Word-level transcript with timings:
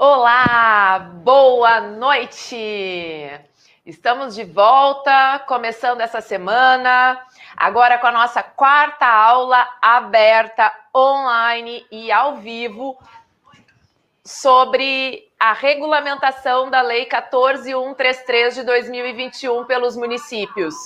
Olá, 0.00 1.00
boa 1.24 1.80
noite! 1.80 2.56
Estamos 3.84 4.36
de 4.36 4.44
volta, 4.44 5.40
começando 5.40 6.00
essa 6.00 6.20
semana, 6.20 7.20
agora 7.56 7.98
com 7.98 8.06
a 8.06 8.12
nossa 8.12 8.40
quarta 8.40 9.04
aula 9.04 9.68
aberta, 9.82 10.72
online 10.94 11.84
e 11.90 12.12
ao 12.12 12.36
vivo, 12.36 12.96
sobre 14.24 15.28
a 15.36 15.52
regulamentação 15.52 16.70
da 16.70 16.80
Lei 16.80 17.04
14133 17.06 18.54
de 18.54 18.62
2021 18.62 19.64
pelos 19.64 19.96
municípios. 19.96 20.76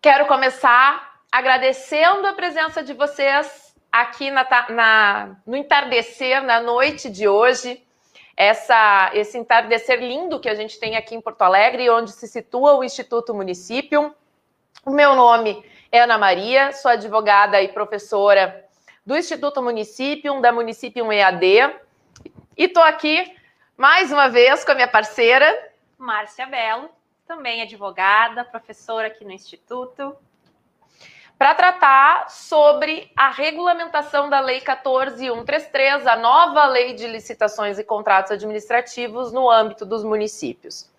Quero 0.00 0.26
começar 0.26 1.18
agradecendo 1.32 2.24
a 2.28 2.34
presença 2.34 2.84
de 2.84 2.92
vocês 2.92 3.65
aqui 4.00 4.30
na, 4.30 4.46
na, 4.70 5.36
no 5.46 5.56
entardecer, 5.56 6.42
na 6.42 6.60
noite 6.60 7.08
de 7.10 7.26
hoje, 7.28 7.82
essa, 8.36 9.10
esse 9.14 9.38
entardecer 9.38 9.98
lindo 10.00 10.38
que 10.38 10.48
a 10.48 10.54
gente 10.54 10.78
tem 10.78 10.96
aqui 10.96 11.14
em 11.14 11.20
Porto 11.20 11.42
Alegre, 11.42 11.88
onde 11.90 12.12
se 12.12 12.28
situa 12.28 12.74
o 12.74 12.84
Instituto 12.84 13.34
Município. 13.34 14.14
O 14.84 14.90
meu 14.90 15.14
nome 15.14 15.64
é 15.90 16.00
Ana 16.00 16.18
Maria, 16.18 16.72
sou 16.72 16.90
advogada 16.90 17.60
e 17.62 17.68
professora 17.68 18.64
do 19.04 19.16
Instituto 19.16 19.62
Município, 19.62 20.40
da 20.40 20.52
Município 20.52 21.10
EAD, 21.12 21.46
e 22.56 22.64
estou 22.64 22.82
aqui 22.82 23.36
mais 23.76 24.10
uma 24.10 24.28
vez 24.28 24.64
com 24.64 24.72
a 24.72 24.74
minha 24.74 24.88
parceira, 24.88 25.46
Márcia 25.98 26.46
Belo, 26.46 26.90
também 27.26 27.62
advogada, 27.62 28.44
professora 28.44 29.06
aqui 29.06 29.24
no 29.24 29.32
Instituto 29.32 30.16
para 31.38 31.54
tratar 31.54 32.30
sobre 32.30 33.10
a 33.14 33.30
regulamentação 33.30 34.30
da 34.30 34.40
Lei 34.40 34.60
14133, 34.60 36.06
a 36.06 36.16
nova 36.16 36.64
Lei 36.66 36.94
de 36.94 37.06
Licitações 37.06 37.78
e 37.78 37.84
Contratos 37.84 38.32
Administrativos 38.32 39.32
no 39.32 39.50
âmbito 39.50 39.84
dos 39.84 40.02
municípios. 40.02 40.90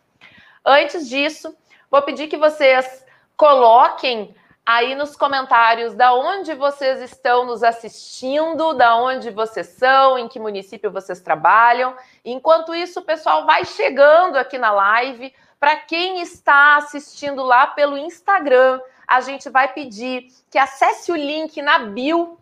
Antes 0.64 1.10
disso, 1.10 1.56
vou 1.90 2.02
pedir 2.04 2.28
que 2.28 2.38
vocês 2.38 3.04
coloquem 3.36 4.36
aí 4.64 4.94
nos 4.96 5.16
comentários 5.16 5.96
da 5.96 6.14
onde 6.14 6.54
vocês 6.54 7.02
estão 7.02 7.46
nos 7.46 7.64
assistindo, 7.64 8.74
da 8.74 8.96
onde 8.98 9.32
vocês 9.32 9.68
são, 9.68 10.20
em 10.20 10.28
que 10.28 10.40
município 10.40 10.92
vocês 10.92 11.22
trabalham. 11.22 11.96
Enquanto 12.24 12.76
isso, 12.76 13.00
o 13.00 13.04
pessoal 13.04 13.46
vai 13.46 13.66
chegando 13.66 14.36
aqui 14.36 14.58
na 14.58 14.72
live. 14.72 15.34
Para 15.60 15.78
quem 15.78 16.22
está 16.22 16.76
assistindo 16.76 17.42
lá 17.44 17.66
pelo 17.66 17.98
Instagram, 17.98 18.80
a 19.08 19.22
gente 19.22 19.50
vai 19.50 19.72
pedir 19.72 20.28
que 20.52 20.58
acesse 20.58 21.12
o 21.12 21.16
link 21.16 21.62
na 21.62 21.80
bio 21.80 22.38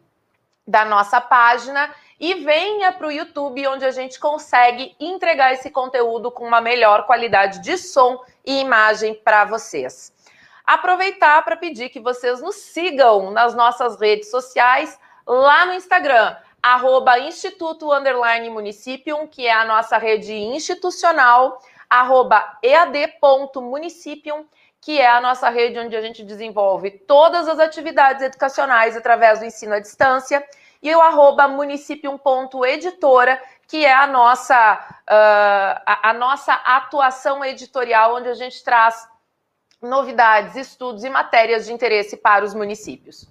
da 0.67 0.83
nossa 0.83 1.21
página 1.21 1.93
e 2.19 2.33
venha 2.35 2.91
para 2.91 3.07
o 3.07 3.11
YouTube, 3.11 3.67
onde 3.67 3.85
a 3.85 3.91
gente 3.91 4.19
consegue 4.19 4.95
entregar 4.99 5.53
esse 5.53 5.69
conteúdo 5.69 6.31
com 6.31 6.47
uma 6.47 6.59
melhor 6.61 7.05
qualidade 7.05 7.61
de 7.61 7.77
som 7.77 8.19
e 8.43 8.61
imagem 8.61 9.13
para 9.13 9.45
vocês. 9.45 10.11
Aproveitar 10.65 11.43
para 11.43 11.55
pedir 11.55 11.89
que 11.89 11.99
vocês 11.99 12.41
nos 12.41 12.55
sigam 12.55 13.29
nas 13.29 13.53
nossas 13.53 13.99
redes 13.99 14.31
sociais, 14.31 14.97
lá 15.27 15.67
no 15.67 15.73
Instagram, 15.73 16.35
arroba 16.63 17.19
Instituto 17.19 17.93
Underline 17.93 18.49
Municipium, 18.49 19.27
que 19.27 19.45
é 19.45 19.53
a 19.53 19.65
nossa 19.65 19.99
rede 19.99 20.33
institucional, 20.33 21.61
arroba 21.87 22.57
ead.municipium 22.63 24.47
que 24.85 25.01
é 25.01 25.09
a 25.09 25.19
nossa 25.19 25.49
rede 25.49 25.79
onde 25.79 25.95
a 25.95 26.01
gente 26.01 26.23
desenvolve 26.23 26.91
todas 26.91 27.47
as 27.47 27.57
atividades 27.57 28.21
educacionais 28.21 28.95
através 28.95 29.39
do 29.39 29.45
ensino 29.45 29.73
à 29.73 29.79
distância, 29.79 30.47
e 30.79 30.93
o 30.93 31.01
arroba 31.01 31.47
municipium.editora, 31.47 33.41
que 33.67 33.83
é 33.83 33.91
a 33.91 34.05
nossa, 34.05 34.75
uh, 35.09 35.81
a, 35.87 36.11
a 36.11 36.13
nossa 36.13 36.53
atuação 36.53 37.43
editorial, 37.43 38.17
onde 38.17 38.29
a 38.29 38.35
gente 38.35 38.63
traz 38.63 39.09
novidades, 39.81 40.55
estudos 40.55 41.03
e 41.03 41.09
matérias 41.09 41.65
de 41.65 41.73
interesse 41.73 42.15
para 42.15 42.45
os 42.45 42.53
municípios. 42.53 43.27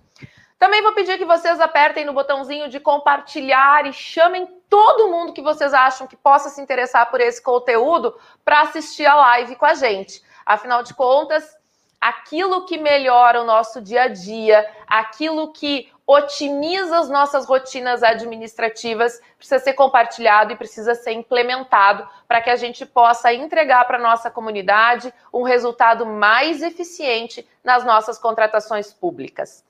Também 0.59 0.83
vou 0.83 0.93
pedir 0.93 1.19
que 1.19 1.25
vocês 1.25 1.61
apertem 1.61 2.05
no 2.05 2.13
botãozinho 2.13 2.69
de 2.69 2.81
compartilhar 2.81 3.87
e 3.87 3.93
chamem 3.93 4.49
todo 4.69 5.09
mundo 5.09 5.33
que 5.33 5.43
vocês 5.43 5.73
acham 5.73 6.09
que 6.09 6.17
possa 6.17 6.49
se 6.49 6.61
interessar 6.61 7.09
por 7.13 7.21
esse 7.21 7.41
conteúdo 7.41 8.19
para 8.45 8.63
assistir 8.63 9.07
a 9.07 9.15
live 9.15 9.55
com 9.55 9.67
a 9.67 9.75
gente. 9.75 10.21
Afinal 10.45 10.83
de 10.83 10.95
contas, 10.95 11.57
aquilo 12.01 12.67
que 12.67 12.77
melhora 12.77 13.41
o 13.41 13.47
nosso 13.47 13.81
dia 13.81 14.03
a 14.03 14.09
dia, 14.09 14.71
aquilo 14.87 15.53
que 15.53 15.91
otimiza 16.07 16.99
as 16.99 17.09
nossas 17.09 17.47
rotinas 17.47 18.03
administrativas, 18.03 19.21
precisa 19.39 19.59
ser 19.59 19.73
compartilhado 19.73 20.53
e 20.53 20.57
precisa 20.57 20.95
ser 20.95 21.13
implementado 21.13 22.07
para 22.29 22.43
que 22.43 22.51
a 22.51 22.57
gente 22.57 22.85
possa 22.85 23.33
entregar 23.33 23.87
para 23.87 23.97
a 23.97 24.03
nossa 24.03 24.31
comunidade 24.31 25.13
um 25.33 25.43
resultado 25.43 26.05
mais 26.05 26.63
eficiente 26.63 27.49
nas 27.63 27.85
nossas 27.85 28.19
contratações 28.19 28.93
públicas. 28.93 29.65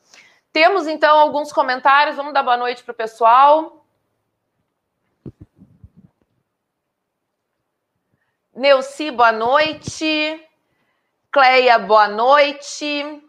Temos 0.53 0.89
então 0.89 1.17
alguns 1.17 1.53
comentários, 1.53 2.17
vamos 2.17 2.35
dar 2.35 2.43
boa 2.43 2.57
noite 2.57 2.83
para 2.83 2.93
o 2.93 2.97
pessoal. 2.97 3.85
Neuci, 8.53 9.11
boa 9.11 9.33
noite. 9.33 10.49
Cleia, 11.35 11.81
boa 11.81 12.07
noite. 12.07 13.21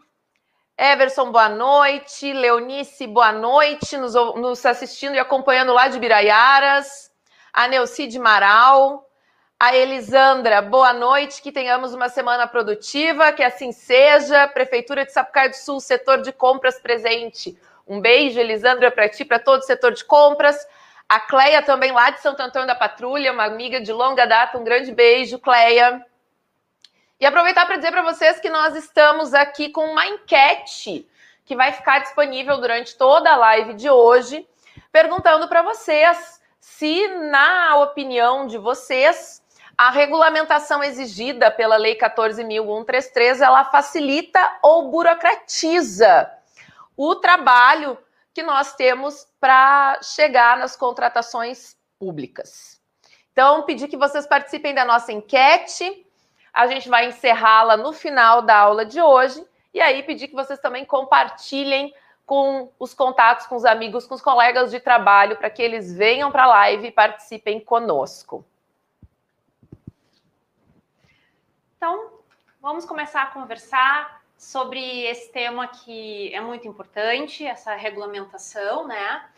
Everson, 0.78 1.32
boa 1.32 1.48
noite. 1.48 2.32
Leonice, 2.32 3.04
boa 3.04 3.32
noite, 3.32 3.96
nos, 3.96 4.14
nos 4.14 4.64
assistindo 4.64 5.16
e 5.16 5.18
acompanhando 5.18 5.72
lá 5.72 5.88
de 5.88 5.98
Biraiaras. 5.98 7.10
A 7.52 7.66
Neucide 7.66 8.16
Maral. 8.20 9.10
A 9.58 9.74
Elisandra, 9.74 10.62
boa 10.62 10.92
noite, 10.92 11.42
que 11.42 11.50
tenhamos 11.50 11.94
uma 11.94 12.08
semana 12.08 12.46
produtiva, 12.46 13.32
que 13.32 13.42
assim 13.42 13.72
seja. 13.72 14.46
Prefeitura 14.46 15.04
de 15.04 15.10
Sapucaia 15.10 15.48
do 15.48 15.56
Sul, 15.56 15.80
setor 15.80 16.22
de 16.22 16.30
compras 16.30 16.78
presente. 16.78 17.58
Um 17.88 18.00
beijo, 18.00 18.38
Elisandra, 18.38 18.88
para 18.92 19.08
ti, 19.08 19.24
para 19.24 19.40
todo 19.40 19.62
o 19.62 19.66
setor 19.66 19.92
de 19.92 20.04
compras. 20.04 20.64
A 21.08 21.18
Cleia 21.18 21.60
também 21.60 21.90
lá 21.90 22.10
de 22.10 22.20
Santo 22.20 22.38
Antônio 22.38 22.68
da 22.68 22.76
Patrulha, 22.76 23.32
uma 23.32 23.46
amiga 23.46 23.80
de 23.80 23.92
longa 23.92 24.26
data, 24.26 24.56
um 24.58 24.62
grande 24.62 24.92
beijo, 24.92 25.40
Cleia. 25.40 26.06
E 27.18 27.24
aproveitar 27.24 27.64
para 27.66 27.76
dizer 27.76 27.90
para 27.90 28.02
vocês 28.02 28.38
que 28.40 28.50
nós 28.50 28.76
estamos 28.76 29.32
aqui 29.32 29.70
com 29.70 29.84
uma 29.86 30.06
enquete 30.06 31.08
que 31.44 31.56
vai 31.56 31.72
ficar 31.72 32.00
disponível 32.00 32.58
durante 32.58 32.96
toda 32.96 33.32
a 33.32 33.36
live 33.36 33.74
de 33.74 33.88
hoje, 33.88 34.46
perguntando 34.92 35.48
para 35.48 35.62
vocês 35.62 36.40
se, 36.60 37.08
na 37.30 37.76
opinião 37.76 38.46
de 38.46 38.58
vocês, 38.58 39.42
a 39.78 39.90
regulamentação 39.90 40.82
exigida 40.82 41.50
pela 41.50 41.76
Lei 41.76 41.96
14.133 41.96 43.40
ela 43.40 43.64
facilita 43.64 44.58
ou 44.62 44.90
burocratiza 44.90 46.30
o 46.96 47.14
trabalho 47.14 47.98
que 48.34 48.42
nós 48.42 48.74
temos 48.74 49.26
para 49.38 49.98
chegar 50.02 50.56
nas 50.58 50.76
contratações 50.76 51.76
públicas. 51.98 52.80
Então, 53.32 53.62
pedir 53.62 53.88
que 53.88 53.96
vocês 53.96 54.26
participem 54.26 54.74
da 54.74 54.84
nossa 54.84 55.12
enquete. 55.12 56.05
A 56.56 56.66
gente 56.68 56.88
vai 56.88 57.06
encerrá-la 57.06 57.76
no 57.76 57.92
final 57.92 58.40
da 58.40 58.56
aula 58.56 58.86
de 58.86 58.98
hoje. 58.98 59.46
E 59.74 59.80
aí 59.82 60.02
pedir 60.02 60.26
que 60.26 60.34
vocês 60.34 60.58
também 60.58 60.86
compartilhem 60.86 61.94
com 62.24 62.72
os 62.78 62.94
contatos, 62.94 63.46
com 63.46 63.56
os 63.56 63.66
amigos, 63.66 64.06
com 64.06 64.14
os 64.14 64.22
colegas 64.22 64.70
de 64.70 64.80
trabalho, 64.80 65.36
para 65.36 65.50
que 65.50 65.60
eles 65.60 65.94
venham 65.94 66.32
para 66.32 66.44
a 66.44 66.46
live 66.46 66.88
e 66.88 66.90
participem 66.90 67.60
conosco. 67.60 68.42
Então, 71.76 72.20
vamos 72.58 72.86
começar 72.86 73.24
a 73.24 73.26
conversar 73.26 74.22
sobre 74.38 74.80
esse 75.02 75.30
tema 75.30 75.68
que 75.68 76.34
é 76.34 76.40
muito 76.40 76.66
importante, 76.66 77.44
essa 77.44 77.74
regulamentação, 77.74 78.88
né? 78.88 79.28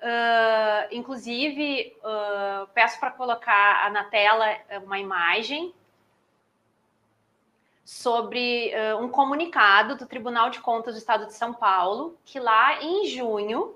Uh, 0.00 0.88
inclusive, 0.90 1.96
uh, 2.00 2.66
peço 2.74 2.98
para 2.98 3.12
colocar 3.12 3.92
na 3.92 4.02
tela 4.02 4.44
uma 4.82 4.98
imagem 4.98 5.72
sobre 7.84 8.72
uh, 8.74 9.02
um 9.02 9.08
comunicado 9.08 9.96
do 9.96 10.06
Tribunal 10.06 10.48
de 10.48 10.60
Contas 10.60 10.94
do 10.94 10.98
Estado 10.98 11.26
de 11.26 11.34
São 11.34 11.52
Paulo, 11.52 12.16
que 12.24 12.40
lá 12.40 12.82
em 12.82 13.06
junho 13.06 13.74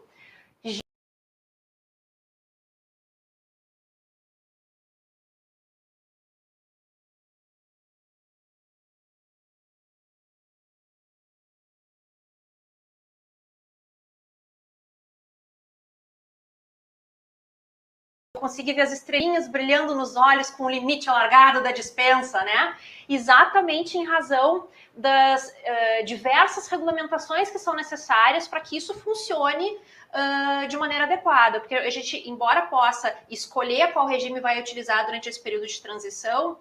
consegui 18.39 18.73
ver 18.73 18.83
as 18.83 18.93
estrelinhas 18.93 19.49
brilhando 19.49 19.95
nos 19.95 20.17
olhos 20.17 20.51
com 20.51 20.65
o 20.65 20.71
limite 20.71 21.09
alargado 21.09 21.63
da 21.63 21.73
dispensa, 21.73 22.43
né? 22.43 22.77
Exatamente 23.09 23.99
em 23.99 24.05
razão 24.05 24.69
das 24.95 25.49
uh, 25.49 26.05
diversas 26.05 26.67
regulamentações 26.69 27.51
que 27.51 27.59
são 27.59 27.75
necessárias 27.75 28.49
para 28.49 28.61
que 28.61 28.77
isso 28.77 28.95
funcione 28.95 29.77
uh, 29.77 30.67
de 30.67 30.77
maneira 30.77 31.05
adequada, 31.05 31.61
porque 31.61 31.75
a 31.75 31.91
gente, 31.91 32.29
embora 32.29 32.63
possa 32.63 33.15
escolher 33.31 33.93
qual 33.93 34.07
regime 34.07 34.41
vai 34.41 34.61
utilizar 34.61 35.07
durante 35.07 35.29
esse 35.29 35.41
período 35.41 35.67
de 35.67 35.81
transição, 35.81 36.59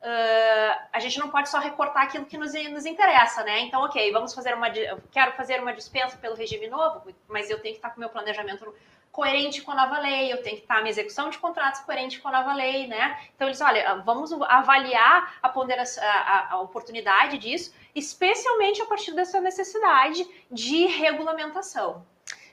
Uh, 0.00 0.78
a 0.92 1.00
gente 1.00 1.18
não 1.18 1.28
pode 1.28 1.48
só 1.48 1.58
recortar 1.58 2.04
aquilo 2.04 2.24
que 2.24 2.38
nos, 2.38 2.52
nos 2.70 2.86
interessa, 2.86 3.42
né? 3.42 3.62
Então, 3.62 3.82
ok, 3.82 4.12
vamos 4.12 4.32
fazer 4.32 4.54
uma. 4.54 4.70
Quero 4.70 5.32
fazer 5.32 5.60
uma 5.60 5.72
dispensa 5.72 6.16
pelo 6.18 6.36
regime 6.36 6.68
novo, 6.68 7.12
mas 7.26 7.50
eu 7.50 7.60
tenho 7.60 7.74
que 7.74 7.78
estar 7.78 7.90
com 7.90 7.96
o 7.96 8.00
meu 8.00 8.08
planejamento 8.08 8.72
coerente 9.18 9.62
com 9.62 9.72
a 9.72 9.74
nova 9.74 9.98
lei, 9.98 10.32
eu 10.32 10.40
tenho 10.44 10.58
que 10.58 10.62
estar 10.62 10.76
a 10.76 10.78
minha 10.78 10.92
execução 10.92 11.28
de 11.28 11.38
contratos 11.38 11.80
coerente 11.80 12.20
com 12.20 12.28
a 12.28 12.30
nova 12.30 12.54
lei, 12.54 12.86
né? 12.86 13.18
Então 13.34 13.48
eles, 13.48 13.60
olha, 13.60 13.96
vamos 14.06 14.30
avaliar 14.42 15.34
a, 15.42 15.48
ponderação, 15.48 16.04
a, 16.04 16.52
a 16.52 16.60
oportunidade 16.60 17.36
disso, 17.36 17.74
especialmente 17.96 18.80
a 18.80 18.86
partir 18.86 19.10
dessa 19.14 19.40
necessidade 19.40 20.24
de 20.48 20.86
regulamentação. 20.86 22.06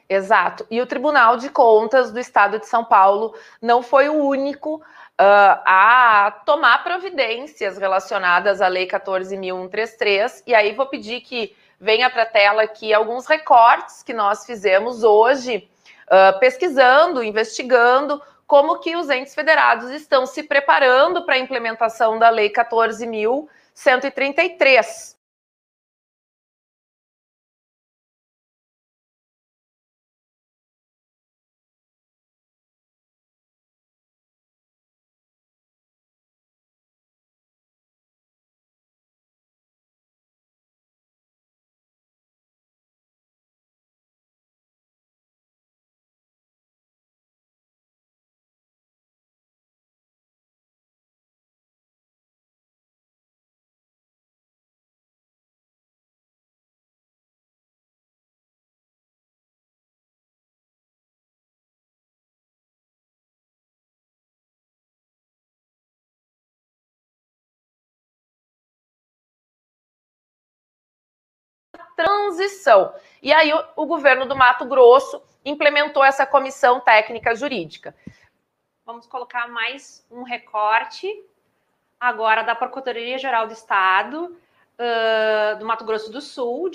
Exato. 0.10 0.66
E 0.72 0.82
o 0.82 0.88
Tribunal 0.88 1.38
de 1.38 1.52
Contas 1.52 2.12
do 2.12 2.20
Estado 2.20 2.58
de 2.58 2.66
São 2.66 2.84
Paulo 2.84 3.36
não 3.62 3.84
foi 3.84 4.10
o 4.10 4.16
único 4.16 4.82
Uh, 5.18 5.64
a 5.66 6.42
tomar 6.46 6.84
providências 6.84 7.78
relacionadas 7.78 8.62
à 8.62 8.68
Lei 8.68 8.86
14.133. 8.86 10.44
E 10.46 10.54
aí 10.54 10.74
vou 10.74 10.88
pedir 10.88 11.22
que 11.22 11.56
venha 11.80 12.10
para 12.10 12.24
a 12.24 12.26
tela 12.26 12.64
aqui 12.64 12.94
alguns 12.94 13.26
recortes 13.26 14.04
que 14.04 14.12
nós 14.12 14.46
fizemos 14.46 15.06
hoje 15.06 15.70
uh, 16.08 16.40
pesquisando, 16.40 17.24
investigando 17.24 18.22
como 18.48 18.80
que 18.80 18.96
os 18.96 19.10
entes 19.10 19.34
federados 19.34 19.90
estão 19.90 20.26
se 20.26 20.44
preparando 20.44 21.26
para 21.26 21.36
a 21.36 21.40
implementação 21.40 22.18
da 22.20 22.30
Lei 22.30 22.50
14.133. 22.50 25.15
transição. 71.96 72.94
E 73.22 73.34
aí 73.34 73.54
o, 73.54 73.64
o 73.78 73.86
governo 73.86 74.26
do 74.26 74.36
Mato 74.36 74.66
Grosso 74.66 75.22
implementou 75.44 76.04
essa 76.04 76.26
comissão 76.26 76.80
técnica 76.80 77.36
jurídica. 77.36 77.96
Vamos 78.86 79.08
colocar 79.08 79.48
mais 79.48 80.06
um 80.12 80.24
recorte 80.24 81.08
agora 82.00 82.44
da 82.44 82.54
Procuradoria 82.54 83.18
Geral 83.18 83.48
do 83.48 83.54
Estado 83.54 84.38
uh, 84.76 85.58
do 85.58 85.66
Mato 85.66 85.86
Grosso 85.86 86.12
do 86.12 86.22
Sul, 86.22 86.70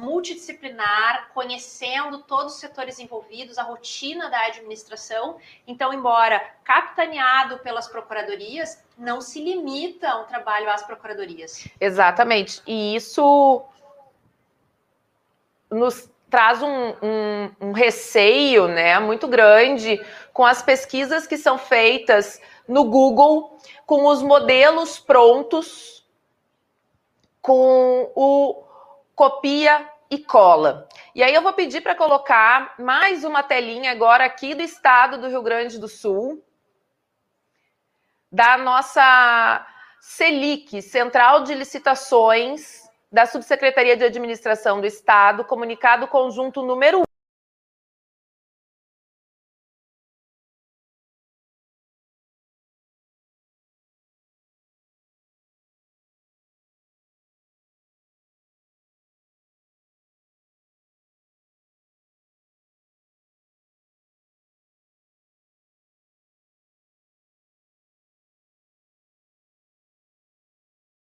multidisciplinar, 0.00 1.30
conhecendo 1.34 2.18
todos 2.18 2.54
os 2.54 2.60
setores 2.60 2.98
envolvidos, 2.98 3.58
a 3.58 3.62
rotina 3.62 4.28
da 4.28 4.46
administração. 4.46 5.36
Então, 5.66 5.92
embora 5.92 6.40
capitaneado 6.64 7.58
pelas 7.58 7.86
procuradorias, 7.86 8.82
não 8.96 9.20
se 9.20 9.42
limita 9.42 10.08
ao 10.08 10.24
trabalho 10.24 10.70
às 10.70 10.82
procuradorias. 10.82 11.68
Exatamente. 11.80 12.62
E 12.66 12.96
isso 12.96 13.62
nos 15.70 16.10
traz 16.28 16.62
um, 16.62 16.94
um, 17.02 17.50
um 17.60 17.72
receio 17.72 18.68
né, 18.68 18.98
muito 19.00 19.26
grande 19.26 20.00
com 20.32 20.44
as 20.44 20.62
pesquisas 20.62 21.26
que 21.26 21.36
são 21.36 21.58
feitas 21.58 22.40
no 22.66 22.84
Google, 22.84 23.58
com 23.84 24.06
os 24.06 24.22
modelos 24.22 24.98
prontos, 24.98 26.06
com 27.42 28.12
o 28.14 28.62
copia 29.14 29.89
e 30.10 30.18
cola. 30.18 30.88
E 31.14 31.22
aí 31.22 31.32
eu 31.32 31.42
vou 31.42 31.52
pedir 31.52 31.80
para 31.80 31.94
colocar 31.94 32.74
mais 32.78 33.24
uma 33.24 33.42
telinha 33.42 33.92
agora 33.92 34.24
aqui 34.24 34.54
do 34.54 34.62
estado 34.62 35.18
do 35.18 35.28
Rio 35.28 35.42
Grande 35.42 35.78
do 35.78 35.86
Sul, 35.86 36.44
da 38.30 38.58
nossa 38.58 39.66
CELIC, 40.00 40.82
Central 40.82 41.44
de 41.44 41.54
Licitações 41.54 42.88
da 43.12 43.26
Subsecretaria 43.26 43.96
de 43.96 44.04
Administração 44.04 44.80
do 44.80 44.86
Estado, 44.86 45.44
comunicado 45.44 46.06
conjunto 46.06 46.62
número 46.62 47.02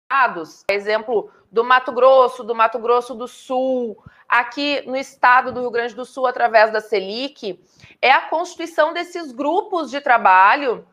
estados, 0.10 0.66
exemplo 0.68 1.32
do 1.52 1.64
Mato 1.64 1.92
Grosso, 1.92 2.44
do 2.44 2.56
Mato 2.56 2.80
Grosso 2.80 3.14
do 3.14 3.28
Sul, 3.28 3.96
aqui 4.28 4.82
no 4.88 4.98
estado 4.98 5.52
do 5.52 5.62
Rio 5.62 5.70
Grande 5.70 5.94
do 5.94 6.04
Sul, 6.04 6.26
através 6.26 6.72
da 6.72 6.82
Selic, 6.82 7.64
é 8.02 8.12
a 8.12 8.22
constituição 8.22 8.92
desses 8.92 9.32
grupos 9.32 9.92
de 9.92 10.02
trabalho 10.02 10.88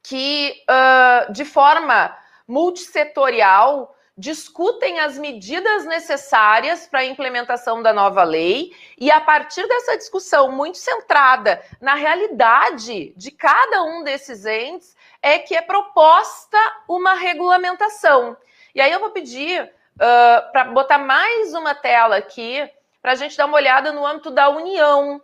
que, 0.00 0.62
uh, 0.70 1.32
de 1.32 1.44
forma 1.44 2.16
multissetorial, 2.46 3.96
discutem 4.16 5.00
as 5.00 5.18
medidas 5.18 5.84
necessárias 5.84 6.86
para 6.86 7.00
a 7.00 7.04
implementação 7.04 7.82
da 7.82 7.92
nova 7.92 8.22
lei 8.22 8.72
e 8.96 9.10
a 9.10 9.20
partir 9.20 9.66
dessa 9.68 9.98
discussão 9.98 10.52
muito 10.52 10.78
centrada 10.78 11.62
na 11.80 11.94
realidade 11.94 13.12
de 13.16 13.30
cada 13.30 13.82
um 13.82 14.04
desses 14.04 14.46
entes 14.46 14.96
é 15.26 15.40
que 15.40 15.56
é 15.56 15.60
proposta 15.60 16.56
uma 16.88 17.14
regulamentação. 17.14 18.36
E 18.72 18.80
aí 18.80 18.92
eu 18.92 19.00
vou 19.00 19.10
pedir 19.10 19.60
uh, 19.64 20.52
para 20.52 20.66
botar 20.66 20.98
mais 20.98 21.52
uma 21.52 21.74
tela 21.74 22.16
aqui 22.16 22.70
para 23.02 23.10
a 23.10 23.14
gente 23.16 23.36
dar 23.36 23.46
uma 23.46 23.56
olhada 23.56 23.92
no 23.92 24.06
âmbito 24.06 24.30
da 24.30 24.48
União. 24.48 25.20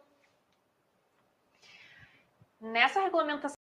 Nessa 2.60 3.00
regulamentação 3.00 3.61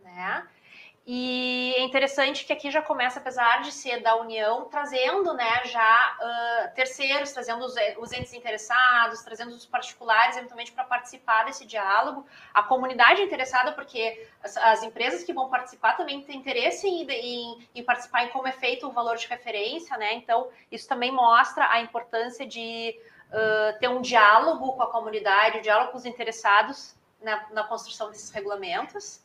né? 0.00 0.48
E 1.04 1.74
é 1.76 1.82
interessante 1.82 2.44
que 2.44 2.52
aqui 2.52 2.70
já 2.70 2.80
começa, 2.82 3.18
apesar 3.18 3.62
de 3.62 3.72
ser 3.72 4.00
da 4.02 4.16
União, 4.16 4.66
trazendo 4.66 5.34
né, 5.34 5.64
já 5.64 6.16
uh, 6.20 6.74
terceiros, 6.74 7.32
trazendo 7.32 7.64
os, 7.64 7.74
os, 7.98 8.12
entes 8.12 8.32
interessados, 8.32 9.20
trazendo 9.22 9.50
os 9.50 9.66
particulares, 9.66 10.36
eventualmente, 10.36 10.70
para 10.70 10.84
participar 10.84 11.44
desse 11.44 11.66
diálogo. 11.66 12.24
A 12.54 12.62
comunidade 12.62 13.20
é 13.20 13.24
interessada, 13.24 13.72
porque 13.72 14.28
as, 14.44 14.56
as, 14.56 14.82
empresas 14.84 15.24
que 15.24 15.32
vão 15.32 15.48
participar 15.48 15.96
também 15.96 16.22
têm 16.22 16.38
interesse 16.38 16.86
em, 16.86 17.04
em, 17.10 17.68
em, 17.74 17.84
participar 17.84 18.24
em 18.24 18.28
como 18.28 18.46
é 18.46 18.52
feito 18.52 18.86
o 18.86 18.92
valor 18.92 19.16
de 19.16 19.26
referência, 19.26 19.96
né? 19.96 20.14
Então, 20.14 20.50
isso 20.70 20.88
também 20.88 21.10
mostra 21.10 21.68
a 21.68 21.80
importância 21.80 22.46
de 22.46 22.96
uh, 23.28 23.78
ter 23.80 23.88
um 23.88 24.00
diálogo 24.00 24.72
com 24.74 24.82
a 24.82 24.90
comunidade, 24.90 25.58
um 25.58 25.62
diálogo 25.62 25.90
com 25.90 25.98
os 25.98 26.06
interessados 26.06 26.94
na, 27.22 27.44
na 27.52 27.64
construção 27.64 28.10
desses 28.10 28.30
regulamentos. 28.30 29.20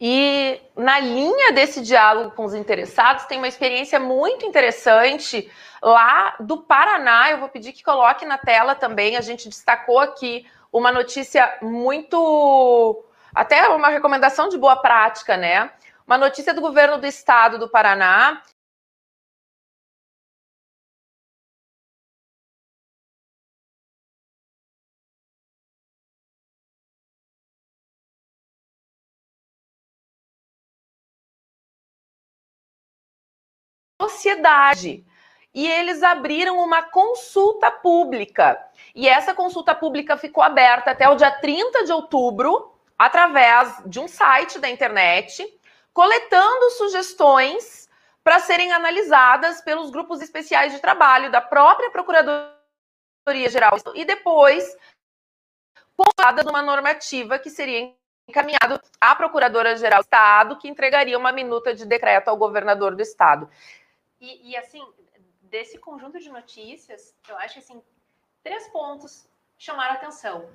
E 0.00 0.60
na 0.76 1.00
linha 1.00 1.52
desse 1.52 1.80
diálogo 1.80 2.30
com 2.30 2.44
os 2.44 2.54
interessados, 2.54 3.24
tem 3.24 3.38
uma 3.38 3.48
experiência 3.48 3.98
muito 3.98 4.46
interessante 4.46 5.50
lá 5.82 6.36
do 6.38 6.58
Paraná. 6.58 7.30
Eu 7.30 7.38
vou 7.38 7.48
pedir 7.48 7.72
que 7.72 7.82
coloque 7.82 8.24
na 8.24 8.38
tela 8.38 8.76
também. 8.76 9.16
A 9.16 9.20
gente 9.20 9.48
destacou 9.48 9.98
aqui 9.98 10.46
uma 10.72 10.92
notícia 10.92 11.58
muito. 11.60 13.04
Até 13.34 13.68
uma 13.68 13.88
recomendação 13.88 14.48
de 14.48 14.56
boa 14.56 14.76
prática, 14.76 15.36
né? 15.36 15.70
Uma 16.06 16.16
notícia 16.16 16.54
do 16.54 16.60
governo 16.60 16.98
do 16.98 17.06
estado 17.06 17.58
do 17.58 17.68
Paraná, 17.68 18.40
sociedade. 34.18 35.04
E 35.54 35.66
eles 35.66 36.02
abriram 36.02 36.58
uma 36.58 36.82
consulta 36.82 37.70
pública. 37.70 38.58
E 38.94 39.08
essa 39.08 39.34
consulta 39.34 39.74
pública 39.74 40.16
ficou 40.16 40.42
aberta 40.42 40.90
até 40.90 41.08
o 41.08 41.14
dia 41.14 41.30
30 41.30 41.84
de 41.84 41.92
outubro, 41.92 42.74
através 42.98 43.82
de 43.86 43.98
um 43.98 44.08
site 44.08 44.58
da 44.58 44.68
internet, 44.68 45.42
coletando 45.92 46.70
sugestões 46.72 47.88
para 48.22 48.40
serem 48.40 48.72
analisadas 48.72 49.62
pelos 49.62 49.90
grupos 49.90 50.20
especiais 50.20 50.72
de 50.72 50.80
trabalho 50.80 51.30
da 51.30 51.40
própria 51.40 51.90
Procuradoria 51.90 52.52
Geral 53.48 53.78
e 53.94 54.04
depois 54.04 54.76
postada 55.96 56.42
numa 56.42 56.62
normativa 56.62 57.38
que 57.38 57.50
seria 57.50 57.92
encaminhado 58.28 58.78
à 59.00 59.16
Procuradora-Geral 59.16 60.00
do 60.00 60.04
Estado, 60.04 60.58
que 60.58 60.68
entregaria 60.68 61.18
uma 61.18 61.32
minuta 61.32 61.74
de 61.74 61.86
decreto 61.86 62.28
ao 62.28 62.36
governador 62.36 62.94
do 62.94 63.02
Estado. 63.02 63.48
E, 64.20 64.50
e, 64.50 64.56
assim, 64.56 64.84
desse 65.42 65.78
conjunto 65.78 66.18
de 66.18 66.28
notícias, 66.28 67.14
eu 67.28 67.36
acho 67.38 67.54
que 67.54 67.60
assim, 67.60 67.82
três 68.42 68.68
pontos 68.68 69.28
chamaram 69.56 69.92
a 69.92 69.96
atenção. 69.96 70.48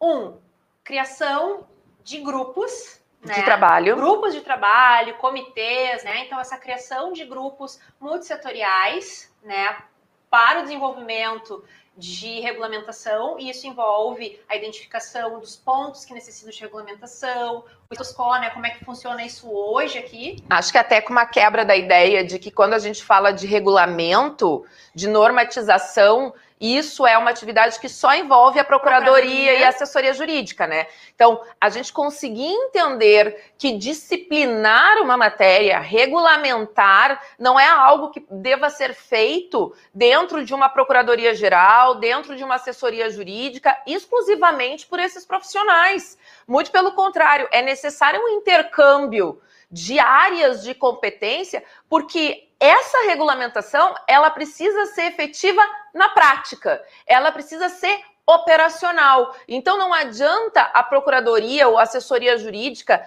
Um, 0.00 0.38
criação 0.84 1.66
de 2.02 2.20
grupos 2.20 3.00
de 3.22 3.28
né? 3.28 3.42
trabalho. 3.42 3.96
Grupos 3.96 4.34
de 4.34 4.40
trabalho, 4.40 5.16
comitês, 5.18 6.04
né? 6.04 6.24
Então, 6.24 6.38
essa 6.38 6.56
criação 6.56 7.12
de 7.12 7.24
grupos 7.24 7.80
multissetoriais, 7.98 9.34
né? 9.42 9.82
Para 10.30 10.60
o 10.60 10.62
desenvolvimento 10.62 11.64
de 11.96 12.40
regulamentação, 12.40 13.38
e 13.38 13.48
isso 13.48 13.66
envolve 13.66 14.38
a 14.48 14.54
identificação 14.54 15.40
dos 15.40 15.56
pontos 15.56 16.04
que 16.04 16.12
necessitam 16.12 16.50
de 16.50 16.60
regulamentação, 16.60 17.64
o 17.90 18.04
SCOR, 18.04 18.40
né, 18.40 18.50
como 18.50 18.66
é 18.66 18.70
que 18.70 18.84
funciona 18.84 19.24
isso 19.24 19.48
hoje 19.50 19.98
aqui. 19.98 20.36
Acho 20.50 20.72
que 20.72 20.78
até 20.78 21.00
com 21.00 21.12
uma 21.12 21.24
quebra 21.24 21.64
da 21.64 21.74
ideia 21.74 22.24
de 22.24 22.38
que 22.38 22.50
quando 22.50 22.74
a 22.74 22.78
gente 22.78 23.02
fala 23.02 23.32
de 23.32 23.46
regulamento, 23.46 24.64
de 24.94 25.08
normatização, 25.08 26.34
isso 26.60 27.06
é 27.06 27.18
uma 27.18 27.30
atividade 27.30 27.78
que 27.78 27.88
só 27.88 28.14
envolve 28.14 28.58
a 28.58 28.64
procuradoria, 28.64 29.06
procuradoria, 29.06 29.60
e 29.60 29.64
a 29.64 29.68
assessoria 29.68 30.14
jurídica, 30.14 30.66
né? 30.66 30.86
Então, 31.14 31.42
a 31.60 31.68
gente 31.68 31.92
conseguir 31.92 32.46
entender 32.46 33.52
que 33.58 33.72
disciplinar 33.72 34.98
uma 35.02 35.16
matéria, 35.16 35.78
regulamentar, 35.78 37.22
não 37.38 37.60
é 37.60 37.68
algo 37.68 38.10
que 38.10 38.24
deva 38.30 38.70
ser 38.70 38.94
feito 38.94 39.74
dentro 39.92 40.44
de 40.44 40.54
uma 40.54 40.68
procuradoria 40.68 41.34
geral, 41.34 41.96
dentro 41.96 42.34
de 42.34 42.42
uma 42.42 42.54
assessoria 42.54 43.10
jurídica, 43.10 43.76
exclusivamente 43.86 44.86
por 44.86 44.98
esses 44.98 45.26
profissionais. 45.26 46.16
Muito 46.48 46.70
pelo 46.70 46.92
contrário, 46.92 47.48
é 47.52 47.60
necessário 47.60 48.20
um 48.20 48.28
intercâmbio 48.28 49.40
de 49.70 49.98
áreas 49.98 50.62
de 50.62 50.74
competência, 50.74 51.62
porque 51.88 52.48
essa 52.58 53.06
regulamentação 53.06 53.94
ela 54.06 54.30
precisa 54.30 54.86
ser 54.86 55.06
efetiva 55.06 55.62
na 55.92 56.08
prática, 56.08 56.82
ela 57.06 57.30
precisa 57.32 57.68
ser 57.68 58.00
operacional. 58.26 59.34
Então 59.46 59.78
não 59.78 59.92
adianta 59.92 60.62
a 60.62 60.82
procuradoria 60.82 61.68
ou 61.68 61.78
a 61.78 61.82
assessoria 61.82 62.38
jurídica 62.38 63.06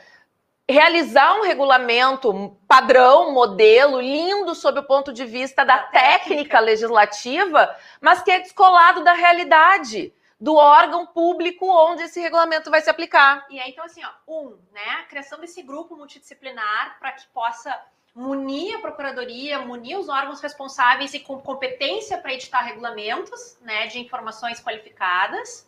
realizar 0.69 1.35
um 1.39 1.41
regulamento 1.41 2.55
padrão, 2.67 3.31
modelo, 3.31 3.99
lindo 3.99 4.53
sob 4.53 4.79
o 4.79 4.83
ponto 4.83 5.11
de 5.11 5.25
vista 5.25 5.65
da 5.65 5.79
técnica 5.79 6.59
legislativa, 6.59 7.75
mas 7.99 8.21
que 8.21 8.29
é 8.29 8.39
descolado 8.39 9.03
da 9.03 9.13
realidade 9.13 10.13
do 10.39 10.55
órgão 10.55 11.05
público 11.05 11.65
onde 11.65 12.03
esse 12.03 12.19
regulamento 12.19 12.72
vai 12.72 12.81
se 12.81 12.89
aplicar. 12.89 13.46
E 13.50 13.60
aí, 13.60 13.72
então, 13.72 13.84
assim, 13.84 14.01
ó, 14.03 14.12
um, 14.27 14.58
né, 14.72 15.05
criação 15.10 15.39
desse 15.39 15.62
grupo 15.62 15.96
multidisciplinar 15.96 16.98
para 17.00 17.12
que 17.12 17.27
possa 17.27 17.77
munir 18.15 18.75
a 18.75 18.79
procuradoria, 18.79 19.60
munir 19.60 19.98
os 19.98 20.10
órgãos 20.10 20.41
responsáveis 20.41 21.13
e 21.13 21.19
com 21.19 21.39
competência 21.39 22.17
para 22.17 22.34
editar 22.34 22.62
regulamentos, 22.62 23.58
né, 23.62 23.88
de 23.88 24.00
informações 24.00 24.62
qualificadas. 24.62 25.67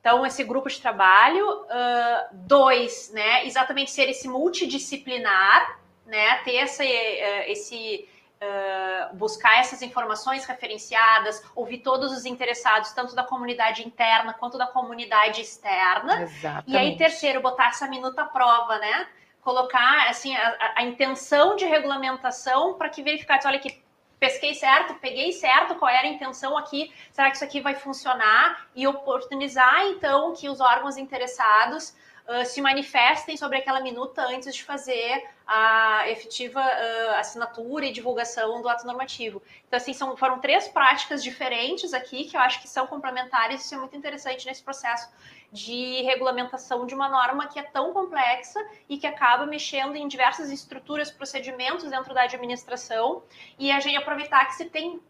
Então, 0.00 0.24
esse 0.24 0.42
grupo 0.44 0.68
de 0.68 0.80
trabalho. 0.80 1.46
Uh, 1.62 2.28
dois, 2.32 3.10
né, 3.12 3.46
exatamente 3.46 3.90
ser 3.90 4.08
esse 4.08 4.28
multidisciplinar, 4.28 5.78
né, 6.06 6.38
ter 6.38 6.56
esse, 6.56 6.82
uh, 6.82 7.50
esse 7.50 8.08
uh, 8.42 9.16
buscar 9.16 9.58
essas 9.58 9.82
informações 9.82 10.44
referenciadas, 10.44 11.42
ouvir 11.54 11.78
todos 11.78 12.12
os 12.12 12.24
interessados, 12.24 12.92
tanto 12.92 13.14
da 13.14 13.22
comunidade 13.22 13.86
interna 13.86 14.32
quanto 14.32 14.58
da 14.58 14.66
comunidade 14.66 15.40
externa. 15.40 16.22
Exatamente. 16.22 16.70
E 16.70 16.76
aí, 16.76 16.96
terceiro, 16.96 17.40
botar 17.40 17.68
essa 17.68 17.86
minuta 17.86 18.22
à 18.22 18.26
prova, 18.26 18.78
né? 18.78 19.06
Colocar 19.42 20.08
assim 20.08 20.36
a, 20.36 20.74
a 20.76 20.82
intenção 20.82 21.56
de 21.56 21.64
regulamentação 21.64 22.74
para 22.74 22.88
que 22.88 23.02
verificasse, 23.02 23.46
olha 23.46 23.56
aqui, 23.56 23.82
pesquei 24.18 24.54
certo, 24.54 24.94
peguei 24.96 25.32
certo 25.32 25.76
qual 25.76 25.90
era 25.90 26.06
a 26.06 26.10
intenção 26.10 26.56
aqui, 26.56 26.92
será 27.10 27.30
que 27.30 27.36
isso 27.36 27.44
aqui 27.44 27.60
vai 27.60 27.74
funcionar? 27.74 28.66
E 28.74 28.86
oportunizar, 28.86 29.86
então, 29.86 30.34
que 30.34 30.48
os 30.48 30.60
órgãos 30.60 30.98
interessados 30.98 31.94
uh, 32.30 32.46
se 32.46 32.60
manifestem 32.60 33.36
sobre 33.36 33.58
aquela 33.58 33.80
minuta 33.80 34.22
antes 34.22 34.54
de 34.54 34.62
fazer 34.62 35.28
a 35.46 36.08
efetiva 36.08 36.60
uh, 36.60 37.10
assinatura 37.16 37.86
e 37.86 37.92
divulgação 37.92 38.62
do 38.62 38.68
ato 38.68 38.86
normativo. 38.86 39.42
Então, 39.66 39.76
assim, 39.76 39.92
são, 39.92 40.16
foram 40.16 40.38
três 40.38 40.68
práticas 40.68 41.22
diferentes 41.22 41.92
aqui 41.92 42.24
que 42.24 42.36
eu 42.36 42.40
acho 42.40 42.62
que 42.62 42.68
são 42.68 42.86
complementares 42.86 43.60
e 43.60 43.64
isso 43.64 43.74
é 43.74 43.78
muito 43.78 43.96
interessante 43.96 44.46
nesse 44.46 44.62
processo 44.62 45.08
de 45.52 46.02
regulamentação 46.02 46.86
de 46.86 46.94
uma 46.94 47.08
norma 47.08 47.48
que 47.48 47.58
é 47.58 47.62
tão 47.62 47.92
complexa 47.92 48.60
e 48.88 48.98
que 48.98 49.06
acaba 49.06 49.46
mexendo 49.46 49.96
em 49.96 50.06
diversas 50.06 50.50
estruturas, 50.50 51.10
procedimentos 51.10 51.90
dentro 51.90 52.14
da 52.14 52.22
administração 52.22 53.22
e 53.58 53.70
a 53.70 53.80
gente 53.80 53.96
aproveitar 53.96 54.44
que 54.46 54.54
se 54.54 54.66
tem 54.66 55.00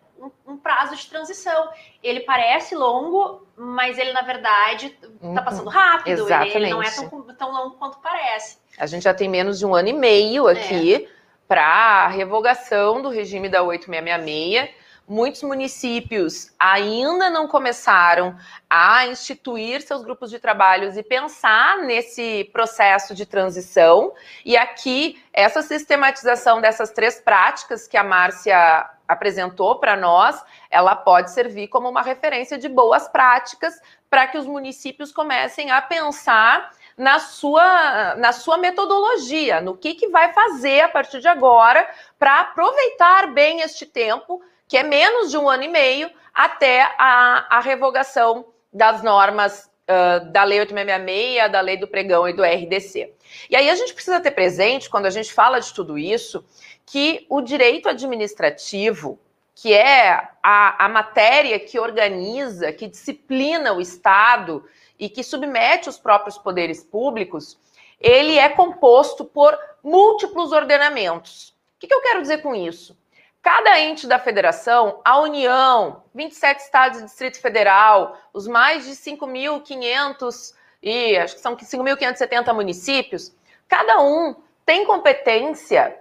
um, 0.47 0.57
prazo 0.57 0.97
de 0.97 1.07
transição. 1.07 1.71
Ele 2.03 2.21
parece 2.21 2.75
longo, 2.75 3.47
mas 3.57 3.99
ele, 3.99 4.13
na 4.13 4.23
verdade, 4.23 4.87
está 4.87 5.27
uhum. 5.27 5.35
passando 5.35 5.71
rápido. 5.71 6.23
Exatamente. 6.23 6.57
Ele, 6.57 6.67
ele, 6.67 6.75
não 6.75 6.83
é 6.83 6.91
tão, 6.91 7.35
tão 7.35 7.53
longo 7.53 7.77
quanto 7.77 7.99
parece. 7.99 8.59
A 8.79 8.87
gente 8.87 9.05
já 9.05 9.15
tem 9.15 9.29
menos 9.29 9.59
de 9.59 9.67
um 9.67 9.75
ano 9.75 9.89
e 9.89 9.93
meio 9.93 10.47
aqui 10.47 10.95
é. 10.95 11.09
para 11.49 11.65
a 11.65 12.09
revogação 12.09 13.03
do 13.03 13.09
regime 13.09 13.49
da 13.49 13.63
8666. 13.63 14.80
Muitos 15.11 15.43
municípios 15.43 16.55
ainda 16.57 17.29
não 17.29 17.49
começaram 17.49 18.39
a 18.71 19.09
instituir 19.09 19.83
seus 19.83 20.05
grupos 20.05 20.31
de 20.31 20.39
trabalhos 20.39 20.97
e 20.97 21.03
pensar 21.03 21.79
nesse 21.79 22.49
processo 22.53 23.13
de 23.13 23.27
transição. 23.27 24.13
E 24.45 24.57
aqui, 24.57 25.21
essa 25.33 25.63
sistematização 25.63 26.61
dessas 26.61 26.93
três 26.93 27.21
práticas 27.21 27.89
que 27.89 27.97
a 27.97 28.05
Márcia 28.05 28.89
apresentou 29.09 29.81
para 29.81 29.97
nós, 29.97 30.41
ela 30.71 30.95
pode 30.95 31.33
servir 31.33 31.67
como 31.67 31.89
uma 31.89 32.03
referência 32.03 32.57
de 32.57 32.69
boas 32.69 33.09
práticas 33.09 33.81
para 34.09 34.29
que 34.29 34.39
os 34.39 34.47
municípios 34.47 35.11
comecem 35.11 35.73
a 35.73 35.83
pensar 35.83 36.71
na 36.97 37.19
sua, 37.19 38.15
na 38.15 38.31
sua 38.31 38.59
metodologia, 38.59 39.61
no 39.61 39.77
que, 39.77 39.95
que 39.95 40.07
vai 40.07 40.33
fazer 40.33 40.83
a 40.83 40.89
partir 40.89 41.19
de 41.19 41.27
agora 41.27 41.85
para 42.17 42.43
aproveitar 42.43 43.33
bem 43.33 43.63
este 43.63 43.85
tempo, 43.85 44.41
que 44.71 44.77
é 44.77 44.85
menos 44.85 45.33
de 45.33 45.37
um 45.37 45.49
ano 45.49 45.65
e 45.65 45.69
meio, 45.69 46.09
até 46.33 46.83
a, 46.97 47.57
a 47.57 47.61
revogação 47.61 48.47
das 48.73 49.03
normas 49.03 49.69
uh, 49.89 50.31
da 50.31 50.45
Lei 50.45 50.61
8666, 50.61 51.51
da 51.51 51.61
Lei 51.61 51.77
do 51.77 51.89
Pregão 51.89 52.29
e 52.29 52.33
do 52.33 52.45
RDC. 52.45 53.13
E 53.51 53.57
aí 53.57 53.69
a 53.69 53.75
gente 53.75 53.93
precisa 53.93 54.21
ter 54.21 54.31
presente, 54.31 54.89
quando 54.89 55.07
a 55.07 55.11
gente 55.11 55.33
fala 55.33 55.61
de 55.61 55.75
tudo 55.75 55.99
isso, 55.99 56.45
que 56.87 57.27
o 57.29 57.41
direito 57.41 57.89
administrativo, 57.89 59.19
que 59.57 59.75
é 59.75 60.29
a, 60.41 60.85
a 60.85 60.89
matéria 60.89 61.59
que 61.59 61.77
organiza, 61.77 62.73
que 62.73 62.87
disciplina 62.87 63.73
o 63.73 63.81
Estado 63.81 64.65
e 64.97 65.09
que 65.09 65.25
submete 65.25 65.89
os 65.89 65.99
próprios 65.99 66.39
poderes 66.39 66.85
públicos, 66.85 67.59
ele 68.01 68.39
é 68.39 68.49
composto 68.49 69.25
por 69.25 69.59
múltiplos 69.83 70.53
ordenamentos. 70.53 71.49
O 71.75 71.81
que, 71.81 71.89
que 71.89 71.95
eu 71.95 72.03
quero 72.03 72.23
dizer 72.23 72.41
com 72.41 72.55
isso? 72.55 73.00
Cada 73.43 73.81
ente 73.81 74.07
da 74.07 74.19
federação, 74.19 75.01
a 75.03 75.19
União, 75.19 76.03
27 76.15 76.61
estados 76.61 77.01
e 77.01 77.05
Distrito 77.05 77.41
Federal, 77.41 78.19
os 78.35 78.47
mais 78.47 78.85
de 78.85 78.93
5.500 78.93 80.55
e 80.83 81.17
acho 81.17 81.35
que 81.35 81.41
são 81.41 81.57
5.570 81.57 82.55
municípios, 82.55 83.35
cada 83.69 84.01
um 84.01 84.35
tem 84.65 84.85
competência 84.85 85.97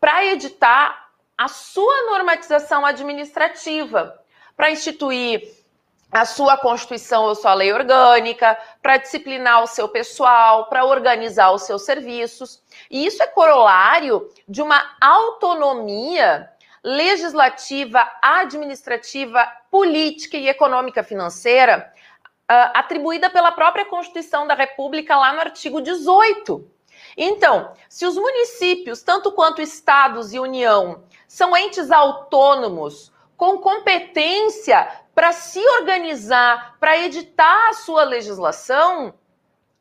para 0.00 0.24
editar 0.24 1.10
a 1.36 1.48
sua 1.48 2.10
normatização 2.10 2.84
administrativa, 2.84 4.20
para 4.56 4.70
instituir 4.70 5.42
a 6.12 6.24
sua 6.24 6.56
Constituição 6.56 7.24
ou 7.24 7.34
sua 7.34 7.54
lei 7.54 7.72
orgânica, 7.72 8.58
para 8.82 8.96
disciplinar 8.96 9.62
o 9.62 9.66
seu 9.66 9.88
pessoal, 9.88 10.66
para 10.66 10.84
organizar 10.84 11.52
os 11.52 11.62
seus 11.62 11.84
serviços. 11.84 12.62
E 12.90 13.06
isso 13.06 13.22
é 13.22 13.26
corolário 13.26 14.28
de 14.48 14.60
uma 14.60 14.96
autonomia 15.00 16.50
legislativa, 16.82 18.10
administrativa, 18.22 19.46
política 19.70 20.36
e 20.36 20.48
econômica 20.48 21.02
financeira 21.02 21.92
uh, 22.50 22.72
atribuída 22.74 23.28
pela 23.30 23.52
própria 23.52 23.84
Constituição 23.84 24.46
da 24.46 24.54
República 24.54 25.16
lá 25.16 25.32
no 25.32 25.40
artigo 25.40 25.80
18. 25.80 26.66
Então, 27.16 27.72
se 27.88 28.06
os 28.06 28.16
municípios, 28.16 29.02
tanto 29.02 29.32
quanto 29.32 29.60
estados 29.60 30.32
e 30.32 30.38
União, 30.38 31.04
são 31.28 31.56
entes 31.56 31.90
autônomos 31.90 33.12
com 33.36 33.58
competência 33.58 34.88
para 35.14 35.32
se 35.32 35.60
organizar, 35.78 36.76
para 36.78 36.98
editar 36.98 37.68
a 37.68 37.74
sua 37.74 38.04
legislação, 38.04 39.14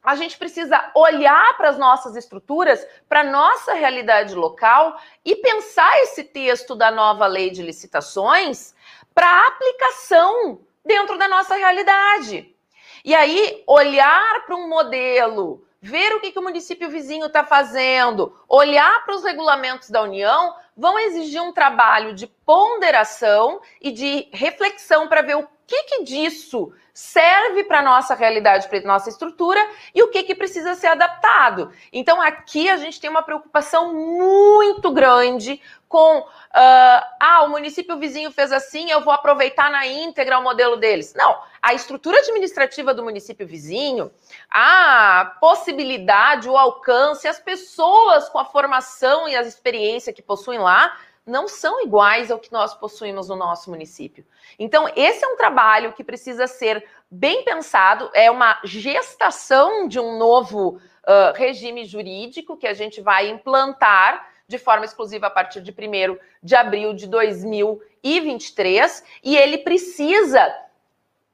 a 0.03 0.15
gente 0.15 0.37
precisa 0.37 0.91
olhar 0.95 1.57
para 1.57 1.69
as 1.69 1.77
nossas 1.77 2.15
estruturas, 2.15 2.85
para 3.07 3.21
a 3.21 3.31
nossa 3.31 3.73
realidade 3.73 4.33
local 4.33 4.99
e 5.25 5.35
pensar 5.35 5.99
esse 6.01 6.23
texto 6.23 6.75
da 6.75 6.89
nova 6.89 7.27
lei 7.27 7.49
de 7.49 7.61
licitações 7.61 8.73
para 9.13 9.47
aplicação 9.47 10.61
dentro 10.85 11.17
da 11.17 11.27
nossa 11.27 11.55
realidade. 11.55 12.55
E 13.03 13.13
aí, 13.13 13.63
olhar 13.67 14.45
para 14.45 14.55
um 14.55 14.67
modelo, 14.67 15.65
ver 15.81 16.13
o 16.13 16.19
que, 16.19 16.31
que 16.31 16.39
o 16.39 16.43
município 16.43 16.89
vizinho 16.89 17.27
está 17.27 17.43
fazendo, 17.43 18.35
olhar 18.47 19.05
para 19.05 19.15
os 19.15 19.23
regulamentos 19.23 19.89
da 19.89 20.01
União, 20.01 20.55
vão 20.75 20.97
exigir 20.99 21.41
um 21.41 21.53
trabalho 21.53 22.13
de 22.13 22.27
ponderação 22.27 23.61
e 23.81 23.91
de 23.91 24.29
reflexão 24.31 25.07
para 25.07 25.21
ver 25.21 25.35
o 25.37 25.47
que, 25.69 25.83
que 25.83 26.03
disso 26.03 26.73
serve 26.91 27.63
para 27.63 27.79
a 27.79 27.83
nossa 27.83 28.15
realidade, 28.15 28.67
para 28.67 28.79
a 28.79 28.81
nossa 28.81 29.07
estrutura 29.07 29.59
e 29.93 30.01
o 30.01 30.09
que, 30.09 30.23
que 30.23 30.35
precisa 30.35 30.73
ser 30.75 30.87
adaptado. 30.87 31.71
Então, 31.93 32.19
aqui 32.19 32.67
a 32.69 32.75
gente 32.75 32.99
tem 32.99 33.09
uma 33.09 33.21
preocupação 33.21 33.93
muito 33.93 34.91
grande 34.91 35.61
com 35.87 36.19
uh, 36.19 36.25
ah, 36.51 37.43
o 37.45 37.49
município 37.49 37.97
vizinho 37.97 38.31
fez 38.31 38.51
assim, 38.51 38.91
eu 38.91 39.01
vou 39.01 39.13
aproveitar 39.13 39.71
na 39.71 39.87
íntegra 39.87 40.39
o 40.39 40.43
modelo 40.43 40.75
deles. 40.75 41.13
Não, 41.15 41.39
a 41.61 41.73
estrutura 41.73 42.17
administrativa 42.19 42.93
do 42.93 43.03
município 43.03 43.47
vizinho, 43.47 44.11
a 44.49 45.37
possibilidade, 45.39 46.49
o 46.49 46.57
alcance, 46.57 47.27
as 47.27 47.39
pessoas 47.39 48.27
com 48.29 48.39
a 48.39 48.45
formação 48.45 49.27
e 49.27 49.35
a 49.35 49.41
experiência 49.41 50.11
que 50.11 50.21
possuem 50.21 50.59
lá 50.59 50.97
não 51.25 51.47
são 51.47 51.81
iguais 51.83 52.31
ao 52.31 52.39
que 52.39 52.51
nós 52.51 52.73
possuímos 52.73 53.29
no 53.29 53.35
nosso 53.35 53.69
município. 53.69 54.25
Então, 54.57 54.89
esse 54.95 55.23
é 55.23 55.27
um 55.27 55.37
trabalho 55.37 55.93
que 55.93 56.03
precisa 56.03 56.47
ser 56.47 56.85
bem 57.09 57.43
pensado, 57.43 58.09
é 58.13 58.29
uma 58.29 58.59
gestação 58.63 59.87
de 59.87 59.99
um 59.99 60.17
novo 60.17 60.77
uh, 60.77 61.33
regime 61.35 61.85
jurídico 61.85 62.57
que 62.57 62.67
a 62.67 62.73
gente 62.73 63.01
vai 63.01 63.29
implantar 63.29 64.27
de 64.47 64.57
forma 64.57 64.83
exclusiva 64.83 65.27
a 65.27 65.29
partir 65.29 65.61
de 65.61 65.71
1 65.71 66.17
de 66.41 66.55
abril 66.55 66.93
de 66.93 67.05
2023, 67.05 69.03
e 69.23 69.37
ele 69.37 69.59
precisa 69.59 70.41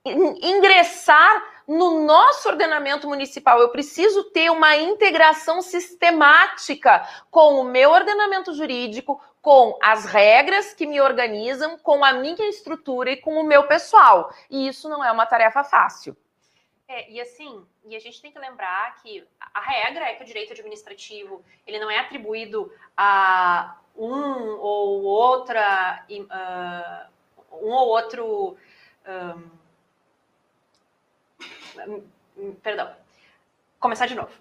ingressar 0.05 1.55
no 1.67 2.05
nosso 2.05 2.47
ordenamento 2.47 3.07
municipal. 3.07 3.59
Eu 3.59 3.69
preciso 3.69 4.25
ter 4.25 4.51
uma 4.51 4.75
integração 4.75 5.61
sistemática 5.61 7.07
com 7.31 7.59
o 7.59 7.63
meu 7.63 7.89
ordenamento 7.89 8.53
jurídico, 8.53 9.19
com 9.45 9.77
as 9.79 10.05
regras 10.05 10.73
que 10.73 10.87
me 10.87 10.99
organizam, 10.99 11.77
com 11.77 12.03
a 12.03 12.13
minha 12.13 12.49
estrutura 12.49 13.11
e 13.11 13.17
com 13.17 13.35
o 13.35 13.43
meu 13.43 13.67
pessoal. 13.67 14.33
E 14.49 14.67
isso 14.67 14.89
não 14.89 15.05
é 15.05 15.11
uma 15.11 15.27
tarefa 15.27 15.63
fácil. 15.63 16.17
É, 16.87 17.11
e 17.11 17.21
assim, 17.21 17.63
e 17.85 17.95
a 17.95 17.99
gente 17.99 18.19
tem 18.19 18.31
que 18.31 18.39
lembrar 18.39 18.95
que 19.03 19.23
a 19.53 19.59
regra 19.59 20.05
é 20.05 20.15
que 20.15 20.23
o 20.23 20.25
direito 20.25 20.51
administrativo 20.51 21.45
ele 21.67 21.77
não 21.77 21.91
é 21.91 21.99
atribuído 21.99 22.73
a 22.97 23.77
um 23.95 24.57
ou 24.57 25.03
outra 25.03 26.03
uh, 26.09 27.07
um 27.63 27.71
ou 27.71 27.87
outro 27.89 28.57
um, 32.35 32.55
perdão, 32.63 32.95
começar 33.79 34.07
de 34.07 34.15
novo. 34.15 34.33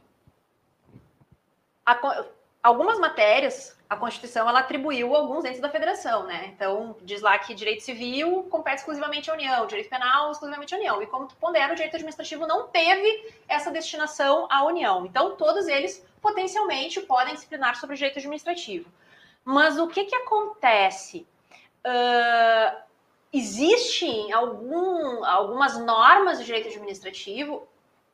A, 1.85 2.25
algumas 2.63 2.99
matérias, 2.99 3.74
a 3.89 3.97
Constituição 3.97 4.49
ela 4.49 4.61
atribuiu 4.61 5.15
alguns 5.15 5.45
entes 5.45 5.61
da 5.61 5.69
federação, 5.69 6.25
né? 6.25 6.53
Então, 6.55 6.97
diz 7.03 7.21
lá 7.21 7.39
que 7.39 7.55
direito 7.55 7.83
civil 7.83 8.45
compete 8.45 8.79
exclusivamente 8.79 9.31
à 9.31 9.35
União, 9.35 9.67
direito 9.67 9.91
penal 9.91 10.33
exclusivamente 10.33 10.75
à 10.75 10.79
União. 10.79 11.03
E 11.03 11.07
como 11.07 11.29
tu 11.29 11.37
pondera, 11.37 11.73
o 11.73 11.77
direito 11.77 11.95
administrativo 11.95 12.47
não 12.47 12.69
teve 12.69 13.35
essa 13.47 13.71
destinação 13.71 14.47
à 14.51 14.65
União. 14.65 15.05
Então, 15.05 15.37
todos 15.37 15.69
eles 15.69 16.05
potencialmente 16.21 17.01
podem 17.03 17.35
disciplinar 17.35 17.77
sobre 17.77 17.95
o 17.95 17.97
direito 17.97 18.19
administrativo. 18.19 18.91
Mas 19.45 19.79
o 19.79 19.87
que 19.87 20.05
que 20.05 20.17
acontece? 20.17 21.27
Uh, 21.85 22.83
existem 23.31 24.33
algum, 24.33 25.23
algumas 25.25 25.79
normas 25.79 26.39
do 26.39 26.45
direito 26.45 26.69
administrativo 26.69 27.69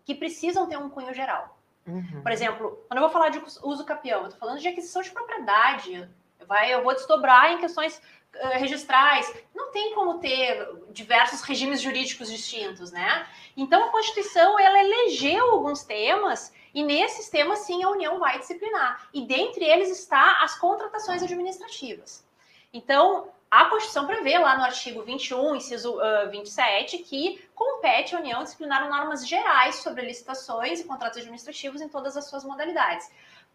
que 0.05 0.15
precisam 0.15 0.67
ter 0.67 0.77
um 0.77 0.91
cunho 0.91 1.15
geral. 1.15 1.57
Uhum. 1.91 2.23
Por 2.23 2.33
exemplo, 2.33 2.85
quando 2.89 2.99
eu 2.99 3.03
vou 3.03 3.11
falar 3.11 3.29
de 3.31 3.43
uso 3.63 3.85
capião, 3.85 4.21
eu 4.21 4.27
estou 4.27 4.39
falando 4.39 4.61
de 4.61 4.69
aquisição 4.69 5.03
de 5.03 5.11
propriedade. 5.11 6.09
Vai, 6.47 6.73
eu 6.73 6.83
vou 6.83 6.95
desdobrar 6.95 7.53
em 7.53 7.59
questões 7.59 8.01
uh, 8.35 8.59
registrais. 8.59 9.33
Não 9.55 9.71
tem 9.71 9.95
como 9.95 10.19
ter 10.19 10.69
diversos 10.91 11.43
regimes 11.43 11.81
jurídicos 11.81 12.31
distintos, 12.31 12.91
né? 12.91 13.27
Então, 13.57 13.85
a 13.85 13.91
Constituição, 13.91 14.59
ela 14.59 14.79
elegeu 14.79 15.51
alguns 15.51 15.85
temas 15.85 16.53
e 16.73 16.83
nesses 16.83 17.29
temas, 17.29 17.61
sim, 17.61 17.83
a 17.83 17.91
União 17.91 18.19
vai 18.19 18.39
disciplinar. 18.39 19.09
E 19.13 19.27
dentre 19.27 19.65
eles 19.65 19.91
está 19.91 20.43
as 20.43 20.59
contratações 20.59 21.23
administrativas. 21.23 22.25
Então, 22.73 23.29
a 23.51 23.65
Constituição 23.65 24.07
prevê 24.07 24.39
lá 24.39 24.57
no 24.57 24.63
artigo 24.63 25.03
21, 25.03 25.57
inciso 25.57 25.99
uh, 25.99 26.31
27, 26.31 26.99
que 26.99 27.45
compete 27.55 28.15
à 28.15 28.19
União 28.21 28.45
disciplinar 28.45 28.89
normas 28.89 29.27
gerais 29.27 29.77
sobre 29.77 30.07
licitações 30.07 30.79
e 30.79 30.85
contratos 30.85 31.19
administrativos 31.19 31.81
em 31.81 31.89
todas 31.89 32.17
as 32.17 32.27
suas 32.27 32.45
modalidades. 32.45 33.11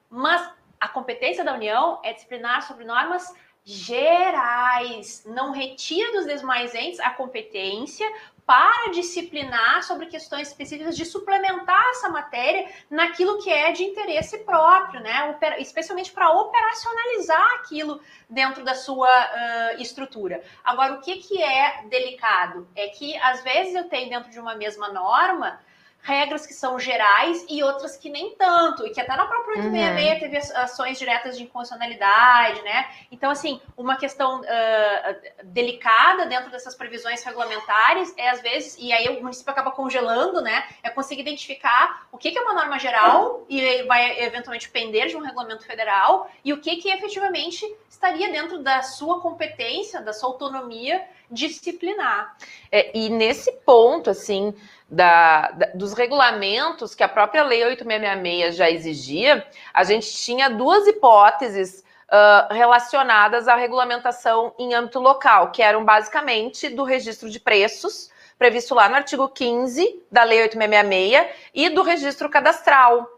Mas 0.10 0.52
a 0.80 0.90
competência 0.90 1.46
da 1.46 1.54
União 1.54 2.02
é 2.04 2.12
disciplinar 2.12 2.68
sobre 2.68 2.84
normas 2.84 3.34
gerais, 3.64 5.24
não 5.26 5.52
retira 5.52 6.12
dos 6.12 6.26
demais 6.26 6.76
entes 6.76 7.00
a 7.00 7.10
competência 7.12 8.06
para 8.46 8.92
disciplinar 8.92 9.82
sobre 9.84 10.06
questões 10.06 10.50
específicas 10.50 10.96
de 10.96 11.04
suplementar 11.04 11.84
essa 11.90 12.10
matéria 12.10 12.70
naquilo 12.90 13.42
que 13.42 13.50
é 13.50 13.72
de 13.72 13.84
interesse 13.84 14.40
próprio, 14.40 15.02
né? 15.02 15.36
Especialmente 15.58 16.12
para 16.12 16.30
operacionalizar 16.30 17.54
aquilo 17.56 18.00
dentro 18.30 18.64
da 18.64 18.76
sua 18.76 19.08
uh, 19.08 19.82
estrutura. 19.82 20.44
Agora, 20.64 20.94
o 20.94 21.02
que, 21.02 21.18
que 21.18 21.42
é 21.42 21.86
delicado 21.90 22.68
é 22.76 22.88
que 22.90 23.18
às 23.18 23.44
vezes 23.44 23.74
eu 23.74 23.90
tenho 23.90 24.10
dentro 24.10 24.30
de 24.30 24.40
uma 24.40 24.56
mesma 24.56 24.90
norma 24.90 25.60
regras 26.06 26.46
que 26.46 26.54
são 26.54 26.80
gerais 26.80 27.44
e 27.50 27.64
outras 27.64 27.98
que 27.98 28.12
nem 28.12 28.36
tanto, 28.36 28.86
e 28.86 28.92
que 28.92 29.02
até 29.02 29.16
na 29.16 29.26
própria 29.26 29.64
866 29.64 30.14
uhum. 30.14 30.20
teve 30.20 30.38
ações 30.56 31.00
diretas 31.00 31.36
de 31.36 31.44
inconstitucionalidade, 31.44 32.62
né? 32.62 32.88
Então, 33.12 33.32
assim, 33.32 33.60
uma 33.76 33.96
questão 33.98 34.42
uh, 34.42 35.46
delicada 35.46 36.28
dentro 36.28 36.52
dessas 36.52 36.76
previsões 36.76 37.24
regulamentares 37.24 38.14
é, 38.18 38.30
às 38.30 38.40
vezes, 38.40 38.78
e 38.80 38.94
aí 38.94 39.10
o 39.10 39.24
município 39.24 39.52
acaba 39.52 39.72
congelando, 39.72 40.42
né? 40.42 40.68
É 40.84 40.92
conseguir 40.92 41.22
identificar 41.22 42.08
o 42.12 42.20
que, 42.20 42.32
que 42.32 42.38
é 42.38 42.42
uma 42.42 42.54
norma 42.54 42.78
geral 42.78 43.44
e 43.50 43.82
vai 43.84 44.20
eventualmente 44.22 44.70
pender 44.70 45.08
de 45.08 45.18
um 45.18 45.22
regulamento 45.22 45.66
federal 45.66 46.30
e 46.44 46.54
o 46.54 46.62
que, 46.62 46.76
que 46.76 46.90
efetivamente 46.90 47.66
estaria 47.90 48.32
dentro 48.32 48.62
da 48.62 48.84
sua 48.84 49.22
competência, 49.22 50.02
da 50.02 50.14
sua 50.14 50.30
autonomia 50.30 51.04
disciplinar. 51.32 52.38
É, 52.72 52.96
e 52.96 53.10
nesse 53.10 53.52
ponto, 53.52 54.12
assim, 54.12 54.54
da, 54.90 55.52
da, 55.52 55.66
dos 55.74 55.94
regulamentos 55.94 56.94
que 56.94 57.04
a 57.04 57.10
própria 57.10 57.44
Lei 57.44 57.64
8666 57.64 58.56
já 58.56 58.70
exigia, 58.70 59.48
a 59.74 59.84
gente 59.84 60.12
tinha 60.14 60.50
duas 60.50 60.88
hipóteses 60.88 61.84
uh, 62.06 62.54
relacionadas 62.54 63.48
à 63.48 63.56
regulamentação 63.56 64.54
em 64.60 64.74
âmbito 64.74 65.00
local, 65.00 65.52
que 65.52 65.62
eram 65.62 65.84
basicamente 65.84 66.70
do 66.70 66.84
registro 66.84 67.30
de 67.30 67.40
preços, 67.40 68.12
previsto 68.38 68.76
lá 68.76 68.88
no 68.90 68.96
artigo 68.96 69.28
15 69.30 70.04
da 70.12 70.24
Lei 70.24 70.44
8666, 70.44 71.36
e 71.54 71.70
do 71.70 71.82
registro 71.82 72.30
cadastral 72.30 73.10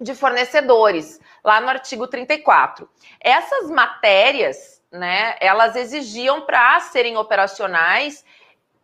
de 0.00 0.14
fornecedores, 0.14 1.20
lá 1.44 1.60
no 1.60 1.68
artigo 1.68 2.06
34. 2.06 2.88
Essas 3.20 3.70
matérias, 3.70 4.82
né, 4.90 5.36
elas 5.40 5.76
exigiam 5.76 6.42
para 6.42 6.80
serem 6.80 7.16
operacionais 7.16 8.24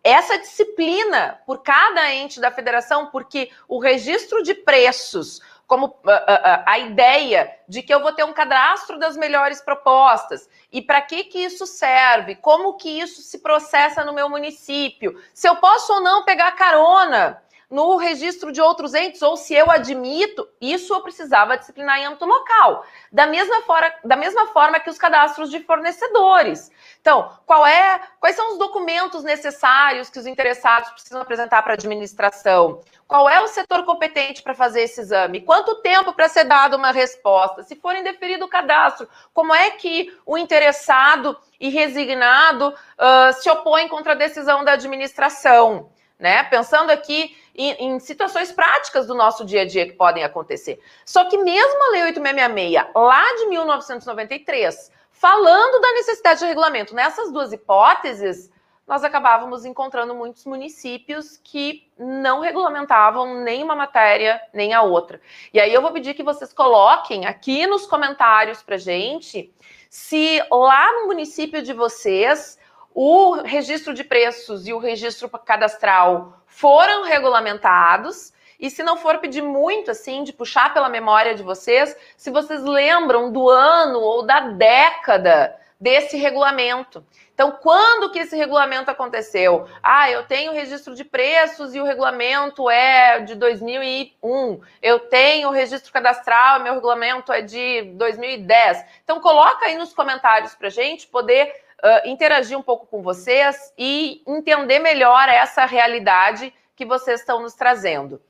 essa 0.03 0.39
disciplina 0.39 1.41
por 1.47 1.63
cada 1.63 2.15
ente 2.15 2.41
da 2.41 2.51
federação, 2.51 3.07
porque 3.07 3.51
o 3.67 3.79
registro 3.79 4.43
de 4.43 4.55
preços, 4.55 5.41
como 5.67 5.99
a, 6.07 6.11
ah, 6.11 6.15
a, 6.15 6.35
ah, 6.35 6.41
ah, 6.45 6.65
a, 6.67 6.79
ideia 6.79 7.55
de 7.69 7.83
que 7.83 7.93
eu 7.93 8.01
vou 8.01 8.13
ter 8.13 8.25
um 8.25 8.33
cadastro 8.33 8.99
das 8.99 9.17
melhores 9.17 9.61
propostas 9.61 10.49
e 10.73 10.81
para 10.81 11.03
que 11.03 11.25
que 11.25 11.39
isso 11.39 11.67
serve, 11.67 12.37
como 12.37 12.77
que 12.77 12.89
isso 13.01 13.21
se 13.23 13.39
processa 13.39 14.05
no 14.05 14.13
meu 14.13 14.31
município, 14.31 15.21
se 15.35 15.49
eu 15.49 15.57
posso 15.57 15.93
ou 15.93 16.01
não 16.01 16.25
pegar 16.25 16.53
carona 16.53 17.43
no 17.71 17.97
registro 17.97 18.51
de 18.51 18.63
outros 18.63 18.95
entes, 18.95 19.21
ou 19.21 19.37
se 19.37 19.55
eu 19.55 19.71
admito, 19.71 20.49
isso 20.61 20.95
eu 20.95 21.03
precisava 21.03 21.57
disciplinar 21.57 21.99
em 21.99 22.07
âmbito 22.07 22.25
local. 22.25 22.85
Da 23.13 23.27
mesma, 23.27 23.61
forma, 23.63 23.93
da 24.03 24.17
mesma 24.17 24.47
forma 24.49 24.81
que 24.81 24.89
os 24.89 24.97
cadastros 24.97 25.51
de 25.51 25.61
fornecedores. 25.61 26.71
Então, 27.01 27.31
qual 27.45 27.67
é, 27.67 28.01
quais 28.19 28.35
são 28.35 28.53
os 28.53 28.59
documentos 28.59 29.23
necessários 29.23 30.09
que 30.09 30.19
os 30.19 30.27
interessados 30.27 30.91
precisam 30.91 31.21
apresentar 31.21 31.63
para 31.63 31.73
a 31.73 31.75
administração? 31.75 32.81
Qual 33.07 33.29
é 33.29 33.41
o 33.41 33.49
setor 33.49 33.85
competente 33.85 34.43
para 34.43 34.55
fazer 34.55 34.83
esse 34.83 35.01
exame? 35.03 35.43
Quanto 35.43 35.83
tempo 35.83 36.15
para 36.15 36.29
ser 36.29 36.45
dada 36.45 36.77
uma 36.77 36.91
resposta? 36.91 37.63
Se 37.63 37.77
for 37.77 37.95
indeferido 37.95 38.47
o 38.47 38.49
cadastro, 38.49 39.09
como 39.35 39.55
é 39.55 39.71
que 39.71 40.15
o 40.25 40.39
interessado 40.39 41.37
e 41.61 41.69
resignado 41.69 42.69
uh, 42.69 43.33
se 43.35 43.49
opõe 43.51 43.89
contra 43.89 44.13
a 44.13 44.17
decisão 44.17 44.65
da 44.65 44.73
administração? 44.73 45.91
Né? 46.19 46.43
Pensando 46.45 46.91
aqui 46.91 47.37
em, 47.55 47.71
em, 47.75 48.01
situações 48.01 48.51
práticas 48.51 49.07
do 49.07 49.15
nosso 49.15 49.45
dia 49.45 49.63
a 49.63 49.65
dia 49.65 49.87
que 49.87 49.93
podem 49.93 50.25
acontecer. 50.25 50.81
Só 51.05 51.29
que 51.29 51.39
mesmo 51.39 51.85
a 51.85 51.91
Lei 51.93 52.03
8666, 52.05 52.93
lá 52.95 53.37
de 53.37 53.47
1993, 53.47 54.91
falando 55.13 55.81
da 55.81 55.93
necessidade 55.93 56.41
de 56.41 56.47
regulamento 56.47 56.95
nessas 56.95 57.33
duas 57.33 57.53
hipóteses, 57.53 58.51
nós 58.89 59.05
acabávamos 59.05 59.67
encontrando 59.67 60.15
muitos 60.15 60.47
municípios 60.47 61.39
que 61.45 61.87
não 61.99 62.41
regulamentavam 62.41 63.43
nem 63.43 63.63
uma 63.63 63.77
matéria 63.77 64.41
nem 64.55 64.73
a 64.73 64.81
outra. 64.81 65.21
E 65.53 65.61
aí 65.61 65.73
eu 65.73 65.83
vou 65.83 65.93
pedir 65.93 66.15
que 66.15 66.23
vocês 66.23 66.55
coloquem 66.55 67.27
aqui 67.27 67.67
nos 67.67 67.87
comentários 67.87 68.63
para 68.63 68.79
gente 68.79 69.53
se 69.91 70.43
lá 70.51 70.93
no 70.93 71.07
município 71.07 71.63
de 71.63 71.75
vocês 71.75 72.58
o 73.01 73.43
registro 73.43 73.95
de 73.95 74.03
preços 74.03 74.67
e 74.67 74.73
o 74.73 74.79
registro 74.79 75.29
cadastral 75.29 76.43
foram 76.49 77.05
regulamentados. 77.05 78.33
E 78.59 78.69
se 78.69 78.83
não 78.83 78.97
for 78.97 79.19
pedir 79.19 79.41
muito, 79.41 79.89
assim, 79.89 80.25
de 80.25 80.33
puxar 80.33 80.75
pela 80.75 80.89
memória 80.89 81.33
de 81.33 81.45
vocês, 81.45 81.97
se 82.17 82.29
vocês 82.29 82.61
lembram 82.65 83.31
do 83.31 83.49
ano 83.49 84.01
ou 84.01 84.27
da 84.27 84.41
década 84.41 85.57
desse 85.81 86.17
regulamento. 86.17 87.07
Então, 87.33 87.53
quando 87.53 88.11
que 88.11 88.19
esse 88.19 88.35
regulamento 88.35 88.91
aconteceu? 88.91 89.69
Ah, 89.81 90.11
eu 90.11 90.25
tenho 90.25 90.51
registro 90.51 90.93
de 90.93 91.05
preços 91.05 91.77
e 91.77 91.81
o 91.81 91.85
regulamento 91.85 92.69
é 92.69 93.21
de 93.21 93.37
2001. 93.37 94.61
Eu 94.83 94.99
tenho 94.99 95.51
registro 95.51 95.93
cadastral 95.93 96.59
e 96.59 96.65
meu 96.65 96.75
regulamento 96.75 97.33
é 97.33 97.43
de 97.43 97.93
2010. 97.95 98.85
Então, 99.05 99.21
coloca 99.21 99.67
aí 99.67 99.77
nos 99.77 99.93
comentários 99.93 100.57
para 100.57 100.69
gente 100.69 101.07
poder 101.07 101.68
uh, 101.85 102.09
interagir 102.09 102.59
um 102.59 102.63
pouco 102.63 102.87
com 102.87 103.03
vocês 103.03 103.73
e 103.77 104.23
entender 104.27 104.79
melhor 104.79 105.29
essa 105.29 105.65
realidade 105.65 106.53
que 106.75 106.85
vocês 106.85 107.21
estão 107.21 107.41
nos 107.41 107.55
trazendo. 107.55 108.23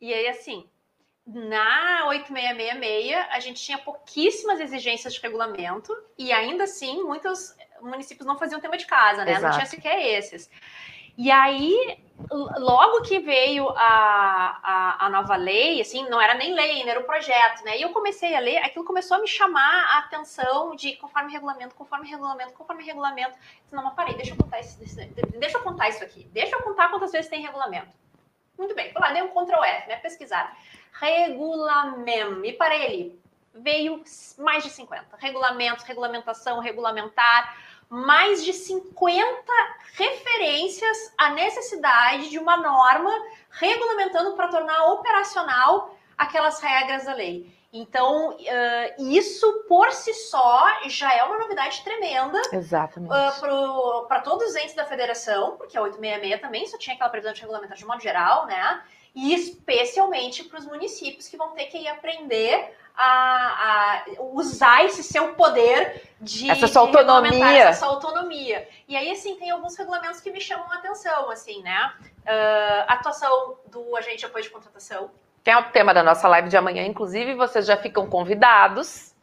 E 0.00 0.12
aí, 0.12 0.28
assim, 0.28 0.68
na 1.26 2.06
8666, 2.08 3.26
a 3.30 3.40
gente 3.40 3.62
tinha 3.62 3.78
pouquíssimas 3.78 4.60
exigências 4.60 5.14
de 5.14 5.20
regulamento 5.20 5.94
e 6.16 6.32
ainda 6.32 6.64
assim, 6.64 7.02
muitos 7.02 7.54
municípios 7.80 8.26
não 8.26 8.38
faziam 8.38 8.60
tema 8.60 8.76
de 8.76 8.86
casa, 8.86 9.24
né? 9.24 9.32
Exato. 9.32 9.44
Não 9.44 9.52
tinha 9.52 9.66
sequer 9.66 10.18
esses. 10.18 10.50
E 11.18 11.32
aí, 11.32 11.98
logo 12.30 13.02
que 13.02 13.18
veio 13.18 13.68
a, 13.70 14.60
a, 14.62 15.06
a, 15.06 15.08
nova 15.08 15.34
lei, 15.34 15.80
assim, 15.80 16.08
não 16.08 16.20
era 16.20 16.34
nem 16.34 16.54
lei, 16.54 16.88
era 16.88 17.00
o 17.00 17.02
projeto, 17.02 17.64
né? 17.64 17.76
E 17.76 17.82
eu 17.82 17.90
comecei 17.90 18.36
a 18.36 18.38
ler, 18.38 18.58
aquilo 18.58 18.84
começou 18.84 19.16
a 19.16 19.20
me 19.20 19.26
chamar 19.26 19.96
a 19.96 19.98
atenção 19.98 20.76
de 20.76 20.94
conforme 20.94 21.32
regulamento, 21.32 21.74
conforme 21.74 22.08
regulamento, 22.08 22.52
conforme 22.52 22.84
regulamento. 22.84 23.36
Não, 23.72 23.82
mas 23.82 23.94
parei, 23.94 24.14
deixa 24.14 24.30
eu 24.30 24.36
contar 24.36 24.60
isso, 24.60 24.78
deixa 25.36 25.58
eu 25.58 25.62
contar 25.62 25.88
isso 25.88 26.04
aqui. 26.04 26.22
Deixa 26.32 26.54
eu 26.54 26.62
contar 26.62 26.88
quantas 26.88 27.10
vezes 27.10 27.28
tem 27.28 27.42
regulamento. 27.42 27.88
Muito 28.56 28.76
bem, 28.76 28.92
vou 28.92 29.02
lá, 29.02 29.12
dei 29.12 29.22
um 29.22 29.28
Ctrl 29.28 29.64
F, 29.64 29.88
né? 29.88 29.96
Pesquisar. 29.96 30.56
Regulamento. 30.92 32.44
E 32.44 32.52
parei 32.52 32.86
ali. 32.86 33.22
Veio 33.54 34.04
mais 34.38 34.62
de 34.62 34.70
50. 34.70 35.16
Regulamentos, 35.16 35.84
regulamentação, 35.84 36.60
regulamentar 36.60 37.56
mais 37.88 38.44
de 38.44 38.52
50 38.52 39.24
referências 39.94 41.12
à 41.16 41.30
necessidade 41.30 42.28
de 42.30 42.38
uma 42.38 42.56
norma 42.56 43.10
regulamentando 43.50 44.36
para 44.36 44.48
tornar 44.48 44.92
operacional 44.92 45.94
aquelas 46.16 46.60
regras 46.60 47.04
da 47.04 47.14
lei. 47.14 47.56
Então, 47.72 48.30
uh, 48.30 49.12
isso 49.12 49.64
por 49.68 49.92
si 49.92 50.14
só 50.14 50.88
já 50.88 51.14
é 51.14 51.22
uma 51.22 51.38
novidade 51.38 51.82
tremenda 51.84 52.40
uh, 52.40 54.06
para 54.06 54.20
todos 54.20 54.48
os 54.48 54.56
entes 54.56 54.74
da 54.74 54.86
federação, 54.86 55.56
porque 55.56 55.76
a 55.76 55.82
866 55.82 56.40
também 56.40 56.66
só 56.66 56.78
tinha 56.78 56.94
aquela 56.94 57.10
previsão 57.10 57.34
de 57.34 57.42
regulamentar 57.42 57.76
de 57.76 57.84
modo 57.84 58.00
geral, 58.00 58.46
né? 58.46 58.82
E 59.14 59.34
especialmente 59.34 60.44
para 60.44 60.58
os 60.58 60.66
municípios 60.66 61.28
que 61.28 61.36
vão 61.36 61.50
ter 61.50 61.66
que 61.66 61.78
ir 61.78 61.88
aprender 61.88 62.74
a, 62.98 63.04
a, 63.06 64.04
usar 64.32 64.84
esse 64.84 65.04
seu 65.04 65.34
poder 65.34 66.02
de 66.20 66.50
essa 66.50 66.66
sua 66.66 66.82
autonomia, 66.82 67.68
essa 67.68 67.78
sua 67.78 67.94
autonomia. 67.94 68.68
E 68.88 68.96
aí 68.96 69.12
assim 69.12 69.36
tem 69.36 69.50
alguns 69.50 69.76
regulamentos 69.76 70.20
que 70.20 70.32
me 70.32 70.40
chamam 70.40 70.70
a 70.72 70.76
atenção, 70.76 71.30
assim, 71.30 71.62
né? 71.62 71.92
Uh, 72.02 72.84
atuação 72.88 73.56
do 73.66 73.96
agente 73.96 74.18
de 74.18 74.26
apoio 74.26 74.42
de 74.42 74.50
contratação. 74.50 75.12
Que 75.44 75.50
é 75.50 75.56
o 75.56 75.70
tema 75.70 75.94
da 75.94 76.02
nossa 76.02 76.26
live 76.26 76.48
de 76.48 76.56
amanhã, 76.56 76.84
inclusive 76.84 77.34
vocês 77.34 77.64
já 77.64 77.76
ficam 77.76 78.10
convidados. 78.10 79.14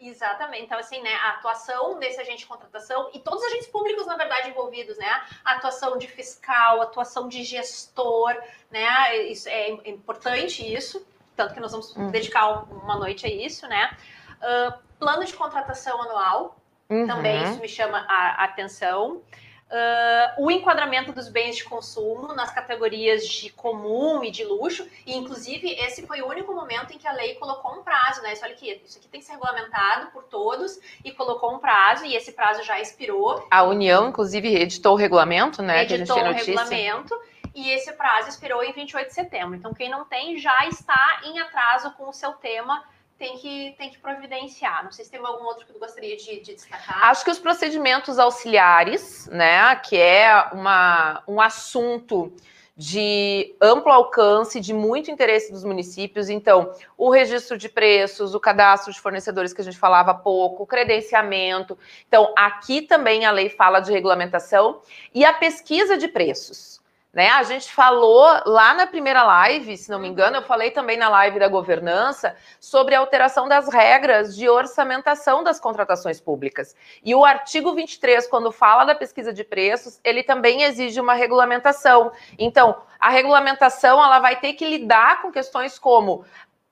Exatamente. 0.00 0.64
Então, 0.64 0.78
assim, 0.78 1.00
né, 1.00 1.14
a 1.14 1.30
atuação 1.30 1.98
desse 1.98 2.20
agente 2.20 2.38
de 2.38 2.46
contratação 2.46 3.10
e 3.14 3.20
todos 3.20 3.40
os 3.40 3.46
agentes 3.46 3.68
públicos, 3.68 4.06
na 4.06 4.16
verdade, 4.16 4.50
envolvidos, 4.50 4.96
né? 4.98 5.22
A 5.44 5.54
atuação 5.54 5.96
de 5.96 6.08
fiscal, 6.08 6.82
atuação 6.82 7.28
de 7.28 7.44
gestor, 7.44 8.36
né? 8.70 9.16
Isso 9.26 9.48
é 9.48 9.70
importante 9.88 10.62
isso 10.72 11.06
tanto 11.38 11.54
que 11.54 11.60
nós 11.60 11.70
vamos 11.70 11.94
uhum. 11.94 12.10
dedicar 12.10 12.64
uma 12.64 12.96
noite 12.96 13.24
a 13.24 13.30
isso, 13.30 13.68
né? 13.68 13.96
Uh, 14.42 14.74
plano 14.98 15.24
de 15.24 15.32
contratação 15.32 16.02
anual, 16.02 16.56
uhum. 16.90 17.06
também 17.06 17.44
isso 17.44 17.60
me 17.60 17.68
chama 17.68 18.04
a, 18.08 18.42
atenção. 18.42 19.22
Uh, 19.70 20.44
o 20.44 20.50
enquadramento 20.50 21.12
dos 21.12 21.28
bens 21.28 21.54
de 21.56 21.62
consumo 21.62 22.32
nas 22.32 22.50
categorias 22.50 23.24
de 23.24 23.50
comum 23.50 24.24
e 24.24 24.32
de 24.32 24.42
luxo, 24.44 24.88
e 25.06 25.14
inclusive 25.14 25.70
esse 25.74 26.04
foi 26.06 26.22
o 26.22 26.26
único 26.26 26.52
momento 26.52 26.92
em 26.92 26.98
que 26.98 27.06
a 27.06 27.12
lei 27.12 27.34
colocou 27.34 27.72
um 27.78 27.84
prazo, 27.84 28.20
né? 28.22 28.32
Isso, 28.32 28.42
olha 28.44 28.54
aqui, 28.54 28.82
isso 28.84 28.98
aqui 28.98 29.06
tem 29.06 29.20
que 29.20 29.26
ser 29.26 29.34
regulamentado 29.34 30.10
por 30.10 30.24
todos 30.24 30.80
e 31.04 31.12
colocou 31.12 31.54
um 31.54 31.58
prazo, 31.58 32.04
e 32.04 32.16
esse 32.16 32.32
prazo 32.32 32.64
já 32.64 32.80
expirou. 32.80 33.46
A 33.48 33.62
União, 33.62 34.08
inclusive, 34.08 34.52
editou 34.56 34.94
o 34.94 34.96
regulamento, 34.96 35.62
né? 35.62 35.84
Editou 35.84 36.18
o 36.18 36.32
regulamento 36.32 37.14
e 37.54 37.70
esse 37.70 37.92
prazo 37.92 38.28
expirou 38.28 38.62
em 38.62 38.72
28 38.72 39.08
de 39.08 39.14
setembro. 39.14 39.54
Então, 39.56 39.74
quem 39.74 39.90
não 39.90 40.04
tem 40.04 40.38
já 40.38 40.66
está 40.66 41.20
em 41.24 41.38
atraso 41.38 41.92
com 41.92 42.08
o 42.08 42.12
seu 42.12 42.32
tema 42.32 42.84
tem 43.18 43.36
que, 43.36 43.74
tem 43.76 43.90
que 43.90 43.98
providenciar. 43.98 44.84
Não 44.84 44.92
sei 44.92 45.04
se 45.04 45.10
tem 45.10 45.20
algum 45.20 45.44
outro 45.44 45.66
que 45.66 45.72
tu 45.72 45.78
gostaria 45.78 46.16
de, 46.16 46.40
de, 46.40 46.54
destacar. 46.54 47.04
Acho 47.08 47.24
que 47.24 47.30
os 47.30 47.38
procedimentos 47.38 48.18
auxiliares, 48.18 49.26
né, 49.26 49.74
que 49.76 49.96
é 49.96 50.48
uma, 50.52 51.22
um 51.26 51.40
assunto 51.40 52.32
de 52.76 53.56
amplo 53.60 53.90
alcance, 53.90 54.60
de 54.60 54.72
muito 54.72 55.10
interesse 55.10 55.50
dos 55.50 55.64
municípios. 55.64 56.28
Então, 56.28 56.72
o 56.96 57.10
registro 57.10 57.58
de 57.58 57.68
preços, 57.68 58.36
o 58.36 58.40
cadastro 58.40 58.92
de 58.92 59.00
fornecedores 59.00 59.52
que 59.52 59.60
a 59.60 59.64
gente 59.64 59.76
falava 59.76 60.12
há 60.12 60.14
pouco, 60.14 60.62
o 60.62 60.66
credenciamento. 60.66 61.76
Então, 62.06 62.32
aqui 62.36 62.82
também 62.82 63.26
a 63.26 63.32
lei 63.32 63.48
fala 63.48 63.80
de 63.80 63.90
regulamentação 63.90 64.80
e 65.12 65.24
a 65.24 65.32
pesquisa 65.32 65.98
de 65.98 66.06
preços 66.06 66.78
Né? 67.12 67.30
A 67.30 67.42
gente 67.42 67.72
falou 67.72 68.26
lá 68.44 68.74
na 68.74 68.86
primeira 68.86 69.22
live, 69.22 69.76
se 69.78 69.90
não 69.90 69.98
me 69.98 70.06
engano, 70.06 70.36
eu 70.36 70.42
falei 70.42 70.70
também 70.70 70.98
na 70.98 71.08
live 71.08 71.38
da 71.38 71.48
governança 71.48 72.36
sobre 72.60 72.94
a 72.94 72.98
alteração 72.98 73.48
das 73.48 73.66
regras 73.72 74.36
de 74.36 74.46
orçamentação 74.46 75.42
das 75.42 75.58
contratações 75.58 76.20
públicas. 76.20 76.76
E 77.02 77.14
o 77.14 77.24
artigo 77.24 77.74
23, 77.74 78.26
quando 78.28 78.52
fala 78.52 78.84
da 78.84 78.94
pesquisa 78.94 79.32
de 79.32 79.42
preços, 79.42 79.98
ele 80.04 80.22
também 80.22 80.64
exige 80.64 81.00
uma 81.00 81.14
regulamentação. 81.14 82.12
Então, 82.38 82.76
a 83.00 83.08
regulamentação 83.08 84.02
ela 84.04 84.18
vai 84.18 84.36
ter 84.36 84.52
que 84.52 84.66
lidar 84.66 85.22
com 85.22 85.32
questões 85.32 85.78
como 85.78 86.26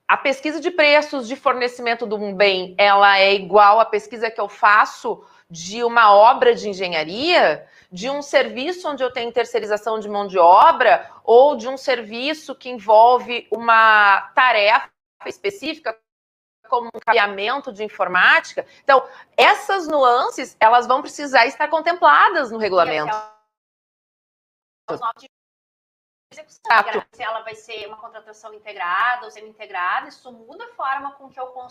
a 0.07 0.15
pesquisa 0.15 0.61
de 0.61 0.71
preços 0.71 1.27
de 1.27 1.35
fornecimento 1.35 2.07
de 2.07 2.15
um 2.15 2.33
bem, 2.33 2.73
ela 2.77 3.19
é 3.19 3.33
igual 3.33 3.79
à 3.79 3.85
pesquisa 3.85 4.31
que 4.31 4.39
eu 4.39 4.47
faço 4.47 5.23
de 5.49 5.83
uma 5.83 6.13
obra 6.13 6.55
de 6.55 6.69
engenharia, 6.69 7.67
de 7.91 8.09
um 8.09 8.21
serviço 8.21 8.89
onde 8.89 9.03
eu 9.03 9.11
tenho 9.11 9.31
terceirização 9.31 9.99
de 9.99 10.07
mão 10.07 10.27
de 10.27 10.37
obra, 10.37 11.09
ou 11.23 11.55
de 11.55 11.67
um 11.67 11.77
serviço 11.77 12.55
que 12.55 12.69
envolve 12.69 13.47
uma 13.51 14.21
tarefa 14.33 14.89
específica, 15.25 15.97
como 16.69 16.87
um 16.87 16.99
cabeamento 16.99 17.71
de 17.71 17.83
informática. 17.83 18.65
Então, 18.83 19.05
essas 19.35 19.87
nuances, 19.87 20.55
elas 20.59 20.85
vão 20.85 21.01
precisar 21.01 21.45
estar 21.45 21.69
contempladas 21.69 22.51
no 22.51 22.57
regulamento 22.57 23.15
execução. 26.31 26.61
Se 27.11 27.23
ela 27.23 27.41
vai 27.41 27.55
ser 27.55 27.87
uma 27.87 27.97
contratação 27.97 28.53
integrada 28.53 29.25
ou 29.25 29.31
semi-integrada, 29.31 30.09
isso 30.09 30.31
muda 30.31 30.65
a 30.65 30.75
forma 30.75 31.11
com 31.11 31.29
que 31.29 31.39
eu, 31.39 31.47
com, 31.47 31.67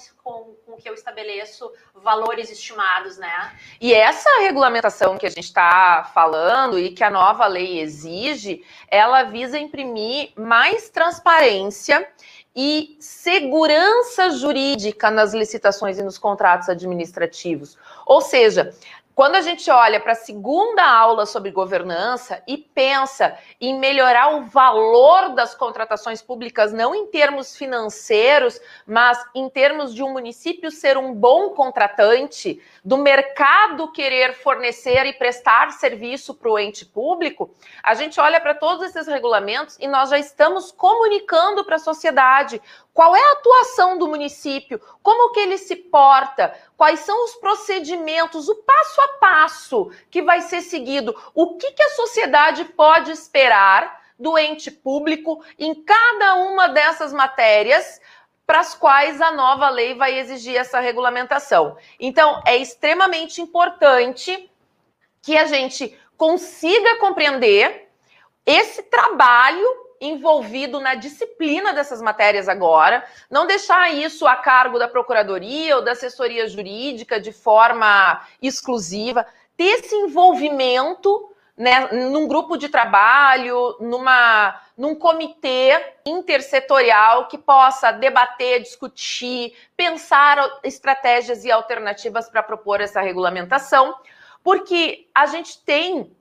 com 0.64 0.76
que 0.76 0.88
eu 0.88 0.94
estabeleço 0.94 1.70
valores 1.94 2.50
estimados, 2.50 3.18
né? 3.18 3.56
E 3.80 3.92
essa 3.92 4.40
regulamentação 4.40 5.18
que 5.18 5.26
a 5.26 5.30
gente 5.30 5.44
está 5.44 6.10
falando 6.14 6.78
e 6.78 6.90
que 6.90 7.04
a 7.04 7.10
nova 7.10 7.46
lei 7.46 7.80
exige, 7.80 8.64
ela 8.88 9.24
visa 9.24 9.58
imprimir 9.58 10.32
mais 10.36 10.88
transparência 10.88 12.08
e 12.54 12.96
segurança 12.98 14.30
jurídica 14.30 15.10
nas 15.10 15.34
licitações 15.34 15.98
e 15.98 16.02
nos 16.02 16.16
contratos 16.16 16.70
administrativos. 16.70 17.76
Ou 18.06 18.22
seja, 18.22 18.74
quando 19.16 19.36
a 19.36 19.40
gente 19.40 19.70
olha 19.70 19.98
para 19.98 20.12
a 20.12 20.14
segunda 20.14 20.84
aula 20.84 21.24
sobre 21.24 21.50
governança 21.50 22.42
e 22.46 22.58
pensa 22.58 23.34
em 23.58 23.78
melhorar 23.78 24.36
o 24.36 24.42
valor 24.42 25.30
das 25.30 25.54
contratações 25.54 26.20
públicas, 26.20 26.70
não 26.70 26.94
em 26.94 27.06
termos 27.06 27.56
financeiros, 27.56 28.60
mas 28.86 29.18
em 29.34 29.48
termos 29.48 29.94
de 29.94 30.02
um 30.02 30.12
município 30.12 30.70
ser 30.70 30.98
um 30.98 31.14
bom 31.14 31.48
contratante, 31.54 32.60
do 32.84 32.98
mercado 32.98 33.90
querer 33.90 34.34
fornecer 34.34 35.06
e 35.06 35.14
prestar 35.14 35.72
serviço 35.72 36.34
para 36.34 36.50
o 36.50 36.58
ente 36.58 36.84
público, 36.84 37.50
a 37.82 37.94
gente 37.94 38.20
olha 38.20 38.38
para 38.38 38.54
todos 38.54 38.84
esses 38.84 39.06
regulamentos 39.06 39.78
e 39.80 39.88
nós 39.88 40.10
já 40.10 40.18
estamos 40.18 40.70
comunicando 40.70 41.64
para 41.64 41.76
a 41.76 41.78
sociedade 41.78 42.60
qual 42.96 43.14
é 43.14 43.22
a 43.22 43.32
atuação 43.32 43.98
do 43.98 44.08
município, 44.08 44.80
como 45.02 45.30
que 45.32 45.40
ele 45.40 45.58
se 45.58 45.76
porta, 45.76 46.58
quais 46.78 47.00
são 47.00 47.26
os 47.26 47.34
procedimentos, 47.34 48.48
o 48.48 48.54
passo 48.54 49.00
a 49.02 49.08
passo 49.18 49.90
que 50.10 50.22
vai 50.22 50.40
ser 50.40 50.62
seguido, 50.62 51.14
o 51.34 51.58
que, 51.58 51.72
que 51.72 51.82
a 51.82 51.90
sociedade 51.90 52.64
pode 52.64 53.12
esperar 53.12 54.02
do 54.18 54.38
ente 54.38 54.70
público 54.70 55.44
em 55.58 55.74
cada 55.74 56.36
uma 56.36 56.68
dessas 56.68 57.12
matérias 57.12 58.00
para 58.46 58.60
as 58.60 58.74
quais 58.74 59.20
a 59.20 59.30
nova 59.30 59.68
lei 59.68 59.92
vai 59.92 60.18
exigir 60.18 60.56
essa 60.56 60.80
regulamentação. 60.80 61.76
Então, 62.00 62.42
é 62.46 62.56
extremamente 62.56 63.42
importante 63.42 64.50
que 65.20 65.36
a 65.36 65.44
gente 65.44 65.94
consiga 66.16 66.96
compreender 66.96 67.90
esse 68.46 68.84
trabalho 68.84 69.85
envolvido 70.00 70.80
na 70.80 70.94
disciplina 70.94 71.72
dessas 71.72 72.00
matérias 72.02 72.48
agora, 72.48 73.04
não 73.30 73.46
deixar 73.46 73.92
isso 73.92 74.26
a 74.26 74.36
cargo 74.36 74.78
da 74.78 74.88
procuradoria 74.88 75.76
ou 75.76 75.82
da 75.82 75.92
assessoria 75.92 76.48
jurídica 76.48 77.20
de 77.20 77.32
forma 77.32 78.20
exclusiva, 78.40 79.26
ter 79.56 79.64
esse 79.64 79.94
envolvimento 79.94 81.30
né, 81.56 81.88
num 81.90 82.28
grupo 82.28 82.56
de 82.58 82.68
trabalho, 82.68 83.76
numa, 83.80 84.60
num 84.76 84.94
comitê 84.94 85.94
intersetorial 86.04 87.28
que 87.28 87.38
possa 87.38 87.90
debater, 87.92 88.60
discutir, 88.60 89.56
pensar 89.74 90.38
estratégias 90.62 91.44
e 91.44 91.50
alternativas 91.50 92.28
para 92.28 92.42
propor 92.42 92.82
essa 92.82 93.00
regulamentação, 93.00 93.94
porque 94.44 95.08
a 95.14 95.24
gente 95.26 95.58
tem 95.64 96.14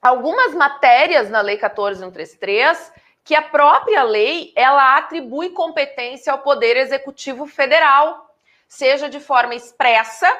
algumas 0.00 0.54
matérias 0.54 1.28
na 1.28 1.40
Lei 1.40 1.58
14133 1.58 2.92
que 3.24 3.34
a 3.34 3.42
própria 3.42 4.02
lei 4.02 4.52
ela 4.56 4.96
atribui 4.96 5.50
competência 5.50 6.32
ao 6.32 6.38
Poder 6.38 6.76
Executivo 6.76 7.46
Federal, 7.46 8.34
seja 8.66 9.08
de 9.08 9.20
forma 9.20 9.54
expressa, 9.54 10.32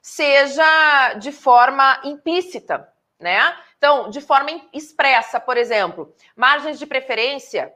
seja 0.00 1.14
de 1.14 1.32
forma 1.32 2.00
implícita, 2.04 2.88
né? 3.18 3.56
Então, 3.78 4.08
de 4.10 4.20
forma 4.20 4.50
expressa, 4.72 5.38
por 5.38 5.56
exemplo, 5.56 6.14
margens 6.36 6.78
de 6.78 6.86
preferência, 6.86 7.72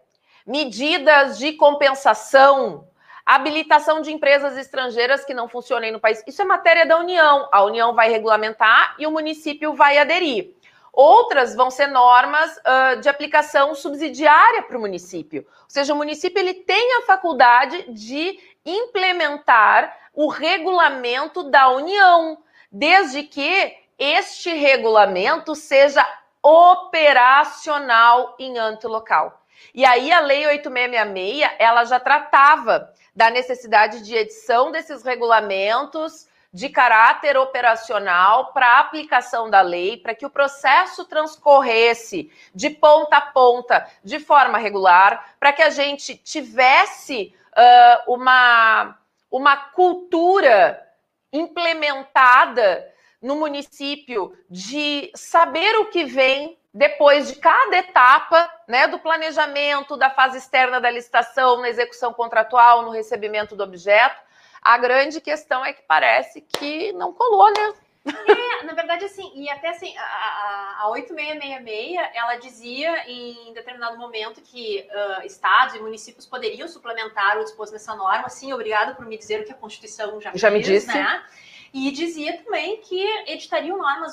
medidas 0.46 1.38
de 1.38 1.52
compensação, 1.52 2.88
habilitação 3.24 4.00
de 4.00 4.10
empresas 4.10 4.56
estrangeiras 4.56 5.22
que 5.22 5.34
não 5.34 5.48
funcionem 5.48 5.92
no 5.92 6.00
país. 6.00 6.24
Isso 6.26 6.40
é 6.40 6.44
matéria 6.46 6.86
da 6.86 6.98
União. 6.98 7.46
A 7.52 7.62
União 7.62 7.94
vai 7.94 8.08
regulamentar 8.08 8.94
e 8.98 9.06
o 9.06 9.10
município 9.10 9.74
vai 9.74 9.98
aderir. 9.98 10.54
Outras 11.00 11.54
vão 11.54 11.70
ser 11.70 11.86
normas 11.86 12.56
uh, 12.56 13.00
de 13.00 13.08
aplicação 13.08 13.72
subsidiária 13.72 14.64
para 14.64 14.76
o 14.76 14.80
município. 14.80 15.46
Ou 15.62 15.70
seja, 15.70 15.94
o 15.94 15.96
município 15.96 16.40
ele 16.40 16.54
tem 16.54 16.96
a 16.96 17.02
faculdade 17.02 17.92
de 17.92 18.36
implementar 18.66 19.96
o 20.12 20.26
regulamento 20.26 21.44
da 21.44 21.68
União, 21.68 22.42
desde 22.72 23.22
que 23.22 23.76
este 23.96 24.52
regulamento 24.52 25.54
seja 25.54 26.04
operacional 26.42 28.34
em 28.36 28.58
âmbito 28.58 28.88
local. 28.88 29.40
E 29.72 29.84
aí 29.84 30.10
a 30.10 30.18
Lei 30.18 30.48
8666, 30.48 31.48
ela 31.60 31.84
já 31.84 32.00
tratava 32.00 32.92
da 33.14 33.30
necessidade 33.30 34.02
de 34.02 34.16
edição 34.16 34.72
desses 34.72 35.04
regulamentos 35.04 36.27
de 36.52 36.68
caráter 36.68 37.36
operacional 37.36 38.52
para 38.52 38.66
a 38.66 38.80
aplicação 38.80 39.50
da 39.50 39.60
lei, 39.60 39.98
para 39.98 40.14
que 40.14 40.24
o 40.24 40.30
processo 40.30 41.04
transcorresse 41.04 42.32
de 42.54 42.70
ponta 42.70 43.18
a 43.18 43.20
ponta 43.20 43.86
de 44.02 44.18
forma 44.18 44.56
regular, 44.56 45.34
para 45.38 45.52
que 45.52 45.62
a 45.62 45.70
gente 45.70 46.16
tivesse 46.16 47.34
uh, 47.52 48.12
uma, 48.12 48.98
uma 49.30 49.56
cultura 49.56 50.82
implementada 51.30 52.90
no 53.20 53.36
município 53.36 54.32
de 54.48 55.10
saber 55.14 55.76
o 55.78 55.86
que 55.86 56.04
vem 56.04 56.56
depois 56.72 57.28
de 57.28 57.36
cada 57.36 57.76
etapa 57.76 58.48
né, 58.66 58.86
do 58.86 58.98
planejamento, 58.98 59.96
da 59.96 60.08
fase 60.08 60.38
externa 60.38 60.80
da 60.80 60.90
licitação, 60.90 61.60
na 61.60 61.68
execução 61.68 62.12
contratual, 62.12 62.82
no 62.82 62.90
recebimento 62.90 63.56
do 63.56 63.64
objeto 63.64 64.27
a 64.68 64.76
grande 64.76 65.18
questão 65.18 65.64
é 65.64 65.72
que 65.72 65.80
parece 65.88 66.42
que 66.42 66.92
não 66.92 67.10
colou, 67.10 67.50
né? 67.50 67.72
É, 68.04 68.64
na 68.64 68.74
verdade, 68.74 69.06
assim, 69.06 69.32
e 69.34 69.48
até 69.48 69.70
assim, 69.70 69.96
a, 69.96 70.82
a, 70.82 70.90
8666, 70.90 72.10
ela 72.14 72.36
dizia 72.36 73.10
em 73.10 73.50
determinado 73.54 73.96
momento 73.96 74.42
que 74.42 74.86
uh, 74.90 75.24
estados 75.24 75.74
e 75.74 75.78
municípios 75.78 76.26
poderiam 76.26 76.68
suplementar 76.68 77.38
o 77.38 77.44
disposto 77.44 77.72
nessa 77.72 77.96
norma. 77.96 78.28
Sim, 78.28 78.52
obrigado 78.52 78.94
por 78.94 79.06
me 79.06 79.16
dizer 79.16 79.40
o 79.40 79.46
que 79.46 79.52
a 79.52 79.54
Constituição 79.54 80.20
já, 80.20 80.32
já 80.34 80.50
me 80.50 80.60
disse. 80.60 80.88
né? 80.88 81.24
E 81.72 81.90
dizia 81.90 82.36
também 82.42 82.78
que 82.82 83.02
editariam 83.26 83.78
normas 83.78 84.12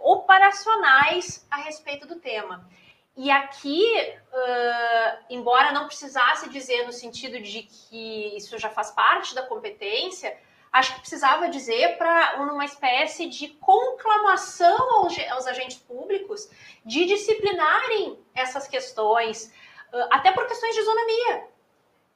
operacionais 0.00 1.46
a 1.48 1.58
respeito 1.58 2.04
do 2.04 2.16
tema. 2.16 2.68
E 3.16 3.30
aqui, 3.30 3.84
uh, 4.32 5.24
embora 5.30 5.70
não 5.70 5.86
precisasse 5.86 6.48
dizer 6.48 6.84
no 6.84 6.92
sentido 6.92 7.40
de 7.40 7.62
que 7.62 8.36
isso 8.36 8.58
já 8.58 8.68
faz 8.68 8.90
parte 8.90 9.34
da 9.34 9.42
competência, 9.42 10.36
acho 10.72 10.94
que 10.94 11.00
precisava 11.00 11.48
dizer 11.48 11.96
para 11.96 12.42
uma 12.42 12.64
espécie 12.64 13.26
de 13.28 13.48
conclamação 13.48 14.96
aos, 14.96 15.16
aos, 15.30 15.46
agentes 15.46 15.78
públicos 15.78 16.50
de 16.84 17.04
disciplinarem 17.04 18.18
essas 18.34 18.66
questões, 18.66 19.54
até 20.10 20.32
por 20.32 20.48
questões 20.48 20.74
de 20.74 20.80
isonomia. 20.80 21.48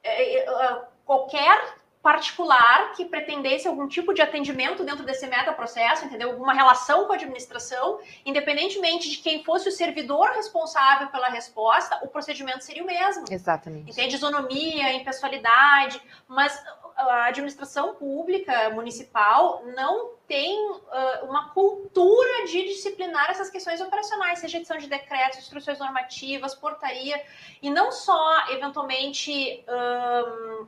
Uh, 0.03 0.85
qualquer 1.05 1.78
particular 2.09 2.93
que 2.93 3.05
pretendesse 3.05 3.67
algum 3.67 3.87
tipo 3.87 4.15
de 4.15 4.21
atendimento 4.21 4.83
dentro 4.83 5.05
desse 5.05 5.27
metaprocesso, 5.27 6.05
entendeu? 6.05 6.31
Alguma 6.31 6.53
relação 6.53 7.05
com 7.05 7.13
a 7.13 7.15
administração, 7.15 7.99
independentemente 8.25 9.07
de 9.11 9.17
quem 9.17 9.43
fosse 9.43 9.69
o 9.69 9.71
servidor 9.71 10.29
responsável 10.31 11.07
pela 11.09 11.29
resposta, 11.29 11.99
o 12.01 12.07
procedimento 12.07 12.63
seria 12.63 12.81
o 12.81 12.85
mesmo. 12.87 13.25
Exatamente. 13.29 13.91
Entende? 13.91 14.15
Isonomia, 14.15 14.91
impessoalidade, 14.95 16.01
mas 16.27 16.59
a 16.95 17.25
administração 17.25 17.93
pública 17.93 18.71
municipal 18.71 19.63
não 19.75 20.13
tem 20.27 20.67
uh, 20.71 21.25
uma 21.25 21.49
cultura 21.51 22.45
de 22.47 22.63
disciplinar 22.69 23.29
essas 23.29 23.51
questões 23.51 23.79
operacionais, 23.81 24.39
seja 24.39 24.57
edição 24.57 24.77
de 24.77 24.87
decretos, 24.87 25.37
instruções 25.37 25.77
normativas, 25.77 26.55
portaria, 26.55 27.23
e 27.61 27.69
não 27.69 27.91
só, 27.91 28.49
eventualmente, 28.49 29.63
um, 29.67 30.67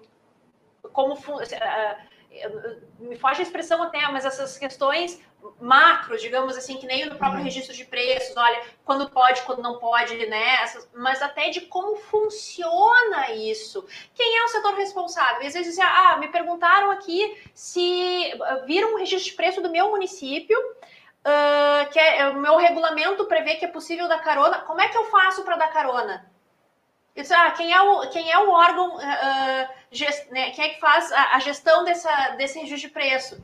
como. 0.94 1.14
Uh, 1.14 2.12
me 3.00 3.18
foge 3.18 3.42
a 3.42 3.44
expressão 3.44 3.84
até, 3.84 4.00
mas 4.10 4.24
essas 4.24 4.58
questões 4.58 5.22
macros, 5.60 6.22
digamos 6.22 6.56
assim, 6.56 6.78
que 6.78 6.86
nem 6.86 7.06
no 7.06 7.16
próprio 7.16 7.40
uhum. 7.40 7.44
registro 7.44 7.76
de 7.76 7.84
preços, 7.84 8.36
olha, 8.38 8.62
quando 8.86 9.10
pode, 9.10 9.42
quando 9.42 9.62
não 9.62 9.80
pode, 9.80 10.16
né? 10.28 10.62
Essas, 10.62 10.90
mas 10.94 11.22
até 11.22 11.50
de 11.50 11.62
como 11.62 11.96
funciona 11.98 13.32
isso. 13.32 13.86
Quem 14.14 14.38
é 14.38 14.44
o 14.44 14.48
setor 14.48 14.76
responsável? 14.76 15.46
às 15.46 15.54
vezes, 15.54 15.78
ah, 15.80 16.18
me 16.20 16.30
perguntaram 16.30 16.92
aqui 16.92 17.38
se 17.54 18.34
viram 18.66 18.94
um 18.94 18.98
registro 18.98 19.30
de 19.30 19.36
preço 19.36 19.62
do 19.62 19.70
meu 19.70 19.90
município. 19.90 20.58
Uh, 21.24 21.88
que 21.92 22.00
é, 22.00 22.30
o 22.30 22.40
meu 22.40 22.58
regulamento 22.58 23.26
prevê 23.26 23.54
que 23.54 23.66
é 23.66 23.68
possível 23.68 24.08
dar 24.08 24.24
carona. 24.24 24.58
Como 24.62 24.82
é 24.82 24.88
que 24.88 24.98
eu 24.98 25.04
faço 25.04 25.44
para 25.44 25.56
dar 25.56 25.72
carona? 25.72 26.31
Disse, 27.16 27.34
ah, 27.34 27.52
quem 27.52 27.74
é 27.74 27.82
o, 27.82 28.10
quem 28.10 28.32
é 28.32 28.40
o 28.40 28.50
órgão, 28.50 28.96
uh, 28.96 29.70
gest, 29.92 30.30
né, 30.32 30.52
quem 30.52 30.66
é 30.66 30.70
que 30.70 30.80
faz 30.80 31.12
a, 31.12 31.36
a, 31.36 31.40
gestão 31.40 31.84
dessa, 31.84 32.30
desse 32.38 32.58
registro 32.60 32.88
de 32.88 32.94
preço? 32.94 33.44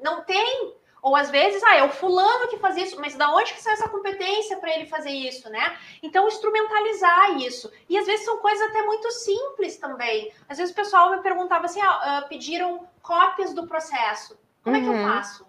Não 0.00 0.22
tem. 0.22 0.74
Ou 1.02 1.16
às 1.16 1.30
vezes, 1.30 1.62
ah, 1.64 1.76
é 1.76 1.82
o 1.82 1.88
fulano 1.88 2.48
que 2.48 2.58
faz 2.58 2.76
isso, 2.76 3.00
mas 3.00 3.16
da 3.16 3.32
onde 3.32 3.52
que 3.52 3.62
sai 3.62 3.72
essa 3.74 3.88
competência 3.88 4.56
para 4.58 4.74
ele 4.74 4.86
fazer 4.86 5.10
isso, 5.10 5.48
né? 5.50 5.76
Então, 6.02 6.26
instrumentalizar 6.28 7.36
isso. 7.38 7.70
E 7.88 7.98
às 7.98 8.06
vezes 8.06 8.24
são 8.24 8.38
coisas 8.38 8.68
até 8.68 8.82
muito 8.82 9.10
simples 9.10 9.76
também. 9.76 10.32
Às 10.48 10.58
vezes 10.58 10.72
o 10.72 10.76
pessoal 10.76 11.10
me 11.10 11.22
perguntava 11.22 11.66
assim, 11.66 11.80
ah, 11.80 12.22
uh, 12.24 12.28
pediram 12.28 12.88
cópias 13.02 13.52
do 13.52 13.66
processo. 13.66 14.38
Como 14.62 14.76
uhum. 14.76 14.82
é 14.82 14.84
que 14.84 14.90
eu 14.90 15.00
uhum. 15.00 15.12
faço? 15.12 15.45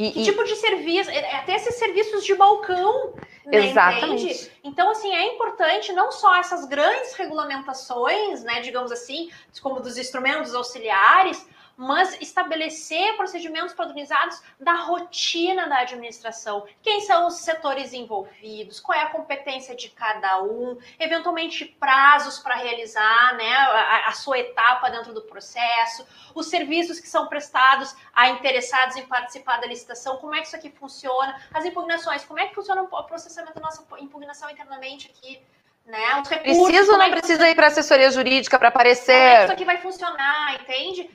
E, 0.00 0.12
que 0.12 0.20
e... 0.20 0.24
tipo 0.24 0.42
de 0.44 0.56
serviço? 0.56 1.10
É, 1.10 1.18
é 1.18 1.36
até 1.36 1.54
esses 1.56 1.74
serviços 1.74 2.24
de 2.24 2.34
balcão. 2.34 3.12
Né, 3.44 3.68
Exatamente. 3.68 4.24
Entende? 4.24 4.50
Então, 4.64 4.90
assim, 4.90 5.14
é 5.14 5.34
importante 5.34 5.92
não 5.92 6.10
só 6.10 6.36
essas 6.36 6.64
grandes 6.64 7.12
regulamentações, 7.14 8.42
né, 8.42 8.60
digamos 8.60 8.90
assim, 8.90 9.30
como 9.62 9.80
dos 9.80 9.98
instrumentos 9.98 10.54
auxiliares, 10.54 11.46
mas 11.80 12.20
estabelecer 12.20 13.16
procedimentos 13.16 13.72
padronizados 13.72 14.42
da 14.60 14.74
rotina 14.74 15.66
da 15.66 15.78
administração. 15.78 16.66
Quem 16.82 17.00
são 17.00 17.26
os 17.26 17.36
setores 17.36 17.94
envolvidos? 17.94 18.78
Qual 18.78 18.98
é 18.98 19.02
a 19.02 19.08
competência 19.08 19.74
de 19.74 19.88
cada 19.88 20.42
um? 20.42 20.76
Eventualmente, 20.98 21.64
prazos 21.64 22.38
para 22.38 22.56
realizar 22.56 23.34
né, 23.34 23.50
a, 23.50 24.08
a, 24.08 24.12
sua 24.12 24.38
etapa 24.38 24.90
dentro 24.90 25.14
do 25.14 25.22
processo, 25.22 26.06
os 26.34 26.48
serviços 26.48 27.00
que 27.00 27.08
são 27.08 27.28
prestados 27.28 27.96
a 28.12 28.28
interessados 28.28 28.96
em 28.96 29.06
participar 29.06 29.58
da 29.58 29.66
licitação, 29.66 30.18
como 30.18 30.34
é 30.34 30.42
que 30.42 30.48
isso 30.48 30.56
aqui 30.56 30.68
funciona, 30.68 31.40
as 31.54 31.64
impugnações, 31.64 32.26
como 32.26 32.40
é 32.40 32.46
que 32.46 32.54
funciona 32.54 32.82
o 32.82 33.02
processamento 33.04 33.54
da 33.54 33.62
nossa 33.62 33.86
impugnação 33.98 34.50
internamente 34.50 35.10
aqui. 35.10 35.40
Né? 35.86 36.20
Os 36.20 36.28
recursos, 36.28 36.62
precisa 36.62 36.92
ou 36.92 36.98
não 36.98 37.04
é 37.06 37.10
precisa 37.10 37.48
ir 37.48 37.54
para 37.54 37.68
assessoria 37.68 38.10
jurídica 38.10 38.58
para 38.58 38.68
aparecer? 38.68 39.14
Como 39.14 39.24
é 39.24 39.36
que 39.36 39.44
isso 39.44 39.52
aqui 39.52 39.64
vai 39.64 39.78
funcionar, 39.78 40.60
entende? 40.60 41.10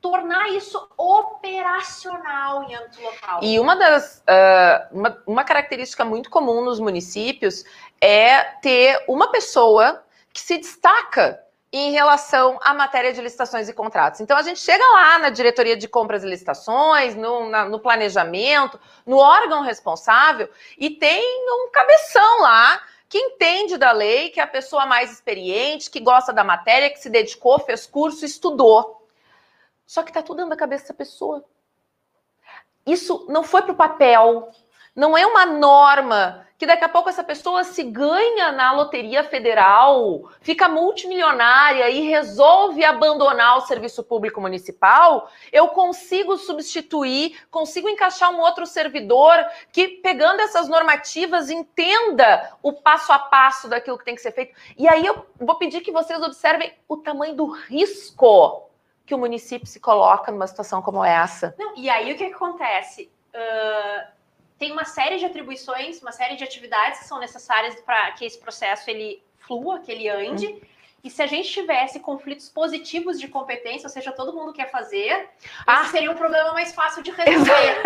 Tornar 0.00 0.48
isso 0.50 0.88
operacional 0.96 2.64
em 2.64 2.74
âmbito 2.74 3.02
local. 3.02 3.40
E 3.42 3.58
uma 3.58 3.76
das 3.76 4.18
uh, 4.18 4.96
uma, 4.96 5.22
uma 5.26 5.44
característica 5.44 6.04
muito 6.04 6.30
comum 6.30 6.64
nos 6.64 6.78
municípios 6.78 7.64
é 8.00 8.42
ter 8.62 9.04
uma 9.08 9.30
pessoa 9.30 10.02
que 10.32 10.40
se 10.40 10.58
destaca 10.58 11.42
em 11.72 11.90
relação 11.90 12.58
à 12.62 12.72
matéria 12.72 13.12
de 13.12 13.20
licitações 13.20 13.68
e 13.68 13.74
contratos. 13.74 14.20
Então, 14.20 14.36
a 14.36 14.42
gente 14.42 14.58
chega 14.58 14.84
lá 14.86 15.18
na 15.18 15.30
diretoria 15.30 15.76
de 15.76 15.86
compras 15.86 16.24
e 16.24 16.26
licitações, 16.26 17.14
no, 17.14 17.50
na, 17.50 17.66
no 17.66 17.78
planejamento, 17.78 18.80
no 19.04 19.18
órgão 19.18 19.62
responsável, 19.62 20.48
e 20.78 20.90
tem 20.90 21.22
um 21.50 21.70
cabeção 21.70 22.40
lá 22.40 22.80
que 23.08 23.18
entende 23.18 23.76
da 23.76 23.92
lei, 23.92 24.30
que 24.30 24.40
é 24.40 24.42
a 24.42 24.46
pessoa 24.46 24.86
mais 24.86 25.10
experiente, 25.10 25.90
que 25.90 26.00
gosta 26.00 26.32
da 26.32 26.44
matéria, 26.44 26.90
que 26.90 27.00
se 27.00 27.10
dedicou, 27.10 27.58
fez 27.58 27.86
curso, 27.86 28.24
estudou. 28.24 28.97
Só 29.88 30.02
que 30.02 30.12
tá 30.12 30.22
tudo 30.22 30.36
dentro 30.36 30.50
da 30.50 30.56
cabeça 30.56 30.88
da 30.88 30.94
pessoa. 30.94 31.42
Isso 32.86 33.24
não 33.26 33.42
foi 33.42 33.62
para 33.62 33.72
o 33.72 33.76
papel, 33.76 34.50
não 34.94 35.16
é 35.16 35.24
uma 35.24 35.46
norma 35.46 36.46
que 36.58 36.66
daqui 36.66 36.84
a 36.84 36.88
pouco 36.90 37.08
essa 37.08 37.24
pessoa 37.24 37.64
se 37.64 37.84
ganha 37.84 38.52
na 38.52 38.72
loteria 38.72 39.24
federal, 39.24 40.28
fica 40.42 40.68
multimilionária 40.68 41.88
e 41.88 42.00
resolve 42.02 42.84
abandonar 42.84 43.56
o 43.56 43.60
serviço 43.62 44.04
público 44.04 44.42
municipal, 44.42 45.30
eu 45.50 45.68
consigo 45.68 46.36
substituir, 46.36 47.40
consigo 47.50 47.88
encaixar 47.88 48.30
um 48.30 48.40
outro 48.40 48.66
servidor 48.66 49.38
que, 49.72 49.88
pegando 49.88 50.40
essas 50.40 50.68
normativas, 50.68 51.48
entenda 51.48 52.52
o 52.62 52.74
passo 52.74 53.10
a 53.10 53.18
passo 53.18 53.68
daquilo 53.68 53.96
que 53.96 54.04
tem 54.04 54.16
que 54.16 54.20
ser 54.20 54.32
feito. 54.32 54.54
E 54.76 54.86
aí 54.86 55.06
eu 55.06 55.24
vou 55.40 55.56
pedir 55.56 55.80
que 55.80 55.92
vocês 55.92 56.20
observem 56.20 56.74
o 56.86 56.98
tamanho 56.98 57.34
do 57.34 57.46
risco 57.46 58.67
que 59.08 59.14
o 59.14 59.18
município 59.18 59.66
se 59.66 59.80
coloca 59.80 60.30
numa 60.30 60.46
situação 60.46 60.82
como 60.82 61.02
essa. 61.02 61.54
Não, 61.58 61.74
e 61.74 61.88
aí 61.88 62.12
o 62.12 62.16
que, 62.16 62.24
acontece? 62.24 63.10
Uh, 63.34 64.06
tem 64.58 64.70
uma 64.70 64.84
série 64.84 65.16
de 65.16 65.24
atribuições, 65.24 66.02
uma 66.02 66.12
série 66.12 66.36
de 66.36 66.44
atividades 66.44 67.00
que 67.00 67.06
são 67.06 67.18
necessárias 67.18 67.80
para 67.80 68.12
que 68.12 68.26
esse 68.26 68.38
processo 68.38 68.90
ele 68.90 69.22
flua, 69.38 69.80
que 69.80 69.90
ele 69.90 70.10
ande. 70.10 70.48
Hum. 70.48 70.60
E 71.02 71.08
se 71.08 71.22
a 71.22 71.26
gente 71.26 71.48
tivesse 71.48 72.00
conflitos 72.00 72.50
positivos 72.50 73.18
de 73.18 73.28
competência, 73.28 73.86
ou 73.86 73.90
seja, 73.90 74.12
todo 74.12 74.34
mundo 74.34 74.52
quer 74.52 74.70
fazer, 74.70 75.30
ah. 75.66 75.86
seria 75.86 76.10
um 76.10 76.16
problema 76.16 76.52
mais 76.52 76.74
fácil 76.74 77.02
de 77.02 77.10
resolver. 77.10 77.82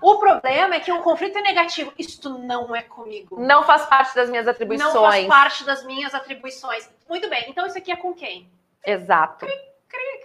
o 0.00 0.18
problema 0.18 0.76
é 0.76 0.80
que 0.80 0.90
um 0.90 1.02
conflito 1.02 1.36
é 1.36 1.42
negativo. 1.42 1.92
Isto 1.98 2.30
não 2.30 2.74
é 2.74 2.80
comigo. 2.80 3.38
Não 3.38 3.62
faz 3.64 3.84
parte 3.84 4.14
das 4.14 4.30
minhas 4.30 4.48
atribuições. 4.48 4.94
Não 4.94 5.02
faz 5.02 5.26
parte 5.26 5.64
das 5.64 5.84
minhas 5.84 6.14
atribuições. 6.14 6.88
Muito 7.06 7.28
bem, 7.28 7.44
então 7.50 7.66
isso 7.66 7.76
aqui 7.76 7.92
é 7.92 7.96
com 7.96 8.14
quem? 8.14 8.48
Exato 8.86 9.44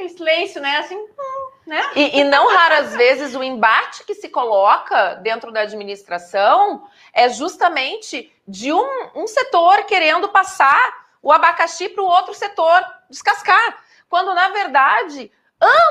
silêncio, 0.10 0.62
né? 0.62 0.78
Assim, 0.78 0.98
né? 1.66 1.82
E, 1.96 2.20
e, 2.20 2.24
não 2.24 2.48
raras 2.54 2.96
vezes 2.96 3.36
o 3.36 3.44
embate 3.44 4.04
que 4.04 4.16
se 4.16 4.30
coloca 4.30 5.16
dentro 5.16 5.52
da 5.52 5.62
administração 5.62 6.88
é 7.14 7.30
justamente 7.30 8.32
de 8.48 8.74
um, 8.74 9.10
um 9.16 9.28
setor 9.28 9.84
querendo 9.86 10.30
passar 10.30 11.08
o 11.22 11.32
abacaxi 11.32 11.90
para 11.90 12.04
o 12.04 12.08
outro 12.08 12.34
setor 12.34 12.84
descascar, 13.10 13.78
quando 14.10 14.34
na 14.34 14.50
verdade 14.50 15.32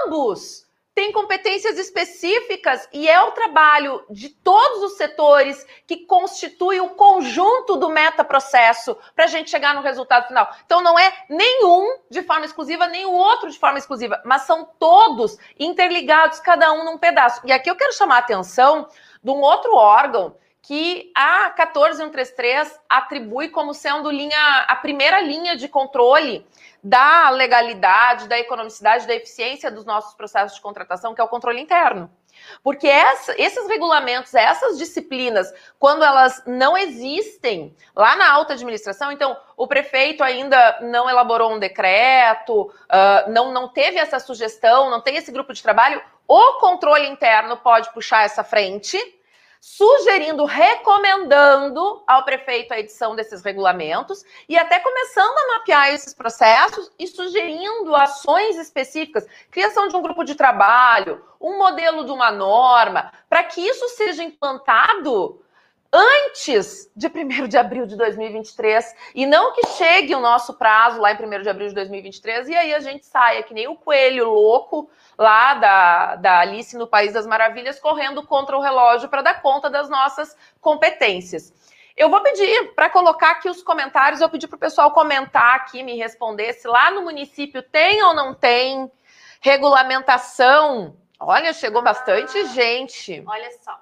ambos 0.05 0.67
tem 0.95 1.13
competências 1.13 1.79
específicas 1.79 2.89
e 2.93 3.09
é 3.09 3.21
o 3.23 3.33
trabalho 3.33 4.05
de 4.11 4.29
todos 4.29 4.83
os 4.83 4.97
setores 4.97 5.65
que 5.87 6.05
constitui 6.05 6.81
o 6.81 6.91
conjunto 6.91 7.77
do 7.77 7.89
metaprocesso 7.89 8.97
para 9.15 9.25
a 9.25 9.29
gente 9.29 9.51
chegar 9.51 9.75
no 9.75 9.83
resultado 9.83 10.27
final. 10.27 10.53
Então 10.67 10.83
não 10.83 10.99
é 10.99 11.13
nenhum 11.29 11.99
de 12.11 12.23
forma 12.23 12.45
exclusiva, 12.45 12.87
nem 12.87 13.07
o 13.07 13.13
outro 13.13 13.51
de 13.51 13.59
forma 13.59 13.79
exclusiva, 13.79 14.21
mas 14.25 14.43
são 14.43 14.69
todos 14.79 15.39
interligados, 15.59 16.41
cada 16.41 16.73
um 16.73 16.85
num 16.85 16.99
pedaço. 16.99 17.41
E 17.45 17.53
aqui 17.53 17.71
eu 17.71 17.77
quero 17.77 17.93
chamar 17.93 18.17
a 18.17 18.21
atenção 18.21 18.89
de 19.23 19.31
um 19.31 19.41
outro 19.41 19.75
órgão 19.75 20.35
que 20.63 21.11
a 21.15 21.51
14133 21.51 22.81
atribui 22.89 23.49
como 23.49 23.73
sendo 23.73 24.11
linha, 24.11 24.67
a 24.69 24.77
primeira 24.77 25.21
linha 25.21 25.57
de 25.57 25.69
controle 25.69 26.47
da 26.83 27.31
legalidade, 27.31 28.29
da 28.29 28.39
economicidade, 28.39 29.07
da 29.07 29.15
eficiência 29.15 29.71
dos 29.71 29.85
nossos 29.85 30.15
processos 30.15 30.57
de 30.57 30.63
contratação, 30.63 31.15
que 31.15 31.21
é 31.21 31.25
o 31.25 31.29
controle 31.29 31.61
interno. 31.61 32.11
Porque 32.63 32.87
essa, 32.87 33.35
esses 33.37 33.69
regulamentos, 33.69 34.35
essas 34.35 34.79
disciplinas, 34.79 35.53
quando 35.79 36.05
elas 36.05 36.43
não 36.47 36.77
existem 36.77 37.75
lá 37.95 38.17
na 38.17 38.31
alta 38.31 38.55
administração, 38.55 39.13
então 39.13 39.37
o 39.57 39.67
prefeito 39.67 40.23
ainda 40.23 40.79
não 40.83 41.09
elaborou 41.09 41.53
um 41.53 41.59
decreto, 41.59 42.63
uh, 42.63 43.31
não, 43.31 43.53
não 43.53 43.69
teve 43.69 43.99
essa 43.99 44.19
sugestão, 44.19 44.91
não 44.91 45.01
tem 45.01 45.17
esse 45.17 45.33
grupo 45.33 45.53
de 45.53 45.63
trabalho, 45.63 46.03
o 46.27 46.61
controle 46.61 47.09
interno 47.09 47.57
pode 47.57 47.93
puxar 47.93 48.25
essa 48.25 48.45
frente 48.45 48.97
sugerindo, 49.61 50.47
recomendando 50.47 52.03
ao 52.07 52.25
prefeito 52.25 52.73
a 52.73 52.81
edição 52.81 53.15
desses 53.15 53.43
regulamentos 53.43 54.25
e 54.49 54.57
até 54.57 54.81
começando 54.81 55.37
a 55.37 55.59
mapear 55.59 55.93
esses 55.93 56.15
processos 56.15 56.91
e 56.99 57.07
sugerindo 57.07 57.95
ações 57.95 58.57
específicas, 58.57 59.27
criação 59.51 59.89
de 59.89 59.97
um 59.97 60.03
grupo 60.03 60.25
de 60.25 60.35
trabalho, 60.35 61.23
um 61.39 61.59
modelo 61.59 62.07
de 62.07 62.11
uma 62.11 62.31
norma, 62.31 63.13
para 63.29 63.45
que 63.45 63.61
isso 63.61 63.87
seja 63.91 64.25
implantado 64.25 65.43
antes 65.93 66.91
de 66.95 67.09
1 67.09 67.49
de 67.49 67.59
abril 67.59 67.85
de 67.85 67.97
2023 67.97 68.95
e 69.15 69.27
não 69.27 69.53
que 69.53 69.67
chegue 69.69 70.15
o 70.15 70.21
nosso 70.21 70.55
prazo 70.55 71.01
lá 71.01 71.13
em 71.13 71.17
1 71.17 71.43
de 71.43 71.49
abril 71.49 71.69
de 71.69 71.75
2023 71.75 72.49
e 72.49 72.57
aí 72.57 72.75
a 72.75 72.81
gente 72.81 73.05
saia 73.05 73.43
que 73.43 73.53
nem 73.53 73.67
o 73.67 73.75
coelho 73.75 74.31
louco 74.31 74.89
lá 75.19 75.55
da, 75.55 76.17
da 76.17 76.39
Alice 76.41 76.77
no 76.77 76.87
País 76.87 77.13
das 77.13 77.27
Maravilhas 77.27 77.81
correndo 77.81 78.23
contra 78.25 78.57
o 78.57 78.61
relógio 78.61 79.09
para 79.09 79.23
dar 79.23 79.43
conta 79.43 79.69
das 79.69 79.89
nossas 79.89 80.37
competências. 80.61 81.53
Eu 81.97 82.09
vou 82.09 82.23
pedir 82.23 82.73
para 82.75 82.89
colocar 82.89 83.33
aqui 83.33 83.49
os 83.49 83.63
comentários, 83.63 84.21
eu 84.21 84.31
pedi 84.31 84.47
para 84.47 84.57
o 84.57 84.61
pessoal 84.61 84.93
comentar 84.93 85.57
aqui, 85.57 85.83
me 85.83 85.97
responder 85.97 86.53
se 86.55 86.69
lá 86.69 86.91
no 86.91 87.03
município 87.03 87.63
tem 87.63 88.03
ou 88.03 88.15
não 88.15 88.33
tem 88.33 88.91
regulamentação 89.41 90.97
Olha, 91.23 91.53
chegou 91.53 91.83
bastante 91.83 92.47
gente. 92.47 93.23
Olha 93.27 93.51
só. 93.63 93.75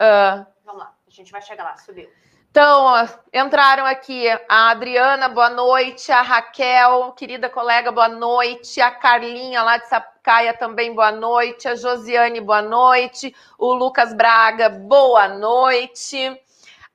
Uh, 0.00 0.46
Vamos 0.64 0.80
lá, 0.80 0.94
gente 1.16 1.32
vai 1.32 1.42
chegar 1.42 1.64
lá, 1.64 1.76
subiu. 1.78 2.10
Então, 2.50 2.84
ó, 2.84 3.06
entraram 3.34 3.84
aqui 3.84 4.26
a 4.48 4.70
Adriana, 4.70 5.28
boa 5.28 5.50
noite, 5.50 6.10
a 6.10 6.22
Raquel, 6.22 7.12
querida 7.12 7.50
colega, 7.50 7.92
boa 7.92 8.08
noite, 8.08 8.80
a 8.80 8.90
Carlinha 8.90 9.62
lá 9.62 9.76
de 9.76 9.86
Sapucaia 9.88 10.54
também, 10.54 10.94
boa 10.94 11.12
noite, 11.12 11.68
a 11.68 11.74
Josiane, 11.74 12.40
boa 12.40 12.62
noite, 12.62 13.34
o 13.58 13.74
Lucas 13.74 14.14
Braga, 14.14 14.70
boa 14.70 15.28
noite, 15.28 16.40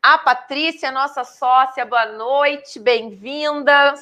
a 0.02 0.18
Patrícia, 0.18 0.92
nossa 0.92 1.24
sócia, 1.24 1.86
boa 1.86 2.08
noite, 2.08 2.80
bem-vinda, 2.80 3.94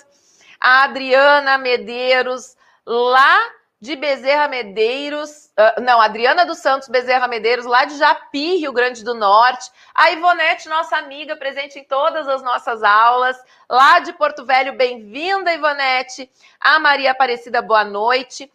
a 0.61 0.83
Adriana 0.83 1.57
Medeiros, 1.57 2.55
lá 2.85 3.37
de 3.81 3.95
Bezerra 3.95 4.49
Medeiros, 4.49 5.45
uh, 5.57 5.81
não, 5.81 6.01
Adriana 6.01 6.45
dos 6.45 6.57
Santos 6.57 6.89
Bezerra 6.89 7.27
Medeiros, 7.29 7.65
lá 7.65 7.85
de 7.85 7.97
Japi, 7.97 8.57
Rio 8.57 8.73
Grande 8.73 9.05
do 9.05 9.13
Norte. 9.13 9.71
A 9.95 10.11
Ivonete, 10.11 10.67
nossa 10.67 10.97
amiga, 10.97 11.37
presente 11.37 11.79
em 11.79 11.83
todas 11.85 12.27
as 12.27 12.43
nossas 12.43 12.83
aulas, 12.83 13.41
lá 13.69 13.99
de 13.99 14.11
Porto 14.13 14.45
Velho, 14.45 14.75
bem-vinda, 14.75 15.53
Ivonete. 15.53 16.29
A 16.59 16.77
Maria 16.77 17.11
Aparecida, 17.11 17.61
boa 17.61 17.85
noite. 17.85 18.51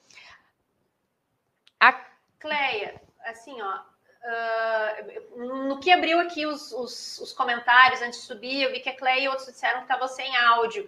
A 1.81 1.95
Cleia, 2.39 3.01
assim, 3.25 3.57
ó, 3.63 3.79
uh, 4.27 5.67
no 5.67 5.81
que 5.81 5.91
abriu 5.91 6.21
aqui 6.21 6.45
os, 6.45 6.71
os, 6.73 7.19
os 7.21 7.33
comentários 7.33 8.03
antes 8.03 8.21
de 8.21 8.27
subir, 8.27 8.63
eu 8.63 8.73
vi 8.73 8.81
que 8.81 8.91
a 8.91 8.97
Cleia 8.97 9.21
e 9.25 9.29
outros 9.29 9.47
disseram 9.47 9.79
que 9.79 9.85
estava 9.85 10.07
sem 10.07 10.37
áudio. 10.37 10.87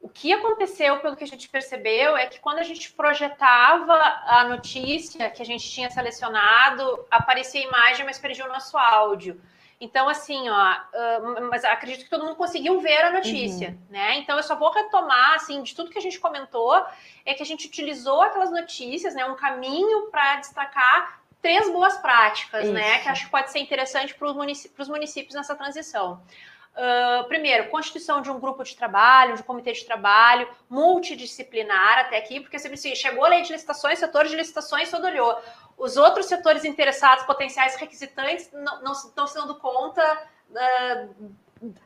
O 0.00 0.08
que 0.08 0.32
aconteceu, 0.32 0.98
pelo 1.00 1.14
que 1.14 1.24
a 1.24 1.26
gente 1.26 1.48
percebeu, 1.48 2.16
é 2.16 2.26
que 2.26 2.40
quando 2.40 2.58
a 2.58 2.62
gente 2.62 2.90
projetava 2.92 3.94
a 3.94 4.44
notícia 4.48 5.28
que 5.28 5.42
a 5.42 5.44
gente 5.44 5.70
tinha 5.70 5.90
selecionado, 5.90 7.06
aparecia 7.10 7.60
a 7.60 7.64
imagem, 7.64 8.06
mas 8.06 8.18
perdia 8.18 8.46
o 8.46 8.48
nosso 8.48 8.78
áudio. 8.78 9.40
Então, 9.78 10.08
assim, 10.08 10.48
ó, 10.48 10.72
uh, 10.72 11.48
mas 11.50 11.64
acredito 11.64 12.04
que 12.04 12.10
todo 12.10 12.24
mundo 12.24 12.36
conseguiu 12.36 12.80
ver 12.80 13.02
a 13.02 13.12
notícia, 13.12 13.70
uhum. 13.70 13.78
né? 13.88 14.18
Então, 14.18 14.36
eu 14.36 14.42
só 14.42 14.54
vou 14.54 14.70
retomar, 14.70 15.34
assim, 15.34 15.62
de 15.62 15.74
tudo 15.74 15.90
que 15.90 15.98
a 15.98 16.02
gente 16.02 16.20
comentou, 16.20 16.82
é 17.24 17.32
que 17.32 17.42
a 17.42 17.46
gente 17.46 17.66
utilizou 17.66 18.20
aquelas 18.20 18.50
notícias, 18.50 19.14
né? 19.14 19.24
Um 19.24 19.36
caminho 19.36 20.10
para 20.10 20.36
destacar 20.36 21.20
três 21.40 21.70
boas 21.70 21.96
práticas, 21.96 22.64
Isso. 22.64 22.72
né? 22.72 22.98
Que 22.98 23.08
acho 23.08 23.24
que 23.24 23.30
pode 23.30 23.50
ser 23.50 23.58
interessante 23.58 24.14
para 24.14 24.28
os 24.28 24.36
municípios, 24.36 24.88
municípios 24.88 25.34
nessa 25.34 25.54
transição. 25.54 26.22
Uh, 26.72 27.24
primeiro, 27.28 27.68
constituição 27.68 28.22
de 28.22 28.30
um 28.30 28.38
grupo 28.38 28.62
de 28.62 28.76
trabalho, 28.76 29.34
de 29.34 29.42
um 29.42 29.44
comitê 29.44 29.72
de 29.72 29.84
trabalho, 29.84 30.48
multidisciplinar 30.68 31.98
até 31.98 32.16
aqui, 32.16 32.40
porque 32.40 32.58
você 32.58 32.68
assim, 32.68 32.94
chegou 32.94 33.24
a 33.24 33.28
lei 33.28 33.42
de 33.42 33.52
licitações, 33.52 33.98
setor 33.98 34.26
de 34.26 34.36
licitações, 34.36 34.90
todo 34.90 35.04
olhou. 35.04 35.36
Os 35.76 35.96
outros 35.96 36.26
setores 36.26 36.64
interessados, 36.64 37.24
potenciais 37.24 37.74
requisitantes, 37.74 38.50
não, 38.52 38.82
não 38.82 38.92
estão 38.92 39.26
se 39.26 39.34
dando 39.34 39.56
conta 39.56 40.28
uh, 40.50 41.34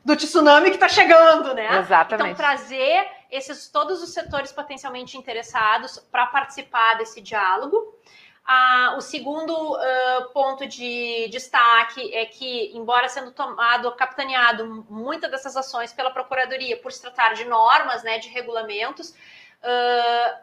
do 0.05 0.14
tsunami 0.14 0.68
que 0.70 0.76
está 0.76 0.89
chegando, 0.89 1.55
né? 1.55 1.78
Exatamente. 1.78 2.32
Então, 2.32 2.35
trazer 2.35 3.07
esses 3.30 3.68
todos 3.68 4.03
os 4.03 4.12
setores 4.12 4.53
potencialmente 4.53 5.18
interessados 5.18 5.99
para 6.12 6.26
participar 6.26 6.95
desse 6.95 7.20
diálogo. 7.20 7.99
Ah, 8.47 8.95
o 8.99 9.01
segundo 9.01 9.55
uh, 9.55 10.29
ponto 10.35 10.67
de 10.67 11.29
destaque 11.29 12.15
é 12.15 12.27
que, 12.27 12.77
embora 12.77 13.09
sendo 13.09 13.33
tomado, 13.33 13.91
capitaneado 13.93 14.85
muitas 14.91 15.31
dessas 15.31 15.57
ações 15.57 15.95
pela 15.95 16.11
Procuradoria 16.11 16.77
por 16.77 16.93
se 16.93 17.01
tratar 17.01 17.33
de 17.33 17.47
normas, 17.47 18.03
né, 18.03 18.19
de 18.19 18.29
regulamentos, 18.29 19.11
uh, 19.11 20.39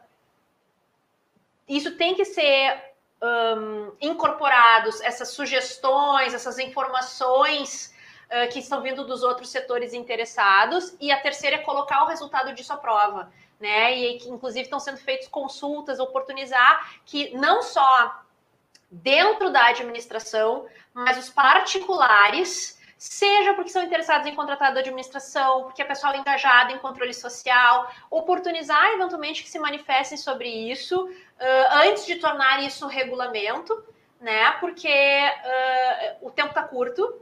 isso 1.67 1.95
tem 1.95 2.15
que 2.15 2.25
ser 2.25 2.91
um, 3.21 3.91
incorporados, 4.01 4.99
essas 5.01 5.29
sugestões, 5.29 6.33
essas 6.33 6.57
informações 6.57 7.93
uh, 8.25 8.51
que 8.51 8.57
estão 8.57 8.81
vindo 8.81 9.05
dos 9.05 9.21
outros 9.21 9.49
setores 9.49 9.93
interessados, 9.93 10.95
e 10.99 11.11
a 11.11 11.21
terceira 11.21 11.57
é 11.57 11.59
colocar 11.59 12.03
o 12.03 12.07
resultado 12.07 12.51
disso 12.53 12.73
à 12.73 12.77
prova 12.77 13.31
né? 13.61 13.95
E 13.95 14.17
que 14.17 14.29
inclusive 14.29 14.63
estão 14.63 14.79
sendo 14.79 14.97
feitas 14.97 15.27
consultas, 15.27 15.99
oportunizar 15.99 16.99
que 17.05 17.33
não 17.37 17.61
só 17.61 18.21
dentro 18.91 19.49
da 19.49 19.67
administração, 19.67 20.65
mas 20.93 21.17
os 21.17 21.29
particulares, 21.29 22.77
seja 22.97 23.53
porque 23.53 23.69
são 23.69 23.83
interessados 23.83 24.27
em 24.27 24.35
contratar 24.35 24.73
da 24.73 24.81
administração, 24.81 25.63
porque 25.63 25.81
é 25.81 25.85
engajada 26.17 26.73
em 26.73 26.77
controle 26.77 27.13
social, 27.13 27.89
oportunizar 28.09 28.91
eventualmente 28.91 29.43
que 29.43 29.49
se 29.49 29.57
manifestem 29.59 30.17
sobre 30.17 30.49
isso 30.49 31.05
uh, 31.05 31.87
antes 31.87 32.05
de 32.05 32.15
tornar 32.17 32.61
isso 32.63 32.85
regulamento, 32.87 33.81
né? 34.19 34.51
Porque 34.59 34.87
uh, 34.89 36.27
o 36.27 36.31
tempo 36.31 36.49
está 36.49 36.63
curto, 36.63 37.19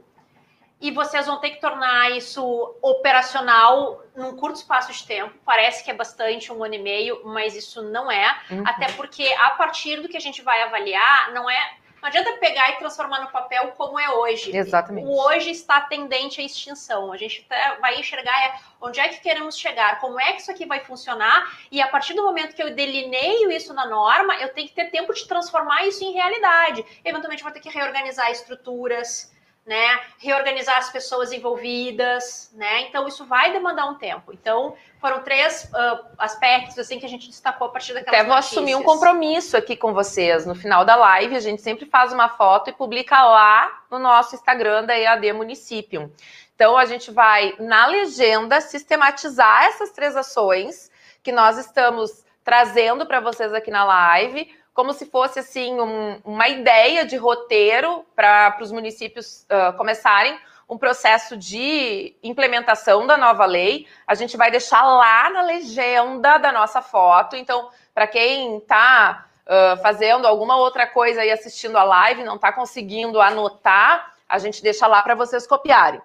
e 0.80 0.90
vocês 0.90 1.26
vão 1.26 1.38
ter 1.38 1.50
que 1.50 1.60
tornar 1.60 2.10
isso 2.12 2.74
operacional 2.80 4.02
num 4.16 4.34
curto 4.36 4.56
espaço 4.56 4.92
de 4.92 5.06
tempo. 5.06 5.34
Parece 5.44 5.84
que 5.84 5.90
é 5.90 5.94
bastante, 5.94 6.50
um 6.50 6.64
ano 6.64 6.74
e 6.74 6.78
meio, 6.78 7.20
mas 7.24 7.54
isso 7.54 7.82
não 7.82 8.10
é. 8.10 8.40
Uhum. 8.50 8.62
Até 8.66 8.90
porque 8.92 9.26
a 9.38 9.50
partir 9.50 10.00
do 10.00 10.08
que 10.08 10.16
a 10.16 10.20
gente 10.20 10.40
vai 10.40 10.62
avaliar, 10.62 11.32
não 11.32 11.50
é. 11.50 11.74
Não 12.00 12.08
adianta 12.08 12.32
pegar 12.38 12.70
e 12.70 12.76
transformar 12.78 13.20
no 13.20 13.30
papel 13.30 13.72
como 13.72 14.00
é 14.00 14.08
hoje. 14.08 14.56
Exatamente. 14.56 15.06
O 15.06 15.20
hoje 15.20 15.50
está 15.50 15.82
tendente 15.82 16.40
à 16.40 16.44
extinção. 16.44 17.12
A 17.12 17.16
gente 17.18 17.46
vai 17.78 18.00
enxergar 18.00 18.32
é, 18.46 18.54
onde 18.80 18.98
é 18.98 19.08
que 19.08 19.20
queremos 19.20 19.58
chegar, 19.58 20.00
como 20.00 20.18
é 20.18 20.32
que 20.32 20.40
isso 20.40 20.50
aqui 20.50 20.64
vai 20.64 20.80
funcionar, 20.80 21.58
e 21.70 21.78
a 21.78 21.88
partir 21.88 22.14
do 22.14 22.22
momento 22.22 22.56
que 22.56 22.62
eu 22.62 22.74
delineio 22.74 23.52
isso 23.52 23.74
na 23.74 23.84
norma, 23.84 24.34
eu 24.36 24.48
tenho 24.54 24.66
que 24.66 24.74
ter 24.74 24.86
tempo 24.86 25.12
de 25.12 25.28
transformar 25.28 25.84
isso 25.84 26.02
em 26.02 26.12
realidade. 26.12 26.82
Eventualmente, 27.04 27.42
vou 27.42 27.52
ter 27.52 27.60
que 27.60 27.68
reorganizar 27.68 28.30
estruturas 28.30 29.30
né? 29.70 30.00
Reorganizar 30.18 30.78
as 30.78 30.90
pessoas 30.90 31.30
envolvidas, 31.30 32.50
né? 32.54 32.80
Então 32.88 33.06
isso 33.06 33.24
vai 33.24 33.52
demandar 33.52 33.86
um 33.86 33.94
tempo. 33.94 34.32
Então 34.32 34.74
foram 35.00 35.22
três 35.22 35.70
uh, 35.72 36.04
aspectos 36.18 36.76
assim 36.76 36.98
que 36.98 37.06
a 37.06 37.08
gente 37.08 37.28
destacou 37.28 37.68
a 37.68 37.70
partir 37.70 37.94
daquela. 37.94 38.16
Até 38.16 38.26
vou 38.26 38.34
notícias. 38.34 38.58
assumir 38.58 38.74
um 38.74 38.82
compromisso 38.82 39.56
aqui 39.56 39.76
com 39.76 39.94
vocês. 39.94 40.44
No 40.44 40.56
final 40.56 40.84
da 40.84 40.96
live 40.96 41.36
a 41.36 41.40
gente 41.40 41.62
sempre 41.62 41.86
faz 41.86 42.12
uma 42.12 42.28
foto 42.30 42.68
e 42.68 42.72
publica 42.72 43.22
lá 43.22 43.84
no 43.88 44.00
nosso 44.00 44.34
Instagram 44.34 44.86
da 44.86 44.98
EAD 44.98 45.32
Município. 45.34 46.12
Então 46.56 46.76
a 46.76 46.84
gente 46.84 47.12
vai 47.12 47.54
na 47.60 47.86
legenda 47.86 48.60
sistematizar 48.60 49.66
essas 49.66 49.92
três 49.92 50.16
ações 50.16 50.90
que 51.22 51.30
nós 51.30 51.58
estamos 51.58 52.24
trazendo 52.42 53.06
para 53.06 53.20
vocês 53.20 53.54
aqui 53.54 53.70
na 53.70 53.84
live 53.84 54.52
como 54.72 54.92
se 54.92 55.06
fosse 55.06 55.38
assim 55.38 55.78
um, 55.80 56.20
uma 56.24 56.48
ideia 56.48 57.04
de 57.04 57.16
roteiro 57.16 58.04
para 58.14 58.56
os 58.60 58.70
municípios 58.70 59.46
uh, 59.50 59.76
começarem 59.76 60.38
um 60.68 60.78
processo 60.78 61.36
de 61.36 62.14
implementação 62.22 63.04
da 63.04 63.16
nova 63.16 63.44
lei. 63.44 63.88
A 64.06 64.14
gente 64.14 64.36
vai 64.36 64.50
deixar 64.52 64.84
lá 64.84 65.28
na 65.28 65.42
legenda 65.42 66.38
da 66.38 66.52
nossa 66.52 66.80
foto. 66.80 67.34
Então, 67.34 67.70
para 67.92 68.06
quem 68.06 68.58
está 68.58 69.26
uh, 69.44 69.82
fazendo 69.82 70.26
alguma 70.26 70.56
outra 70.56 70.86
coisa 70.86 71.24
e 71.24 71.30
assistindo 71.30 71.76
a 71.76 71.82
live, 71.82 72.22
não 72.22 72.36
está 72.36 72.52
conseguindo 72.52 73.20
anotar, 73.20 74.14
a 74.28 74.38
gente 74.38 74.62
deixa 74.62 74.86
lá 74.86 75.02
para 75.02 75.16
vocês 75.16 75.44
copiarem. 75.44 76.00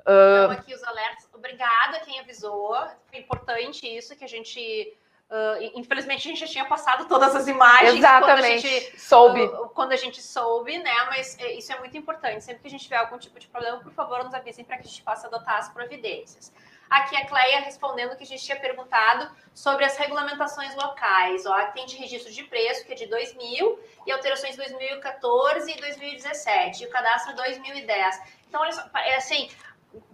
Uh... 0.00 0.44
Então, 0.44 0.50
aqui 0.50 0.74
os 0.74 0.84
alertas. 0.84 1.28
Obrigada 1.32 2.00
quem 2.00 2.20
avisou. 2.20 2.76
Foi 3.08 3.18
importante 3.18 3.86
isso 3.86 4.14
que 4.14 4.24
a 4.24 4.28
gente 4.28 4.94
Uh, 5.32 5.80
infelizmente 5.80 6.28
a 6.28 6.30
gente 6.30 6.40
já 6.40 6.46
tinha 6.46 6.64
passado 6.66 7.06
todas 7.06 7.34
as 7.34 7.48
imagens 7.48 7.94
Exatamente. 7.94 8.26
quando 8.26 8.44
a 8.44 8.58
gente 8.58 9.00
soube. 9.00 9.40
Uh, 9.40 9.68
quando 9.70 9.92
a 9.92 9.96
gente 9.96 10.20
soube, 10.20 10.76
né? 10.76 10.94
Mas 11.06 11.38
é, 11.38 11.54
isso 11.54 11.72
é 11.72 11.78
muito 11.78 11.96
importante. 11.96 12.44
Sempre 12.44 12.60
que 12.60 12.68
a 12.68 12.70
gente 12.70 12.82
tiver 12.82 12.96
algum 12.96 13.16
tipo 13.16 13.40
de 13.40 13.48
problema, 13.48 13.78
por 13.78 13.92
favor, 13.92 14.22
nos 14.22 14.34
avisem 14.34 14.62
para 14.62 14.76
que 14.76 14.82
a 14.82 14.86
gente 14.86 15.02
possa 15.02 15.28
adotar 15.28 15.56
as 15.56 15.70
providências. 15.70 16.52
Aqui 16.90 17.16
a 17.16 17.24
Cleia 17.24 17.60
respondendo 17.60 18.14
que 18.14 18.24
a 18.24 18.26
gente 18.26 18.44
tinha 18.44 18.60
perguntado 18.60 19.34
sobre 19.54 19.86
as 19.86 19.96
regulamentações 19.96 20.74
locais. 20.74 21.46
Ó, 21.46 21.58
tem 21.68 21.86
de 21.86 21.96
registro 21.96 22.30
de 22.30 22.44
preço, 22.44 22.84
que 22.84 22.92
é 22.92 22.94
de 22.94 23.06
2000, 23.06 23.80
e 24.06 24.12
alterações 24.12 24.50
de 24.50 24.58
2014 24.58 25.72
e 25.72 25.80
2017, 25.80 26.82
e 26.82 26.86
o 26.86 26.90
cadastro 26.90 27.34
2010. 27.34 28.20
Então, 28.46 28.60
olha 28.60 28.72
só, 28.72 28.86
é 28.96 29.16
assim, 29.16 29.48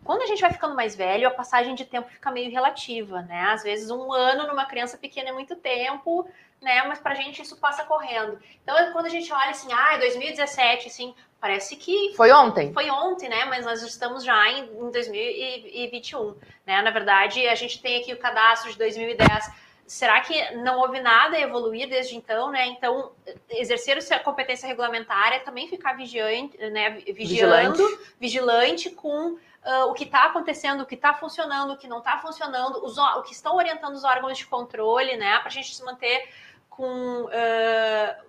quando 0.04 0.22
a 0.22 0.26
gente 0.26 0.40
vai 0.40 0.52
ficando 0.52 0.74
mais 0.74 0.94
velho, 0.94 1.28
a 1.28 1.30
passagem 1.30 1.74
de 1.74 1.84
tempo 1.84 2.08
fica 2.08 2.30
meio 2.30 2.50
relativa, 2.50 3.22
né? 3.22 3.42
Às 3.50 3.62
vezes 3.62 3.90
um 3.90 4.12
ano 4.12 4.46
numa 4.46 4.66
criança 4.66 4.96
pequena 4.96 5.30
é 5.30 5.32
muito 5.32 5.54
tempo, 5.56 6.28
né? 6.60 6.82
Mas 6.86 6.98
pra 6.98 7.14
gente 7.14 7.42
isso 7.42 7.56
passa 7.56 7.84
correndo. 7.84 8.38
Então, 8.62 8.92
quando 8.92 9.06
a 9.06 9.10
gente 9.10 9.32
olha 9.32 9.50
assim, 9.50 9.68
ah, 9.72 9.96
2017, 9.98 10.88
assim, 10.88 11.14
parece 11.40 11.76
que... 11.76 12.14
Foi 12.16 12.32
ontem. 12.32 12.72
Foi 12.72 12.90
ontem, 12.90 13.28
né? 13.28 13.44
Mas 13.44 13.64
nós 13.64 13.82
estamos 13.82 14.24
já 14.24 14.50
em, 14.50 14.64
em 14.64 14.90
2021, 14.90 16.34
né? 16.66 16.82
Na 16.82 16.90
verdade, 16.90 17.46
a 17.46 17.54
gente 17.54 17.80
tem 17.80 18.00
aqui 18.00 18.12
o 18.12 18.18
cadastro 18.18 18.70
de 18.72 18.78
2010 18.78 19.68
será 19.88 20.20
que 20.20 20.54
não 20.56 20.78
houve 20.80 21.00
nada 21.00 21.36
a 21.36 21.40
evoluir 21.40 21.88
desde 21.88 22.14
então, 22.14 22.50
né? 22.50 22.66
Então, 22.66 23.10
exercer 23.48 23.98
a 24.12 24.18
competência 24.18 24.68
regulamentar 24.68 25.32
é 25.32 25.38
também 25.38 25.66
ficar 25.66 25.94
vigiante, 25.94 26.58
né? 26.70 26.90
Vigiando, 26.90 27.78
vigilante, 27.78 27.98
vigilante 28.20 28.90
com 28.90 29.38
uh, 29.64 29.90
o 29.90 29.94
que 29.94 30.04
está 30.04 30.24
acontecendo, 30.24 30.82
o 30.82 30.86
que 30.86 30.94
está 30.94 31.14
funcionando, 31.14 31.72
o 31.72 31.76
que 31.76 31.88
não 31.88 31.98
está 31.98 32.18
funcionando, 32.18 32.84
os, 32.84 32.98
o 32.98 33.22
que 33.22 33.32
estão 33.32 33.56
orientando 33.56 33.94
os 33.94 34.04
órgãos 34.04 34.38
de 34.38 34.46
controle, 34.46 35.16
né, 35.16 35.38
para 35.38 35.48
a 35.48 35.52
gente 35.52 35.74
se 35.74 35.84
manter 35.84 36.28
com 36.68 37.24
uh, 37.24 38.28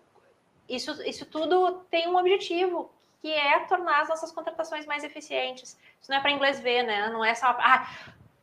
isso, 0.67 1.01
isso 1.03 1.25
tudo 1.25 1.85
tem 1.89 2.07
um 2.07 2.17
objetivo, 2.17 2.91
que 3.21 3.31
é 3.31 3.59
tornar 3.61 4.01
as 4.01 4.09
nossas 4.09 4.31
contratações 4.31 4.85
mais 4.85 5.03
eficientes. 5.03 5.77
Isso 6.01 6.09
não 6.09 6.17
é 6.17 6.21
para 6.21 6.31
inglês 6.31 6.59
ver, 6.59 6.83
né? 6.83 7.09
Não 7.09 7.23
é 7.23 7.35
só, 7.35 7.47
ah, 7.47 7.89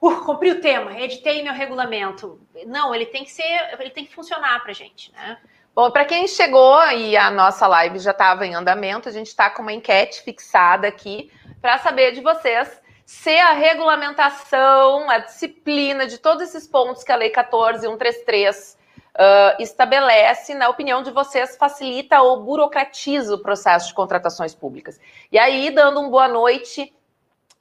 uh, 0.01 0.25
cumpri 0.25 0.51
o 0.51 0.61
tema, 0.61 0.99
editei 1.01 1.43
meu 1.43 1.55
regulamento. 1.55 2.41
Não, 2.67 2.95
ele 2.95 3.07
tem 3.07 3.25
que 3.25 3.31
ser, 3.31 3.75
ele 3.81 3.91
tem 3.91 4.05
que 4.05 4.15
funcionar 4.15 4.63
para 4.63 4.73
gente, 4.73 5.11
né? 5.13 5.39
Bom, 5.75 5.91
para 5.91 6.05
quem 6.05 6.27
chegou 6.27 6.81
e 6.93 7.17
a 7.17 7.31
nossa 7.31 7.67
live 7.67 7.99
já 7.99 8.11
estava 8.11 8.47
em 8.47 8.55
andamento, 8.55 9.09
a 9.09 9.13
gente 9.13 9.27
está 9.27 9.51
com 9.51 9.61
uma 9.61 9.73
enquete 9.73 10.23
fixada 10.23 10.89
aqui 10.89 11.31
para 11.61 11.79
saber 11.79 12.13
de 12.13 12.21
vocês 12.21 12.81
se 13.07 13.39
a 13.39 13.53
regulamentação, 13.53 15.09
a 15.09 15.19
disciplina 15.19 16.09
de 16.09 16.19
todos 16.19 16.43
esses 16.43 16.67
pontos 16.67 17.05
que 17.05 17.13
a 17.13 17.17
Lei 17.17 17.31
14133 17.31 18.77
uh, 19.17 19.63
estabelece, 19.63 20.55
na 20.55 20.69
opinião 20.69 21.05
de 21.05 21.13
vocês, 21.13 21.57
facilita 21.57 22.21
ou 22.21 22.43
burocratiza 22.43 23.33
o 23.33 23.39
processo 23.39 23.89
de 23.89 23.95
contratações 23.95 24.57
públicas. 24.57 25.01
E 25.31 25.39
aí, 25.39 25.71
dando 25.71 26.01
uma 26.01 26.11
boa 26.11 26.27
noite 26.27 26.93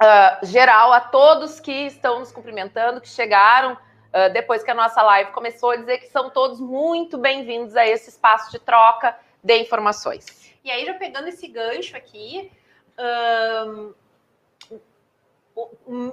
uh, 0.01 0.45
geral 0.45 0.91
a 0.91 0.99
todos 0.99 1.59
que 1.59 1.85
estão 1.85 2.19
nos 2.19 2.31
cumprimentando, 2.31 2.99
que 2.99 3.07
chegaram 3.07 3.73
uh, 3.73 4.33
depois 4.33 4.63
que 4.63 4.71
a 4.71 4.75
nossa 4.75 5.01
live 5.03 5.31
começou, 5.31 5.77
dizer 5.77 5.99
que 5.99 6.07
são 6.07 6.31
todos 6.31 6.59
muito 6.59 7.19
bem-vindos 7.19 7.75
a 7.75 7.85
esse 7.85 8.09
espaço 8.09 8.51
de 8.51 8.57
troca 8.57 9.15
de 9.43 9.59
informações. 9.59 10.25
E 10.63 10.71
aí, 10.71 10.83
já 10.87 10.95
pegando 10.95 11.27
esse 11.27 11.47
gancho 11.47 11.95
aqui, 11.95 12.51
um 12.97 13.93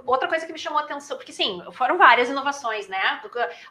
outra 0.06 0.28
coisa 0.28 0.46
que 0.46 0.52
me 0.52 0.58
chamou 0.58 0.78
a 0.78 0.82
atenção, 0.82 1.16
porque 1.16 1.32
sim, 1.32 1.62
foram 1.72 1.98
várias 1.98 2.28
inovações, 2.28 2.88
né? 2.88 3.20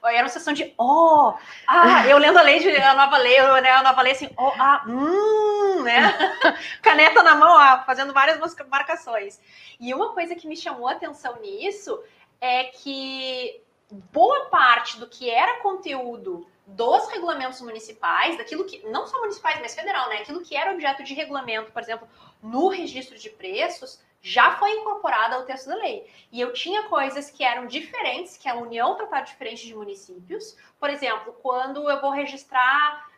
Era 0.04 0.24
uma 0.24 0.30
sessão 0.30 0.54
de 0.54 0.74
oh, 0.78 1.34
ah, 1.68 2.06
eu 2.08 2.18
lendo 2.18 2.38
a 2.38 2.42
lei 2.42 2.60
de 2.60 2.76
a 2.76 2.94
nova 2.94 3.18
lei, 3.18 3.40
eu, 3.40 3.62
né, 3.62 3.72
a 3.72 3.84
nova 3.84 4.02
lei 4.02 4.12
assim, 4.12 4.30
oh, 4.38 4.52
ah, 4.60 4.84
hum, 4.88 5.84
né? 5.84 6.14
Caneta 6.82 7.24
na 7.24 7.36
mão, 7.36 7.58
ó, 7.58 7.84
fazendo 7.86 8.14
várias 8.14 8.40
marcações. 8.70 9.40
E 9.80 9.94
uma 9.94 10.14
coisa 10.14 10.36
que 10.36 10.48
me 10.48 10.58
chamou 10.58 10.88
a 10.88 10.92
atenção 10.92 11.40
nisso 11.40 12.02
é 12.42 12.66
que 12.66 13.62
boa 14.12 14.46
parte 14.46 15.00
do 15.00 15.08
que 15.08 15.30
era 15.30 15.62
conteúdo 15.62 16.48
dos 16.66 17.10
regulamentos 17.10 17.62
municipais, 17.62 18.38
daquilo 18.38 18.66
que 18.66 18.86
não 18.90 19.06
só 19.06 19.20
municipais, 19.20 19.60
mas 19.60 19.76
federal, 19.76 20.10
né? 20.10 20.18
Aquilo 20.18 20.42
que 20.42 20.56
era 20.56 20.72
objeto 20.72 21.04
de 21.04 21.14
regulamento, 21.14 21.72
por 21.72 21.82
exemplo, 21.82 22.08
no 22.42 22.68
registro 22.68 23.18
de 23.18 23.30
preços, 23.30 24.02
já 24.22 24.58
foi 24.58 24.72
incorporada 24.72 25.36
ao 25.36 25.46
texto 25.46 25.68
da 25.68 25.76
lei. 25.76 26.08
E 26.32 26.40
eu 26.40 26.54
tinha 26.54 26.84
coisas 26.84 27.32
que 27.32 27.44
eram 27.44 27.66
diferentes, 27.66 28.38
que 28.38 28.48
a 28.48 28.56
União 28.56 28.96
tratava 28.96 29.26
diferente 29.26 29.66
de 29.66 29.76
municípios. 29.76 30.56
Por 30.80 30.90
exemplo, 30.90 31.34
quando 31.42 31.90
eu 31.90 32.00
vou 32.00 32.12
registrar 32.12 33.10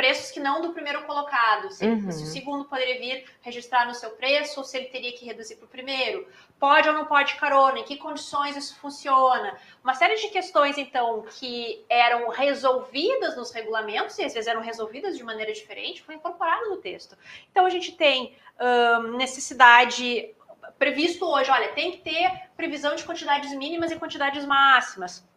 preços 0.00 0.30
que 0.30 0.40
não 0.40 0.62
do 0.62 0.72
primeiro 0.72 1.02
colocado. 1.02 1.70
Se, 1.70 1.84
uhum. 1.86 2.10
se, 2.10 2.22
o 2.22 2.26
segundo 2.26 2.64
poderia 2.64 2.98
vir 2.98 3.26
registrar 3.42 3.86
no 3.86 3.94
seu 3.94 4.08
preço 4.12 4.58
ou 4.60 4.64
se 4.64 4.78
ele 4.78 4.86
teria 4.86 5.12
que 5.12 5.26
reduzir 5.26 5.56
para 5.56 5.66
o 5.66 5.68
primeiro. 5.68 6.26
Pode 6.58 6.88
ou 6.88 6.94
não 6.94 7.04
pode 7.04 7.34
carona? 7.34 7.80
Em 7.80 7.84
que 7.84 7.98
condições 7.98 8.56
isso 8.56 8.78
funciona? 8.78 9.58
Uma 9.84 9.92
série 9.92 10.14
de 10.14 10.28
questões, 10.28 10.78
então, 10.78 11.22
que 11.38 11.84
eram 11.86 12.30
resolvidas 12.30 13.36
nos 13.36 13.50
regulamentos 13.50 14.18
e 14.18 14.24
às 14.24 14.32
vezes 14.32 14.48
eram 14.48 14.62
resolvidas 14.62 15.18
de 15.18 15.22
maneira 15.22 15.52
diferente, 15.52 16.02
foi 16.02 16.14
incorporado 16.14 16.70
no 16.70 16.78
texto. 16.78 17.14
Então 17.50 17.66
a 17.66 17.70
gente 17.70 17.92
tem 17.92 18.34
hum, 18.58 19.18
necessidade 19.18 20.34
previsto 20.78 21.26
hoje, 21.26 21.50
olha, 21.50 21.68
tem 21.72 21.90
que 21.90 21.98
ter 21.98 22.48
previsão 22.56 22.94
de 22.94 23.04
quantidades 23.04 23.52
mínimas 23.52 23.90
e 23.90 23.96
quantidades 23.96 24.46
máximas 24.46 25.28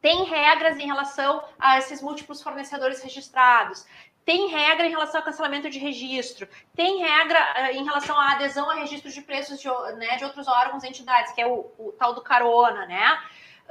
tem 0.00 0.24
regras 0.24 0.78
em 0.78 0.86
relação 0.86 1.42
a 1.58 1.78
esses 1.78 2.00
múltiplos 2.00 2.42
fornecedores 2.42 3.02
registrados, 3.02 3.86
tem 4.24 4.48
regra 4.48 4.86
em 4.86 4.90
relação 4.90 5.20
ao 5.20 5.24
cancelamento 5.24 5.68
de 5.68 5.78
registro, 5.78 6.48
tem 6.74 7.00
regra 7.00 7.38
uh, 7.38 7.76
em 7.76 7.84
relação 7.84 8.18
à 8.18 8.32
adesão 8.32 8.70
a 8.70 8.74
registros 8.74 9.14
de 9.14 9.22
preços 9.22 9.60
de, 9.60 9.68
né, 9.96 10.16
de 10.16 10.24
outros 10.24 10.46
órgãos 10.46 10.84
e 10.84 10.88
entidades, 10.88 11.32
que 11.32 11.40
é 11.40 11.46
o, 11.46 11.70
o 11.78 11.92
tal 11.98 12.14
do 12.14 12.22
carona, 12.22 12.86
né? 12.86 13.20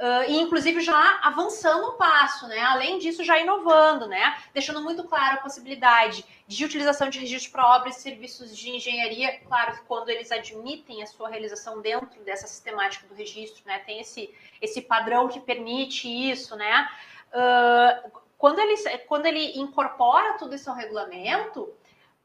Uh, 0.00 0.30
e 0.30 0.40
inclusive 0.40 0.80
já 0.80 1.20
avançando 1.22 1.90
um 1.90 1.96
passo, 1.98 2.48
né? 2.48 2.58
Além 2.60 2.98
disso, 2.98 3.22
já 3.22 3.38
inovando, 3.38 4.06
né? 4.06 4.34
Deixando 4.54 4.80
muito 4.80 5.04
claro 5.04 5.34
a 5.34 5.42
possibilidade 5.42 6.24
de 6.46 6.64
utilização 6.64 7.10
de 7.10 7.18
registro 7.18 7.52
para 7.52 7.76
obras 7.76 7.98
e 7.98 8.00
serviços 8.00 8.56
de 8.56 8.70
engenharia, 8.70 9.38
claro 9.40 9.74
que 9.74 9.82
quando 9.82 10.08
eles 10.08 10.32
admitem 10.32 11.02
a 11.02 11.06
sua 11.06 11.28
realização 11.28 11.82
dentro 11.82 12.18
dessa 12.24 12.46
sistemática 12.46 13.06
do 13.06 13.14
registro, 13.14 13.62
né? 13.66 13.78
Tem 13.80 14.00
esse, 14.00 14.34
esse 14.62 14.80
padrão 14.80 15.28
que 15.28 15.38
permite 15.38 16.08
isso, 16.08 16.56
né? 16.56 16.88
Uh, 17.34 18.10
quando, 18.38 18.58
ele, 18.58 18.78
quando 19.00 19.26
ele 19.26 19.58
incorpora 19.58 20.38
tudo 20.38 20.54
isso 20.54 20.70
ao 20.70 20.76
regulamento, 20.76 21.70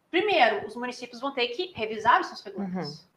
primeiro, 0.09 0.65
os 0.65 0.77
municípios 0.77 1.19
vão 1.19 1.33
ter 1.33 1.49
que 1.49 1.73
revisar 1.75 2.21
os 2.21 2.27
seus 2.27 2.41
regulamentos. 2.41 3.01
Uhum 3.01 3.14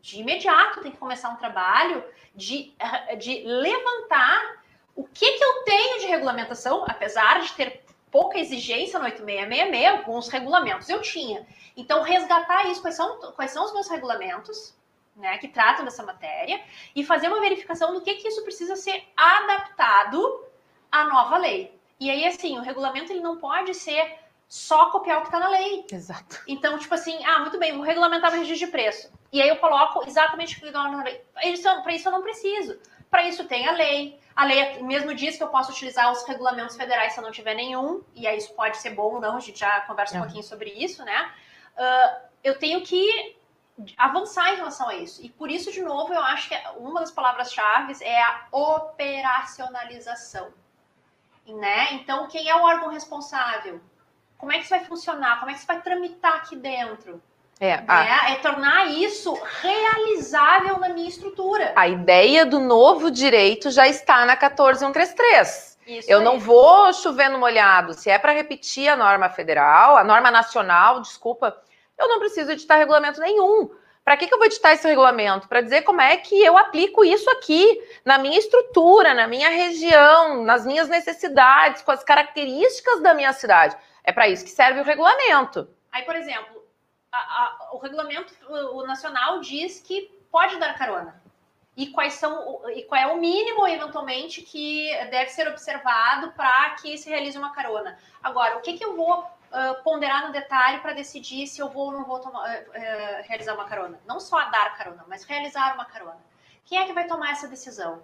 de 0.00 0.20
imediato 0.20 0.80
tem 0.80 0.92
que 0.92 0.98
começar 0.98 1.28
um 1.30 1.36
trabalho 1.36 2.04
de, 2.34 2.74
eh, 2.78 3.16
de 3.16 3.42
levantar 3.44 4.62
o 4.94 5.04
que, 5.04 5.32
que 5.32 5.44
eu 5.44 5.62
tenho 5.64 6.00
de 6.00 6.06
regulamentação, 6.06 6.84
apesar 6.88 7.40
de 7.40 7.52
ter 7.52 7.84
pouca 8.10 8.38
exigência 8.38 8.98
no 8.98 9.04
8666, 9.04 9.98
alguns 9.98 10.28
regulamentos 10.28 10.88
eu 10.88 11.00
tinha. 11.00 11.46
Então, 11.76 12.02
resgatar 12.02 12.66
isso, 12.68 12.80
quais 12.80 12.96
são, 12.96 13.18
quais 13.32 13.50
são 13.50 13.64
os 13.64 13.72
meus 13.72 13.88
regulamentos, 13.88 14.74
né, 15.16 15.38
que 15.38 15.48
tratam 15.48 15.84
dessa 15.84 16.02
matéria, 16.02 16.60
e 16.94 17.04
fazer 17.04 17.28
uma 17.28 17.40
verificação 17.40 17.94
do 17.94 18.00
que, 18.00 18.14
que 18.14 18.28
isso 18.28 18.42
precisa 18.42 18.74
ser 18.76 19.04
adaptado 19.16 20.44
à 20.90 21.04
nova 21.04 21.38
lei. 21.38 21.78
E 21.98 22.10
aí, 22.10 22.26
assim, 22.26 22.58
o 22.58 22.62
regulamento 22.62 23.12
ele 23.12 23.20
não 23.20 23.36
pode 23.36 23.74
ser 23.74 24.18
só 24.50 24.90
copiar 24.90 25.18
o 25.18 25.20
que 25.20 25.28
está 25.28 25.38
na 25.38 25.48
lei. 25.48 25.86
Exato. 25.92 26.42
Então, 26.48 26.76
tipo 26.76 26.92
assim, 26.92 27.24
ah, 27.24 27.38
muito 27.38 27.56
bem, 27.56 27.72
vou 27.72 27.82
regulamentar 27.82 28.32
o 28.32 28.34
registro 28.34 28.66
de 28.66 28.72
preço. 28.72 29.08
E 29.32 29.40
aí 29.40 29.48
eu 29.48 29.58
coloco 29.58 30.04
exatamente 30.08 30.56
o 30.56 30.60
que 30.60 30.66
está 30.66 30.90
na 30.90 31.04
lei. 31.04 31.24
Para 31.32 31.94
isso 31.94 32.08
eu 32.08 32.10
não 32.10 32.20
preciso. 32.20 32.76
Para 33.08 33.28
isso 33.28 33.44
tem 33.44 33.68
a 33.68 33.72
lei. 33.72 34.18
A 34.34 34.44
lei 34.44 34.82
mesmo 34.82 35.14
diz 35.14 35.36
que 35.36 35.44
eu 35.44 35.48
posso 35.48 35.70
utilizar 35.70 36.10
os 36.10 36.24
regulamentos 36.24 36.76
federais 36.76 37.12
se 37.12 37.20
eu 37.20 37.22
não 37.22 37.30
tiver 37.30 37.54
nenhum. 37.54 38.02
E 38.12 38.26
aí 38.26 38.36
isso 38.36 38.52
pode 38.54 38.78
ser 38.78 38.90
bom 38.90 39.14
ou 39.14 39.20
não, 39.20 39.36
a 39.36 39.40
gente 39.40 39.60
já 39.60 39.82
conversa 39.82 40.18
um 40.18 40.22
pouquinho 40.22 40.42
sobre 40.42 40.70
isso, 40.70 41.04
né? 41.04 41.32
Uh, 41.76 42.26
eu 42.42 42.58
tenho 42.58 42.82
que 42.82 43.36
avançar 43.96 44.52
em 44.52 44.56
relação 44.56 44.88
a 44.88 44.96
isso. 44.96 45.24
E 45.24 45.30
por 45.30 45.48
isso, 45.48 45.70
de 45.70 45.80
novo, 45.80 46.12
eu 46.12 46.22
acho 46.22 46.48
que 46.48 46.60
uma 46.76 46.98
das 46.98 47.12
palavras-chave 47.12 48.02
é 48.02 48.20
a 48.20 48.48
operacionalização. 48.50 50.52
Né? 51.46 51.94
Então, 51.94 52.26
quem 52.26 52.48
é 52.48 52.56
o 52.56 52.62
órgão 52.62 52.90
responsável? 52.90 53.80
Como 54.40 54.50
é 54.50 54.56
que 54.56 54.62
isso 54.62 54.70
vai 54.70 54.84
funcionar? 54.84 55.38
Como 55.38 55.50
é 55.50 55.54
que 55.54 55.58
isso 55.58 55.66
vai 55.66 55.80
tramitar 55.80 56.36
aqui 56.36 56.56
dentro? 56.56 57.22
É, 57.60 57.84
a... 57.86 58.30
é, 58.30 58.36
tornar 58.36 58.86
isso 58.86 59.38
realizável 59.60 60.78
na 60.78 60.88
minha 60.88 61.08
estrutura. 61.08 61.74
A 61.76 61.86
ideia 61.86 62.46
do 62.46 62.58
novo 62.58 63.10
direito 63.10 63.70
já 63.70 63.86
está 63.86 64.24
na 64.24 64.34
14133. 64.34 65.78
Isso 65.86 66.10
eu 66.10 66.18
aí. 66.18 66.24
não 66.24 66.38
vou 66.38 66.90
chover 66.94 67.28
no 67.28 67.38
molhado. 67.38 67.92
Se 67.92 68.08
é 68.08 68.18
para 68.18 68.32
repetir 68.32 68.88
a 68.88 68.96
norma 68.96 69.28
federal, 69.28 69.98
a 69.98 70.04
norma 70.04 70.30
nacional, 70.30 71.00
desculpa, 71.00 71.54
eu 71.98 72.08
não 72.08 72.18
preciso 72.18 72.50
editar 72.50 72.76
regulamento 72.76 73.20
nenhum. 73.20 73.70
Para 74.02 74.16
que, 74.16 74.26
que 74.26 74.32
eu 74.32 74.38
vou 74.38 74.46
editar 74.46 74.72
esse 74.72 74.88
regulamento? 74.88 75.46
Para 75.46 75.60
dizer 75.60 75.82
como 75.82 76.00
é 76.00 76.16
que 76.16 76.42
eu 76.42 76.56
aplico 76.56 77.04
isso 77.04 77.28
aqui, 77.30 77.78
na 78.04 78.16
minha 78.16 78.38
estrutura, 78.38 79.12
na 79.12 79.28
minha 79.28 79.50
região, 79.50 80.42
nas 80.42 80.64
minhas 80.64 80.88
necessidades, 80.88 81.82
com 81.82 81.92
as 81.92 82.02
características 82.02 83.02
da 83.02 83.12
minha 83.12 83.32
cidade. 83.34 83.76
É 84.04 84.12
para 84.12 84.28
isso 84.28 84.44
que 84.44 84.50
serve 84.50 84.80
o 84.80 84.84
regulamento. 84.84 85.68
Aí, 85.92 86.02
por 86.02 86.16
exemplo, 86.16 86.64
a, 87.12 87.18
a, 87.18 87.68
o 87.72 87.78
regulamento 87.78 88.32
o 88.48 88.86
nacional 88.86 89.40
diz 89.40 89.80
que 89.80 90.10
pode 90.30 90.58
dar 90.58 90.76
carona. 90.78 91.20
E 91.76 91.86
quais 91.88 92.14
são 92.14 92.68
e 92.70 92.82
qual 92.82 93.00
é 93.00 93.06
o 93.06 93.16
mínimo 93.16 93.66
eventualmente 93.66 94.42
que 94.42 94.90
deve 95.10 95.30
ser 95.30 95.48
observado 95.48 96.32
para 96.32 96.70
que 96.70 96.98
se 96.98 97.08
realize 97.08 97.38
uma 97.38 97.52
carona. 97.52 97.98
Agora, 98.22 98.58
o 98.58 98.60
que, 98.60 98.76
que 98.76 98.84
eu 98.84 98.96
vou 98.96 99.20
uh, 99.20 99.82
ponderar 99.82 100.26
no 100.26 100.32
detalhe 100.32 100.80
para 100.80 100.92
decidir 100.92 101.46
se 101.46 101.60
eu 101.60 101.68
vou 101.68 101.86
ou 101.86 101.92
não 101.92 102.04
vou 102.04 102.18
tomar, 102.18 102.42
uh, 102.44 103.22
realizar 103.22 103.54
uma 103.54 103.64
carona? 103.64 104.00
Não 104.04 104.20
só 104.20 104.44
dar 104.50 104.76
carona, 104.76 105.04
mas 105.08 105.24
realizar 105.24 105.74
uma 105.74 105.84
carona. 105.84 106.18
Quem 106.64 106.78
é 106.78 106.86
que 106.86 106.92
vai 106.92 107.06
tomar 107.06 107.30
essa 107.30 107.48
decisão? 107.48 108.02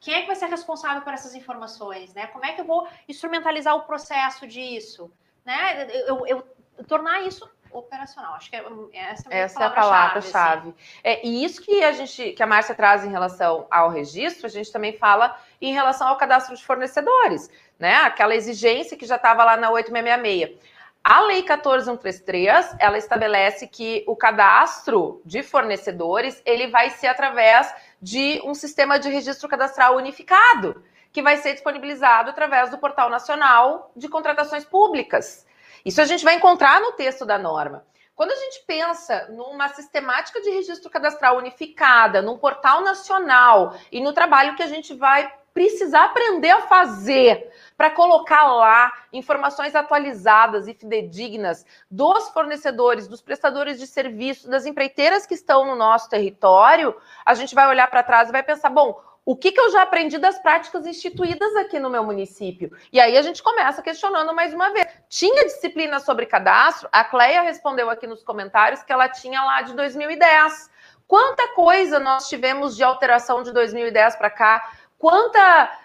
Quem 0.00 0.14
é 0.14 0.20
que 0.20 0.26
vai 0.26 0.36
ser 0.36 0.46
responsável 0.46 1.02
por 1.02 1.12
essas 1.12 1.34
informações? 1.34 2.14
Né? 2.14 2.26
Como 2.28 2.44
é 2.44 2.52
que 2.52 2.60
eu 2.60 2.64
vou 2.64 2.86
instrumentalizar 3.08 3.74
o 3.74 3.82
processo 3.82 4.46
disso? 4.46 5.10
Né? 5.44 5.88
Eu, 6.06 6.26
eu, 6.26 6.46
eu 6.78 6.84
tornar 6.84 7.22
isso 7.22 7.48
operacional. 7.70 8.34
Acho 8.34 8.50
que 8.50 8.56
é, 8.56 8.64
essa 8.94 9.28
é, 9.30 9.38
essa 9.40 9.62
é 9.62 9.66
a 9.66 9.70
palavra-chave. 9.70 10.68
Assim. 10.70 10.74
É, 11.02 11.26
e 11.26 11.44
isso 11.44 11.60
que 11.60 11.82
a 11.82 11.92
gente, 11.92 12.32
que 12.32 12.42
a 12.42 12.46
Márcia 12.46 12.74
traz 12.74 13.04
em 13.04 13.10
relação 13.10 13.66
ao 13.70 13.90
registro, 13.90 14.46
a 14.46 14.50
gente 14.50 14.72
também 14.72 14.96
fala 14.96 15.36
em 15.60 15.72
relação 15.72 16.08
ao 16.08 16.16
cadastro 16.16 16.56
de 16.56 16.64
fornecedores, 16.64 17.50
né? 17.78 17.96
Aquela 17.96 18.34
exigência 18.34 18.96
que 18.96 19.06
já 19.06 19.16
estava 19.16 19.44
lá 19.44 19.56
na 19.56 19.70
8666. 19.70 20.78
A 21.04 21.20
Lei 21.20 21.42
14133, 21.42 22.76
ela 22.78 22.98
estabelece 22.98 23.66
que 23.66 24.04
o 24.06 24.14
cadastro 24.14 25.22
de 25.24 25.42
fornecedores, 25.42 26.42
ele 26.44 26.66
vai 26.66 26.90
ser 26.90 27.06
através 27.06 27.72
de 28.00 28.40
um 28.44 28.54
sistema 28.54 28.98
de 28.98 29.08
registro 29.08 29.48
cadastral 29.48 29.96
unificado, 29.96 30.82
que 31.12 31.22
vai 31.22 31.36
ser 31.38 31.54
disponibilizado 31.54 32.30
através 32.30 32.70
do 32.70 32.78
Portal 32.78 33.10
Nacional 33.10 33.90
de 33.96 34.08
Contratações 34.08 34.64
Públicas. 34.64 35.46
Isso 35.84 36.00
a 36.00 36.04
gente 36.04 36.24
vai 36.24 36.34
encontrar 36.34 36.80
no 36.80 36.92
texto 36.92 37.24
da 37.24 37.38
norma. 37.38 37.84
Quando 38.14 38.32
a 38.32 38.36
gente 38.36 38.64
pensa 38.66 39.28
numa 39.30 39.68
sistemática 39.68 40.40
de 40.40 40.50
registro 40.50 40.90
cadastral 40.90 41.36
unificada, 41.36 42.20
num 42.20 42.36
portal 42.36 42.82
nacional 42.82 43.76
e 43.92 44.00
no 44.00 44.12
trabalho 44.12 44.56
que 44.56 44.62
a 44.62 44.66
gente 44.66 44.92
vai 44.92 45.32
precisar 45.58 46.04
aprender 46.04 46.50
a 46.50 46.60
fazer 46.60 47.50
para 47.76 47.90
colocar 47.90 48.44
lá 48.44 48.92
informações 49.12 49.74
atualizadas 49.74 50.68
e 50.68 50.72
fidedignas 50.72 51.66
dos 51.90 52.28
fornecedores, 52.28 53.08
dos 53.08 53.20
prestadores 53.20 53.76
de 53.76 53.84
serviço, 53.84 54.48
das 54.48 54.66
empreiteiras 54.66 55.26
que 55.26 55.34
estão 55.34 55.66
no 55.66 55.74
nosso 55.74 56.08
território, 56.08 56.94
a 57.26 57.34
gente 57.34 57.56
vai 57.56 57.66
olhar 57.66 57.90
para 57.90 58.04
trás 58.04 58.28
e 58.28 58.32
vai 58.32 58.44
pensar, 58.44 58.70
bom, 58.70 59.02
o 59.24 59.34
que, 59.34 59.50
que 59.50 59.58
eu 59.60 59.68
já 59.72 59.82
aprendi 59.82 60.16
das 60.16 60.38
práticas 60.38 60.86
instituídas 60.86 61.56
aqui 61.56 61.80
no 61.80 61.90
meu 61.90 62.04
município? 62.04 62.70
E 62.92 63.00
aí 63.00 63.16
a 63.18 63.22
gente 63.22 63.42
começa 63.42 63.82
questionando 63.82 64.32
mais 64.32 64.54
uma 64.54 64.72
vez. 64.72 64.86
Tinha 65.08 65.44
disciplina 65.44 65.98
sobre 65.98 66.24
cadastro? 66.24 66.88
A 66.92 67.02
Cleia 67.02 67.42
respondeu 67.42 67.90
aqui 67.90 68.06
nos 68.06 68.22
comentários 68.22 68.84
que 68.84 68.92
ela 68.92 69.08
tinha 69.08 69.42
lá 69.42 69.62
de 69.62 69.74
2010. 69.74 70.70
Quanta 71.08 71.48
coisa 71.54 71.98
nós 71.98 72.28
tivemos 72.28 72.76
de 72.76 72.84
alteração 72.84 73.42
de 73.42 73.50
2010 73.50 74.16
para 74.16 74.28
cá? 74.28 74.70
Quanta 74.98 75.38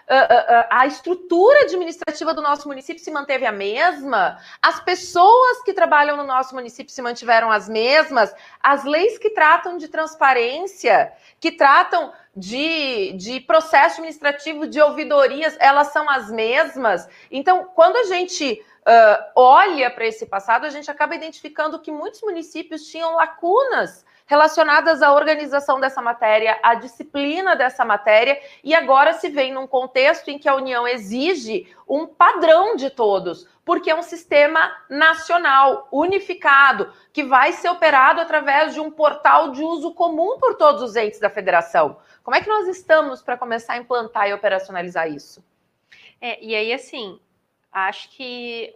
a, 0.08 0.16
a, 0.16 0.80
a, 0.80 0.86
estrutura 0.86 1.60
administrativa 1.60 2.34
do 2.34 2.42
nosso 2.42 2.66
município 2.66 3.02
se 3.02 3.10
manteve 3.12 3.46
a 3.46 3.52
mesma, 3.52 4.38
as 4.60 4.80
pessoas 4.80 5.62
que 5.62 5.72
trabalham 5.72 6.16
no 6.16 6.24
nosso 6.24 6.54
município 6.54 6.92
se 6.92 7.00
mantiveram 7.00 7.50
as 7.50 7.68
mesmas, 7.68 8.34
as 8.60 8.84
leis 8.84 9.16
que 9.16 9.30
tratam 9.30 9.78
de 9.78 9.86
transparência, 9.86 11.12
que 11.38 11.52
tratam 11.52 12.12
de, 12.36 13.12
de 13.12 13.40
processo 13.40 14.00
administrativo, 14.00 14.66
de 14.66 14.80
ouvidorias, 14.80 15.56
elas 15.60 15.92
são 15.92 16.10
as 16.10 16.28
mesmas. 16.28 17.08
Então, 17.30 17.70
quando 17.72 17.96
a 17.96 18.04
gente 18.04 18.60
uh, 18.80 19.24
olha 19.36 19.90
para 19.90 20.06
esse 20.06 20.26
passado, 20.26 20.66
a 20.66 20.70
gente 20.70 20.90
acaba 20.90 21.14
identificando 21.14 21.78
que 21.78 21.92
muitos 21.92 22.20
municípios 22.22 22.88
tinham 22.88 23.14
lacunas 23.14 24.04
relacionadas 24.26 25.02
à 25.02 25.12
organização 25.12 25.78
dessa 25.78 26.00
matéria, 26.00 26.58
à 26.62 26.74
disciplina 26.74 27.54
dessa 27.54 27.84
matéria, 27.84 28.40
e 28.62 28.74
agora 28.74 29.12
se 29.12 29.28
vem 29.28 29.52
num 29.52 29.66
contexto 29.66 30.28
em 30.28 30.38
que 30.38 30.48
a 30.48 30.54
União 30.54 30.88
exige 30.88 31.72
um 31.86 32.06
padrão 32.06 32.74
de 32.74 32.88
todos, 32.88 33.46
porque 33.64 33.90
é 33.90 33.94
um 33.94 34.02
sistema 34.02 34.74
nacional, 34.88 35.88
unificado, 35.92 36.92
que 37.12 37.22
vai 37.22 37.52
ser 37.52 37.68
operado 37.68 38.20
através 38.20 38.74
de 38.74 38.80
um 38.80 38.90
portal 38.90 39.50
de 39.50 39.62
uso 39.62 39.92
comum 39.92 40.38
por 40.38 40.54
todos 40.54 40.82
os 40.82 40.96
entes 40.96 41.20
da 41.20 41.28
federação. 41.28 41.98
Como 42.22 42.36
é 42.36 42.40
que 42.40 42.48
nós 42.48 42.66
estamos 42.68 43.22
para 43.22 43.36
começar 43.36 43.74
a 43.74 43.78
implantar 43.78 44.28
e 44.28 44.32
operacionalizar 44.32 45.08
isso? 45.10 45.44
É, 46.20 46.42
e 46.42 46.54
aí, 46.54 46.72
assim, 46.72 47.20
acho 47.70 48.08
que 48.10 48.74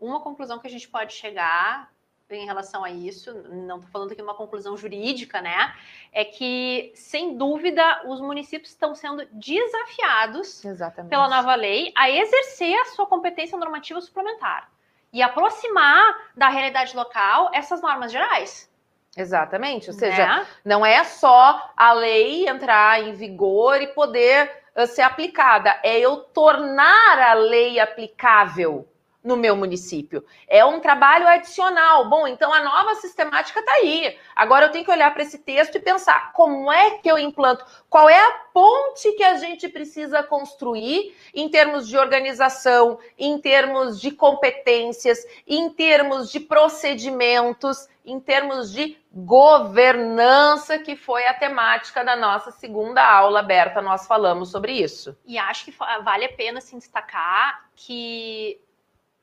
uma 0.00 0.20
conclusão 0.20 0.58
que 0.58 0.66
a 0.66 0.70
gente 0.70 0.88
pode 0.88 1.12
chegar 1.12 1.92
em 2.36 2.46
relação 2.46 2.84
a 2.84 2.90
isso, 2.90 3.32
não 3.48 3.76
estou 3.76 3.90
falando 3.90 4.12
aqui 4.12 4.22
uma 4.22 4.34
conclusão 4.34 4.76
jurídica, 4.76 5.40
né? 5.40 5.74
É 6.12 6.24
que, 6.24 6.92
sem 6.94 7.36
dúvida, 7.36 8.02
os 8.06 8.20
municípios 8.20 8.70
estão 8.70 8.94
sendo 8.94 9.26
desafiados 9.32 10.64
Exatamente. 10.64 11.10
pela 11.10 11.28
nova 11.28 11.54
lei 11.54 11.92
a 11.96 12.10
exercer 12.10 12.74
a 12.80 12.84
sua 12.86 13.06
competência 13.06 13.58
normativa 13.58 14.00
suplementar 14.00 14.70
e 15.12 15.22
aproximar 15.22 16.30
da 16.36 16.48
realidade 16.48 16.96
local 16.96 17.50
essas 17.52 17.82
normas 17.82 18.10
gerais. 18.10 18.70
Exatamente, 19.16 19.90
ou 19.90 19.94
seja, 19.94 20.26
né? 20.26 20.46
não 20.64 20.86
é 20.86 21.04
só 21.04 21.70
a 21.76 21.92
lei 21.92 22.48
entrar 22.48 23.02
em 23.02 23.12
vigor 23.12 23.82
e 23.82 23.88
poder 23.88 24.50
uh, 24.74 24.86
ser 24.86 25.02
aplicada, 25.02 25.78
é 25.82 25.98
eu 25.98 26.16
tornar 26.16 27.18
a 27.18 27.34
lei 27.34 27.78
aplicável 27.78 28.88
no 29.22 29.36
meu 29.36 29.54
município. 29.54 30.24
É 30.48 30.64
um 30.64 30.80
trabalho 30.80 31.28
adicional. 31.28 32.08
Bom, 32.08 32.26
então 32.26 32.52
a 32.52 32.62
nova 32.62 32.94
sistemática 32.96 33.60
está 33.60 33.72
aí. 33.72 34.18
Agora 34.34 34.66
eu 34.66 34.70
tenho 34.70 34.84
que 34.84 34.90
olhar 34.90 35.12
para 35.12 35.22
esse 35.22 35.38
texto 35.38 35.76
e 35.76 35.80
pensar 35.80 36.32
como 36.32 36.70
é 36.72 36.98
que 36.98 37.10
eu 37.10 37.18
implanto, 37.18 37.64
qual 37.88 38.08
é 38.08 38.18
a 38.18 38.32
ponte 38.52 39.12
que 39.12 39.22
a 39.22 39.36
gente 39.36 39.68
precisa 39.68 40.22
construir 40.22 41.16
em 41.34 41.48
termos 41.48 41.88
de 41.88 41.96
organização, 41.96 42.98
em 43.18 43.38
termos 43.38 44.00
de 44.00 44.10
competências, 44.10 45.24
em 45.46 45.70
termos 45.70 46.30
de 46.30 46.40
procedimentos, 46.40 47.88
em 48.04 48.18
termos 48.18 48.72
de 48.72 48.98
governança, 49.12 50.78
que 50.78 50.96
foi 50.96 51.26
a 51.26 51.34
temática 51.34 52.04
da 52.04 52.16
nossa 52.16 52.50
segunda 52.50 53.02
aula 53.02 53.40
aberta, 53.40 53.80
nós 53.80 54.06
falamos 54.06 54.50
sobre 54.50 54.72
isso. 54.72 55.16
E 55.24 55.38
acho 55.38 55.66
que 55.66 55.74
vale 56.02 56.24
a 56.24 56.32
pena 56.32 56.60
se 56.60 56.76
destacar 56.76 57.70
que 57.76 58.60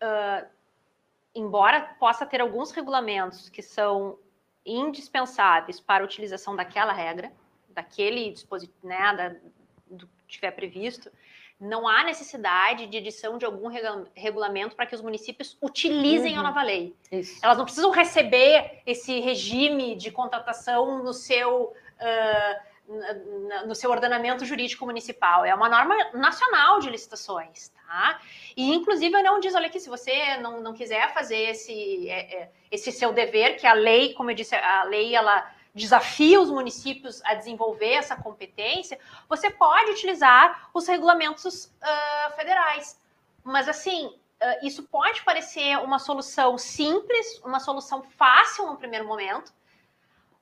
uh, 0.02 0.48
embora 1.34 1.96
possa 2.00 2.26
ter 2.26 2.42
alguns 2.42 2.72
regulamentos 2.72 3.50
que 3.50 3.62
são 3.62 4.18
indispensáveis 4.66 5.80
para 5.80 6.04
a 6.04 6.06
utilização 6.06 6.56
daquela 6.56 6.92
regra, 6.92 7.32
daquele 7.70 8.32
dispositivo, 8.32 8.78
né, 8.84 9.16
da, 9.16 9.36
do 9.90 10.08
que 10.08 10.28
tiver 10.28 10.52
previsto, 10.52 11.12
não 11.60 11.88
há 11.88 12.04
necessidade 12.04 12.88
de 12.88 12.98
edição 12.98 13.38
de 13.38 13.46
algum 13.46 13.68
regulamento 14.16 14.76
para 14.76 14.86
que 14.86 14.96
os 14.96 15.02
municípios 15.02 15.58
utilizem 15.62 16.34
uhum. 16.34 16.40
a 16.40 16.44
nova 16.44 16.64
lei. 16.64 16.96
Isso. 17.12 17.40
Elas 17.44 17.58
não 17.58 17.66
precisam 17.66 17.92
receber 17.92 18.82
esse 18.86 19.20
regime 19.20 19.96
de 19.96 20.10
contratação 20.10 21.04
no 21.04 21.14
seu 21.14 21.74
uh, 21.74 22.69
no 23.66 23.76
seu 23.76 23.92
ordenamento 23.92 24.46
jurídico 24.46 24.86
municipal. 24.86 25.46
É 25.46 25.54
uma 25.54 25.70
norma 25.70 25.96
nacional 26.14 26.80
de 26.80 26.90
licitações, 26.90 27.70
tá? 27.70 28.20
E, 28.58 28.74
inclusive, 28.74 29.22
não 29.22 29.40
diz, 29.40 29.54
olha 29.54 29.68
aqui, 29.68 29.80
se 29.80 29.90
você 29.90 30.38
não, 30.38 30.60
não 30.62 30.74
quiser 30.74 31.14
fazer 31.14 31.38
esse, 31.38 32.10
é, 32.10 32.36
é, 32.36 32.52
esse 32.72 32.92
seu 32.92 33.14
dever, 33.14 33.58
que 33.58 33.68
a 33.68 33.74
lei, 33.74 34.14
como 34.14 34.32
eu 34.32 34.36
disse, 34.36 34.56
a 34.56 34.84
lei, 34.84 35.16
ela 35.16 35.52
desafia 35.74 36.42
os 36.42 36.50
municípios 36.50 37.22
a 37.24 37.36
desenvolver 37.36 37.94
essa 37.94 38.16
competência, 38.16 39.00
você 39.28 39.52
pode 39.52 39.92
utilizar 39.92 40.70
os 40.74 40.88
regulamentos 40.88 41.66
uh, 41.66 42.36
federais. 42.36 43.00
Mas, 43.44 43.70
assim, 43.70 44.08
uh, 44.08 44.66
isso 44.66 44.84
pode 44.84 45.22
parecer 45.22 45.78
uma 45.78 46.00
solução 46.00 46.58
simples, 46.58 47.40
uma 47.46 47.60
solução 47.60 48.02
fácil 48.02 48.66
no 48.66 48.78
primeiro 48.78 49.08
momento, 49.08 49.54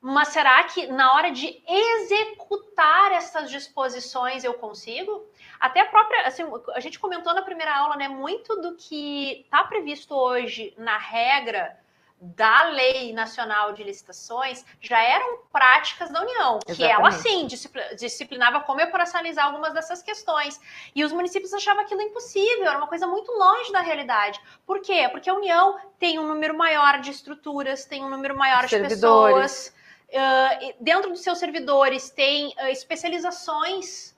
mas 0.02 0.30
será 0.30 0.64
que 0.64 0.88
na 0.88 1.14
hora 1.14 1.32
de 1.32 1.62
executar 1.68 3.12
essas 3.14 3.50
disposições 3.50 4.44
eu 4.44 4.54
consigo? 4.54 5.26
Até 5.60 5.82
a 5.82 5.86
própria, 5.86 6.28
assim, 6.28 6.44
a 6.74 6.80
gente 6.80 7.00
comentou 7.00 7.34
na 7.34 7.42
primeira 7.42 7.76
aula, 7.76 7.96
né? 7.96 8.08
Muito 8.08 8.62
do 8.62 8.76
que 8.76 9.42
está 9.42 9.64
previsto 9.64 10.14
hoje 10.14 10.74
na 10.78 10.98
regra 10.98 11.78
da 12.20 12.64
Lei 12.70 13.14
Nacional 13.14 13.74
de 13.74 13.84
Licitações 13.84 14.66
já 14.82 15.00
eram 15.00 15.40
práticas 15.52 16.10
da 16.10 16.22
União, 16.22 16.60
Exatamente. 16.66 16.78
que 16.78 16.84
ela 16.84 17.12
sim 17.12 17.48
disciplinava 17.96 18.62
como 18.62 18.82
operacionalizar 18.82 19.46
algumas 19.46 19.74
dessas 19.74 20.02
questões. 20.02 20.60
E 20.96 21.04
os 21.04 21.12
municípios 21.12 21.54
achavam 21.54 21.84
aquilo 21.84 22.02
impossível, 22.02 22.66
era 22.66 22.78
uma 22.78 22.88
coisa 22.88 23.06
muito 23.06 23.32
longe 23.32 23.72
da 23.72 23.82
realidade. 23.82 24.42
Por 24.66 24.80
quê? 24.82 25.08
Porque 25.12 25.30
a 25.30 25.34
União 25.34 25.80
tem 26.00 26.18
um 26.18 26.28
número 26.28 26.58
maior 26.58 27.00
de 27.02 27.12
estruturas, 27.12 27.86
tem 27.86 28.04
um 28.04 28.10
número 28.10 28.36
maior 28.36 28.66
de 28.66 28.80
pessoas 28.80 29.76
Uh, 30.10 30.74
dentro 30.80 31.12
dos 31.12 31.22
seus 31.22 31.38
servidores 31.38 32.10
tem 32.10 32.48
uh, 32.60 32.68
especializações, 32.68 34.16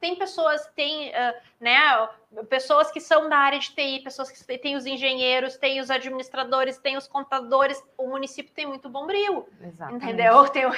tem 0.00 0.16
pessoas, 0.16 0.66
tem 0.74 1.10
uh, 1.10 1.34
né, 1.60 2.08
pessoas 2.48 2.90
que 2.90 3.00
são 3.00 3.28
da 3.28 3.36
área 3.36 3.58
de 3.58 3.70
TI, 3.74 4.00
pessoas 4.02 4.30
que 4.30 4.58
têm 4.58 4.74
os 4.74 4.86
engenheiros, 4.86 5.58
tem 5.58 5.78
os 5.78 5.90
administradores, 5.90 6.78
tem 6.78 6.96
os 6.96 7.06
contadores. 7.06 7.82
O 7.98 8.08
município 8.08 8.52
tem 8.54 8.66
muito 8.66 8.88
bombril, 8.88 9.46
Exatamente. 9.60 10.04
entendeu? 10.04 10.48
Tem 10.50 10.64
o... 10.64 10.70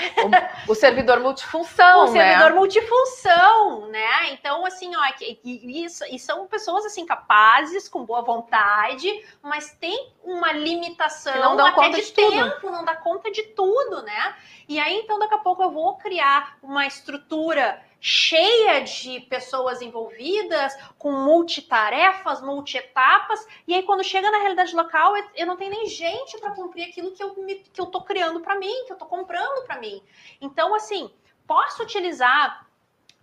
o, 0.69 0.75
servidor 0.75 1.21
multifunção, 1.21 2.07
o 2.09 2.13
né? 2.13 2.21
servidor 2.21 2.55
multifunção, 2.55 3.89
né? 3.89 4.33
Então, 4.33 4.67
assim, 4.67 4.95
ó, 4.95 5.01
e, 5.21 5.85
e, 5.85 6.19
são 6.19 6.47
pessoas 6.49 6.85
assim 6.85 7.07
capazes, 7.07 7.89
com 7.89 8.05
boa 8.05 8.23
vontade, 8.23 9.09
mas 9.41 9.73
tem 9.75 10.13
uma 10.25 10.53
limitação 10.53 11.41
não 11.41 11.57
dá 11.57 11.69
até 11.69 11.91
de, 11.91 12.03
de 12.03 12.13
tempo, 12.13 12.71
não 12.71 12.85
dá 12.85 12.97
conta 12.97 13.31
de 13.31 13.43
tudo, 13.55 14.03
né? 14.03 14.35
E 14.69 14.81
aí, 14.81 14.97
então, 14.99 15.19
daqui 15.19 15.35
a 15.35 15.39
pouco 15.39 15.63
eu 15.63 15.71
vou 15.71 15.97
criar 15.97 16.57
uma 16.63 16.87
estrutura 16.87 17.81
cheia 18.05 18.81
de 18.81 19.21
pessoas 19.21 19.81
envolvidas, 19.81 20.77
com 20.99 21.13
multitarefas, 21.13 22.43
multietapas, 22.43 23.47
e 23.65 23.73
aí 23.73 23.85
quando 23.85 24.03
chega 24.03 24.29
na 24.29 24.39
realidade 24.39 24.75
local, 24.75 25.15
eu 25.37 25.47
não 25.47 25.57
tenho 25.57 25.71
nem 25.71 25.87
gente 25.87 26.37
para 26.41 26.51
cumprir 26.51 26.89
aquilo 26.89 27.13
que 27.13 27.23
eu, 27.23 27.33
me, 27.37 27.55
que 27.55 27.81
eu 27.81 27.87
tô 27.87 28.03
criando 28.03 28.41
para 28.41 28.59
mim, 28.59 28.87
que 28.87 28.93
eu 28.93 28.97
tô 28.97 29.07
comprando 29.07 29.65
para 29.65 29.79
mim. 29.79 30.03
Então, 30.41 30.75
assim, 30.75 31.15
posso 31.47 31.85
utilizar 31.85 32.67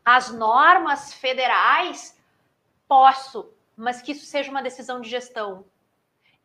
as 0.06 0.32
normas 0.32 1.14
federais? 1.14 2.18
Posso, 2.88 3.52
mas 3.76 4.02
que 4.02 4.14
isso 4.14 4.26
seja 4.26 4.50
uma 4.50 4.64
decisão 4.64 5.02
de 5.02 5.10
gestão. 5.10 5.66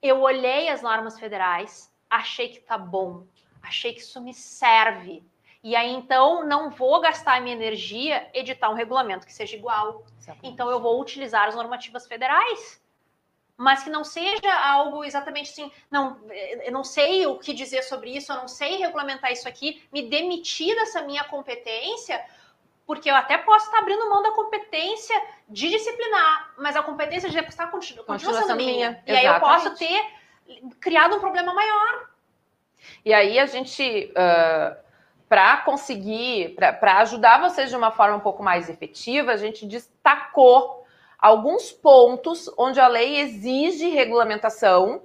Eu 0.03 0.23
olhei 0.23 0.69
as 0.71 0.83
normas 0.83 1.21
federais, 1.21 1.89
achei 2.11 2.49
que 2.49 2.59
tá 2.59 2.77
bom, 2.77 3.29
achei 3.63 3.93
que 3.93 4.01
isso 4.01 4.21
me 4.21 4.35
serve 4.35 5.25
e 5.65 5.75
aí, 5.75 5.95
então, 5.95 6.47
não 6.47 6.69
vou 6.69 7.01
gastar 7.01 7.39
a 7.39 7.41
minha 7.41 7.57
energia 7.57 8.29
editar 8.35 8.69
um 8.69 8.75
regulamento 8.75 9.27
que 9.27 9.33
seja 9.33 9.57
igual. 9.57 10.05
Exatamente. 10.21 10.53
Então, 10.53 10.71
eu 10.71 10.79
vou 10.79 11.01
utilizar 11.01 11.49
as 11.49 11.55
normativas 11.55 12.07
federais. 12.07 12.83
mas 13.57 13.83
que 13.85 13.91
não 13.91 14.05
seja 14.05 14.53
algo 14.53 15.05
exatamente 15.05 15.51
assim, 15.51 15.71
não, 15.89 16.21
eu 16.65 16.73
não 16.73 16.83
sei 16.83 17.25
o 17.27 17.39
que 17.39 17.55
dizer 17.55 17.83
sobre 17.83 18.11
isso, 18.11 18.33
eu 18.33 18.37
não 18.37 18.49
sei 18.49 18.77
regulamentar 18.79 19.31
isso 19.31 19.49
aqui, 19.49 19.81
me 19.93 20.03
demitir 20.03 20.75
dessa 20.75 21.03
minha 21.03 21.23
competência, 21.25 22.21
porque 22.85 23.09
eu 23.09 23.15
até 23.15 23.39
posso 23.39 23.67
estar 23.67 23.79
abrindo 23.79 24.11
mão 24.11 24.23
da 24.23 24.33
competência 24.33 25.19
de 25.49 25.71
disciplinar, 25.71 26.53
mas 26.59 26.77
a 26.77 26.83
competência 26.83 27.31
de 27.31 27.37
repostar 27.37 27.71
continua, 27.71 28.05
continua 28.05 28.35
sendo 28.43 28.57
minha. 28.57 28.91
minha. 28.91 29.03
E 29.07 29.13
aí 29.13 29.25
eu 29.25 29.41
posso 29.41 29.75
ter 29.77 30.05
criado 30.81 31.17
um 31.17 31.21
problema 31.21 31.55
maior. 31.55 32.11
E 33.05 33.15
aí 33.15 33.39
a 33.39 33.47
gente, 33.47 34.13
uh, 34.13 34.84
para 35.35 35.57
conseguir, 35.57 36.55
para 36.55 36.99
ajudar 36.99 37.41
vocês 37.41 37.69
de 37.69 37.75
uma 37.75 37.91
forma 37.91 38.19
um 38.19 38.21
pouco 38.21 38.41
mais 38.41 38.71
efetiva, 38.71 39.33
a 39.33 39.37
gente 39.37 39.67
destacou 39.67 40.87
alguns 41.19 41.73
pontos 41.73 42.49
onde 42.57 42.79
a 42.79 42.87
lei 42.87 43.19
exige 43.19 43.89
regulamentação 43.89 45.03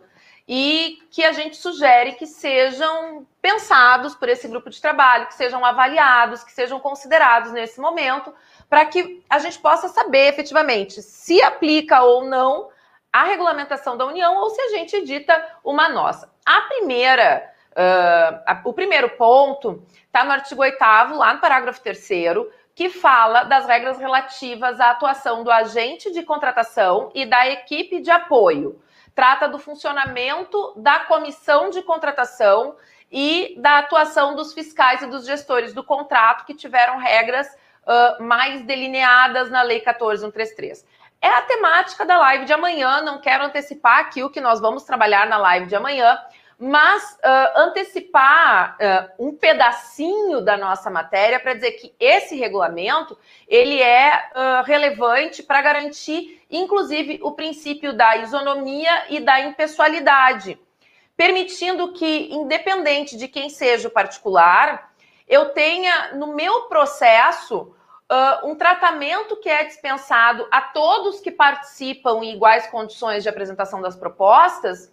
e 0.47 0.99
que 1.09 1.23
a 1.23 1.31
gente 1.31 1.57
sugere 1.57 2.11
que 2.11 2.27
sejam 2.27 3.25
pensados 3.41 4.13
por 4.13 4.29
esse 4.29 4.47
grupo 4.47 4.69
de 4.69 4.79
trabalho, 4.79 5.25
que 5.25 5.33
sejam 5.33 5.65
avaliados, 5.65 6.43
que 6.43 6.51
sejam 6.51 6.79
considerados 6.79 7.51
nesse 7.51 7.81
momento, 7.81 8.31
para 8.69 8.85
que 8.85 9.23
a 9.27 9.39
gente 9.39 9.57
possa 9.57 9.87
saber 9.87 10.27
efetivamente 10.27 11.01
se 11.01 11.41
aplica 11.41 12.03
ou 12.03 12.23
não 12.25 12.69
a 13.11 13.23
regulamentação 13.23 13.97
da 13.97 14.05
União 14.05 14.37
ou 14.37 14.51
se 14.51 14.61
a 14.61 14.69
gente 14.69 14.95
edita 14.95 15.43
uma 15.63 15.89
nossa. 15.89 16.31
A 16.45 16.61
primeira, 16.67 17.51
uh, 17.71 18.41
a, 18.45 18.61
o 18.65 18.73
primeiro 18.73 19.09
ponto 19.11 19.83
está 20.05 20.23
no 20.23 20.31
artigo 20.31 20.61
8 20.61 20.77
lá 21.15 21.33
no 21.33 21.39
parágrafo 21.39 21.81
3 21.81 22.07
que 22.75 22.89
fala 22.89 23.43
das 23.43 23.65
regras 23.65 23.99
relativas 23.99 24.79
à 24.79 24.91
atuação 24.91 25.43
do 25.43 25.51
agente 25.51 26.11
de 26.11 26.23
contratação 26.23 27.11
e 27.13 27.25
da 27.25 27.47
equipe 27.47 27.99
de 27.99 28.09
apoio 28.09 28.81
trata 29.19 29.49
do 29.49 29.59
funcionamento 29.59 30.73
da 30.77 30.99
comissão 30.99 31.69
de 31.69 31.81
contratação 31.81 32.77
e 33.11 33.53
da 33.57 33.79
atuação 33.79 34.33
dos 34.33 34.53
fiscais 34.53 35.01
e 35.01 35.07
dos 35.07 35.25
gestores 35.25 35.73
do 35.73 35.83
contrato 35.83 36.45
que 36.45 36.53
tiveram 36.53 36.97
regras 36.97 37.47
uh, 37.49 38.23
mais 38.23 38.61
delineadas 38.61 39.49
na 39.49 39.61
Lei 39.61 39.81
14133. 39.81 40.85
É 41.21 41.27
a 41.27 41.41
temática 41.41 42.05
da 42.05 42.17
live 42.17 42.45
de 42.45 42.53
amanhã, 42.53 43.01
não 43.01 43.19
quero 43.19 43.43
antecipar 43.43 43.99
aqui 43.99 44.23
o 44.23 44.29
que 44.29 44.39
nós 44.39 44.61
vamos 44.61 44.83
trabalhar 44.83 45.27
na 45.27 45.37
live 45.37 45.65
de 45.65 45.75
amanhã, 45.75 46.17
mas 46.59 47.13
uh, 47.13 47.59
antecipar 47.59 48.75
uh, 48.75 49.27
um 49.27 49.33
pedacinho 49.33 50.41
da 50.41 50.57
nossa 50.57 50.89
matéria 50.89 51.39
para 51.39 51.53
dizer 51.53 51.71
que 51.71 51.95
esse 51.97 52.35
regulamento 52.35 53.17
ele 53.47 53.81
é 53.81 54.29
uh, 54.35 54.65
relevante 54.65 55.41
para 55.41 55.61
garantir, 55.61 56.43
inclusive, 56.51 57.17
o 57.23 57.31
princípio 57.31 57.93
da 57.93 58.17
isonomia 58.17 59.05
e 59.09 59.21
da 59.21 59.39
impessoalidade, 59.39 60.59
permitindo 61.15 61.93
que, 61.93 62.27
independente 62.29 63.15
de 63.15 63.29
quem 63.29 63.49
seja 63.49 63.87
o 63.87 63.91
particular, 63.91 64.91
eu 65.29 65.49
tenha 65.49 66.13
no 66.15 66.35
meu 66.35 66.63
processo 66.63 67.73
um 68.43 68.55
tratamento 68.55 69.35
que 69.35 69.47
é 69.47 69.63
dispensado 69.65 70.47
a 70.49 70.61
todos 70.61 71.19
que 71.19 71.29
participam 71.29 72.23
em 72.23 72.33
iguais 72.33 72.65
condições 72.65 73.21
de 73.21 73.29
apresentação 73.29 73.83
das 73.83 73.95
propostas 73.95 74.91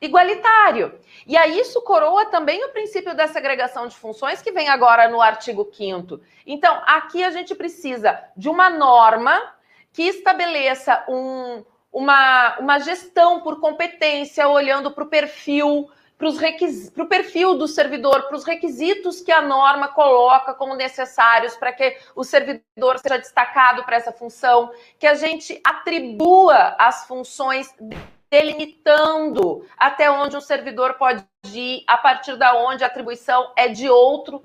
igualitário. 0.00 0.98
E 1.26 1.36
aí 1.36 1.58
isso 1.58 1.82
coroa 1.82 2.26
também 2.26 2.64
o 2.64 2.70
princípio 2.70 3.14
da 3.14 3.26
segregação 3.26 3.86
de 3.86 3.96
funções 3.96 4.40
que 4.40 4.52
vem 4.52 4.68
agora 4.68 5.08
no 5.08 5.20
artigo 5.20 5.68
5 5.72 6.20
Então, 6.46 6.80
aqui 6.86 7.22
a 7.24 7.30
gente 7.30 7.54
precisa 7.54 8.18
de 8.36 8.48
uma 8.48 8.70
norma 8.70 9.40
que 9.92 10.02
estabeleça 10.02 11.04
um, 11.08 11.64
uma, 11.92 12.58
uma 12.58 12.78
gestão 12.78 13.40
por 13.40 13.60
competência, 13.60 14.48
olhando 14.48 14.90
para 14.92 15.04
o 15.04 15.08
perfil, 15.08 15.90
para 16.16 17.04
o 17.04 17.08
perfil 17.08 17.56
do 17.56 17.68
servidor, 17.68 18.24
para 18.28 18.36
os 18.36 18.44
requisitos 18.44 19.20
que 19.20 19.32
a 19.32 19.40
norma 19.40 19.88
coloca 19.88 20.52
como 20.54 20.74
necessários 20.74 21.56
para 21.56 21.72
que 21.72 21.96
o 22.14 22.24
servidor 22.24 22.98
seja 22.98 23.18
destacado 23.18 23.84
para 23.84 23.96
essa 23.96 24.12
função, 24.12 24.70
que 24.98 25.06
a 25.06 25.14
gente 25.14 25.60
atribua 25.64 26.76
as 26.78 27.06
funções 27.06 27.72
delimitando 28.30 29.66
até 29.76 30.10
onde 30.10 30.36
um 30.36 30.40
servidor 30.40 30.94
pode 30.94 31.24
ir, 31.52 31.84
a 31.86 31.96
partir 31.96 32.36
da 32.36 32.54
onde 32.56 32.84
a 32.84 32.86
atribuição 32.86 33.52
é 33.56 33.68
de 33.68 33.88
outro 33.88 34.36
uh, 34.38 34.44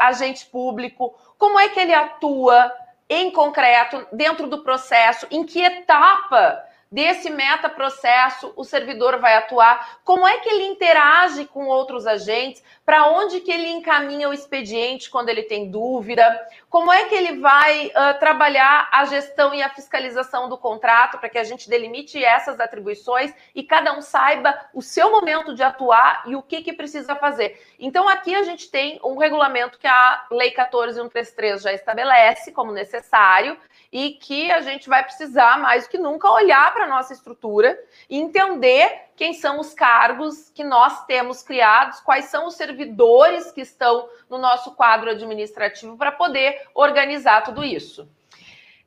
agente 0.00 0.46
público, 0.46 1.14
como 1.36 1.58
é 1.58 1.68
que 1.68 1.80
ele 1.80 1.94
atua 1.94 2.72
em 3.08 3.30
concreto 3.30 4.06
dentro 4.12 4.46
do 4.46 4.62
processo, 4.62 5.26
em 5.30 5.44
que 5.44 5.60
etapa 5.60 6.64
desse 6.90 7.30
metaprocesso 7.30 8.52
o 8.56 8.64
servidor 8.64 9.18
vai 9.20 9.36
atuar, 9.36 10.00
como 10.04 10.26
é 10.26 10.38
que 10.38 10.48
ele 10.48 10.64
interage 10.64 11.44
com 11.44 11.66
outros 11.66 12.04
agentes, 12.06 12.62
para 12.84 13.06
onde 13.06 13.40
que 13.40 13.52
ele 13.52 13.68
encaminha 13.68 14.28
o 14.28 14.32
expediente 14.32 15.08
quando 15.08 15.28
ele 15.28 15.44
tem 15.44 15.70
dúvida, 15.70 16.48
como 16.68 16.92
é 16.92 17.04
que 17.04 17.14
ele 17.14 17.38
vai 17.38 17.86
uh, 17.86 18.18
trabalhar 18.18 18.88
a 18.90 19.04
gestão 19.04 19.54
e 19.54 19.62
a 19.62 19.68
fiscalização 19.68 20.48
do 20.48 20.58
contrato 20.58 21.18
para 21.18 21.28
que 21.28 21.38
a 21.38 21.44
gente 21.44 21.70
delimite 21.70 22.22
essas 22.24 22.58
atribuições 22.58 23.32
e 23.54 23.62
cada 23.62 23.96
um 23.96 24.02
saiba 24.02 24.58
o 24.74 24.82
seu 24.82 25.12
momento 25.12 25.54
de 25.54 25.62
atuar 25.62 26.24
e 26.26 26.34
o 26.34 26.42
que, 26.42 26.62
que 26.62 26.72
precisa 26.72 27.14
fazer. 27.14 27.60
Então 27.78 28.08
aqui 28.08 28.34
a 28.34 28.42
gente 28.42 28.68
tem 28.68 28.98
um 29.04 29.16
regulamento 29.16 29.78
que 29.78 29.86
a 29.86 30.26
Lei 30.30 30.50
14133 30.50 31.62
já 31.62 31.72
estabelece 31.72 32.50
como 32.50 32.72
necessário 32.72 33.56
e 33.92 34.12
que 34.12 34.50
a 34.50 34.60
gente 34.60 34.88
vai 34.88 35.02
precisar 35.02 35.58
mais 35.58 35.84
do 35.84 35.90
que 35.90 35.98
nunca 35.98 36.30
olhar 36.30 36.72
para 36.72 36.79
a 36.84 36.86
nossa 36.86 37.12
estrutura 37.12 37.78
e 38.08 38.18
entender 38.18 39.10
quem 39.16 39.32
são 39.32 39.60
os 39.60 39.74
cargos 39.74 40.50
que 40.50 40.64
nós 40.64 41.04
temos 41.04 41.42
criados, 41.42 42.00
quais 42.00 42.26
são 42.26 42.46
os 42.46 42.54
servidores 42.54 43.50
que 43.52 43.60
estão 43.60 44.08
no 44.28 44.38
nosso 44.38 44.74
quadro 44.74 45.10
administrativo 45.10 45.96
para 45.96 46.12
poder 46.12 46.62
organizar 46.74 47.42
tudo 47.42 47.64
isso. 47.64 48.08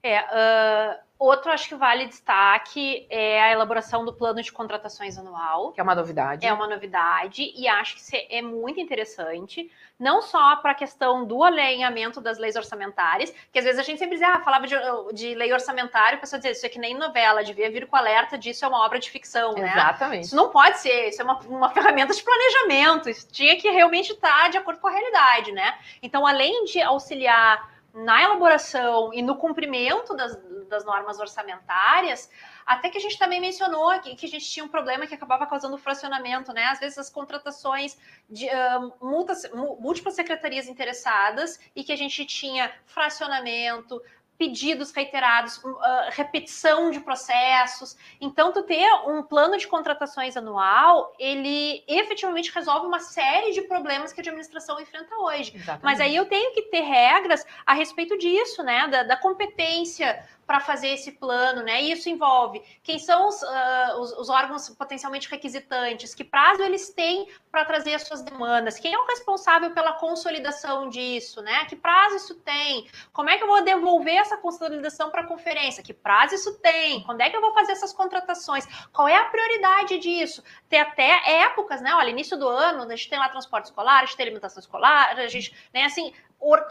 É, 0.02 0.20
uh, 0.20 1.03
Outro, 1.24 1.53
acho 1.53 1.69
que 1.69 1.76
vale 1.76 2.05
destaque, 2.05 3.07
é 3.09 3.41
a 3.41 3.51
elaboração 3.53 4.03
do 4.03 4.11
plano 4.11 4.41
de 4.41 4.51
contratações 4.51 5.17
anual. 5.17 5.71
Que 5.71 5.80
é 5.80 5.84
uma 5.84 5.95
novidade. 5.95 6.45
É 6.45 6.51
uma 6.51 6.67
novidade, 6.67 7.53
e 7.55 7.65
acho 7.65 7.95
que 7.95 8.28
é 8.30 8.41
muito 8.41 8.78
interessante, 8.78 9.71
não 9.97 10.21
só 10.21 10.57
para 10.57 10.71
a 10.71 10.76
questão 10.76 11.26
do 11.26 11.41
alinhamento 11.41 12.19
das 12.19 12.38
leis 12.38 12.57
orçamentárias, 12.57 13.34
que 13.53 13.57
às 13.57 13.63
vezes 13.63 13.80
a 13.80 13.84
gente 13.84 13.99
sempre 13.99 14.15
dizia, 14.15 14.34
ah, 14.34 14.41
falava 14.41 14.67
de, 14.67 14.76
de 15.13 15.34
lei 15.34 15.53
orçamentária, 15.53 16.17
a 16.17 16.19
pessoa 16.19 16.39
dizia, 16.39 16.51
isso 16.51 16.65
é 16.65 16.67
que 16.67 16.78
nem 16.78 16.93
novela, 16.93 17.41
devia 17.41 17.71
vir 17.71 17.88
com 17.88 17.95
alerta 17.95 18.38
disso, 18.38 18.65
é 18.65 18.67
uma 18.67 18.84
obra 18.86 18.99
de 18.99 19.09
ficção, 19.09 19.53
né? 19.53 19.71
Exatamente. 19.71 20.26
Isso 20.26 20.36
não 20.36 20.49
pode 20.49 20.80
ser, 20.80 21.07
isso 21.07 21.21
é 21.21 21.24
uma, 21.24 21.39
uma 21.47 21.69
ferramenta 21.69 22.13
de 22.13 22.21
planejamento, 22.21 23.09
isso 23.09 23.30
tinha 23.32 23.55
que 23.55 23.69
realmente 23.69 24.11
estar 24.11 24.49
de 24.49 24.57
acordo 24.57 24.82
com 24.82 24.88
a 24.88 24.91
realidade, 24.91 25.53
né? 25.53 25.74
Então, 26.01 26.28
além 26.28 26.65
de 26.65 26.82
auxiliar 26.82 27.71
na 27.93 28.24
elaboração 28.24 29.13
e 29.13 29.21
no 29.21 29.36
cumprimento 29.36 30.15
das, 30.15 30.36
das 30.74 30.84
normas 30.84 31.19
orçamentárias, 31.19 32.30
até 32.65 32.89
que 32.89 32.97
a 32.97 33.01
gente 33.01 33.17
também 33.17 33.39
mencionou 33.39 33.99
que, 33.99 34.15
que, 34.15 34.26
a 34.26 34.30
gente 34.30 34.49
tinha 34.49 34.65
um 34.65 34.67
problema 34.67 35.05
que 35.05 35.13
acabava 35.13 35.45
causando 35.45 35.78
fracionamento, 35.78 36.51
né? 36.51 36.65
Às 36.65 36.80
vezes 36.80 36.97
as 36.97 37.09
contratações 37.09 37.97
de 38.30 38.47
uh, 38.47 38.93
multas, 38.99 39.49
múltiplas 39.53 40.15
secretarias 40.15 40.67
interessadas 40.67 41.59
e 41.76 41.84
que 41.84 41.91
a 41.91 41.95
gente 41.95 42.26
tinha 42.26 42.74
fracionamento, 42.86 44.01
pedidos 44.38 44.91
reiterados, 44.91 45.61
repetição 46.11 46.89
de 46.91 46.99
processos. 46.99 47.95
Então, 48.19 48.51
tu 48.51 48.63
ter 48.63 48.91
um 49.07 49.24
plano 49.24 49.57
de 49.57 49.67
contratações 49.67 50.36
anual, 50.36 51.13
ele 51.19 51.84
efetivamente 51.88 52.51
resolve 52.53 52.88
uma 52.88 52.99
série 52.99 53.53
de 53.53 53.61
problemas 53.61 54.11
que 54.11 54.19
a 54.19 54.24
administração 54.24 54.80
enfrenta 54.80 55.15
hoje. 55.15 55.53
Exatamente. 55.55 55.84
Mas 55.84 55.99
aí 56.01 56.15
eu 56.15 56.26
tenho 56.26 56.53
que 56.53 56.63
ter 56.63 56.82
regras 56.82 57.45
a 57.65 57.74
respeito 57.74 58.17
disso, 58.17 58.63
né? 58.63 58.88
Da, 58.88 59.03
da 59.03 59.17
competência 59.17 60.26
para 60.46 60.60
fazer 60.60 60.89
esse 60.89 61.12
plano, 61.12 61.64
né? 61.64 61.82
E 61.82 61.91
isso 61.91 62.10
envolve 62.10 62.62
quem 62.84 63.00
são 63.00 63.28
os, 63.28 63.41
uh, 63.41 64.00
os, 64.00 64.12
os, 64.14 64.30
órgãos 64.30 64.70
potencialmente 64.70 65.30
requisitantes, 65.30 66.14
que 66.14 66.24
prazo 66.24 66.62
eles 66.62 66.89
têm 66.89 67.28
para 67.52 67.66
trazer 67.66 67.94
as 67.94 68.04
suas 68.04 68.22
demandas, 68.22 68.80
quem 68.80 68.94
é 68.94 68.98
o 68.98 69.06
responsável 69.06 69.72
pela 69.72 69.94
consolidação 69.94 70.89
disso, 70.89 71.41
né? 71.41 71.66
Que 71.66 71.76
prazo 71.76 72.16
isso 72.16 72.36
tem? 72.36 72.88
Como 73.12 73.30
é 73.30 73.38
que 73.38 73.44
eu 73.44 73.48
vou 73.48 73.64
devolver 73.64 74.16
essa 74.16 74.38
consolidação 74.38 75.10
para 75.10 75.22
a 75.22 75.28
conferência? 75.28 75.84
Que 75.84 75.94
prazo 75.94 76.36
isso 76.36 76.60
tem? 76.60 77.04
Quando 77.04 77.22
é 77.22 77.30
que 77.30 77.38
eu 77.38 77.41
vou 77.41 77.54
fazer 77.54 77.74
essas 77.74 77.94
contratações? 77.94 78.66
Qual 78.91 79.08
é 79.08 79.16
a 79.16 79.26
prioridade 79.26 80.00
disso? 80.00 80.44
Tem 80.68 80.80
até 80.80 81.44
épocas, 81.44 81.82
né? 81.82 81.94
Olha, 81.96 82.10
início 82.10 82.38
do 82.38 82.48
ano, 82.48 82.84
a 82.84 82.96
gente 82.96 83.10
tem 83.10 83.20
lá 83.20 83.30
transporte 83.30 83.66
escolar, 83.66 84.02
a 84.02 84.06
gente 84.06 84.18
tem 84.18 84.26
alimentação 84.26 84.60
escolar, 84.60 85.18
a 85.18 85.28
gente, 85.28 85.54
né, 85.74 85.86
assim, 85.86 86.14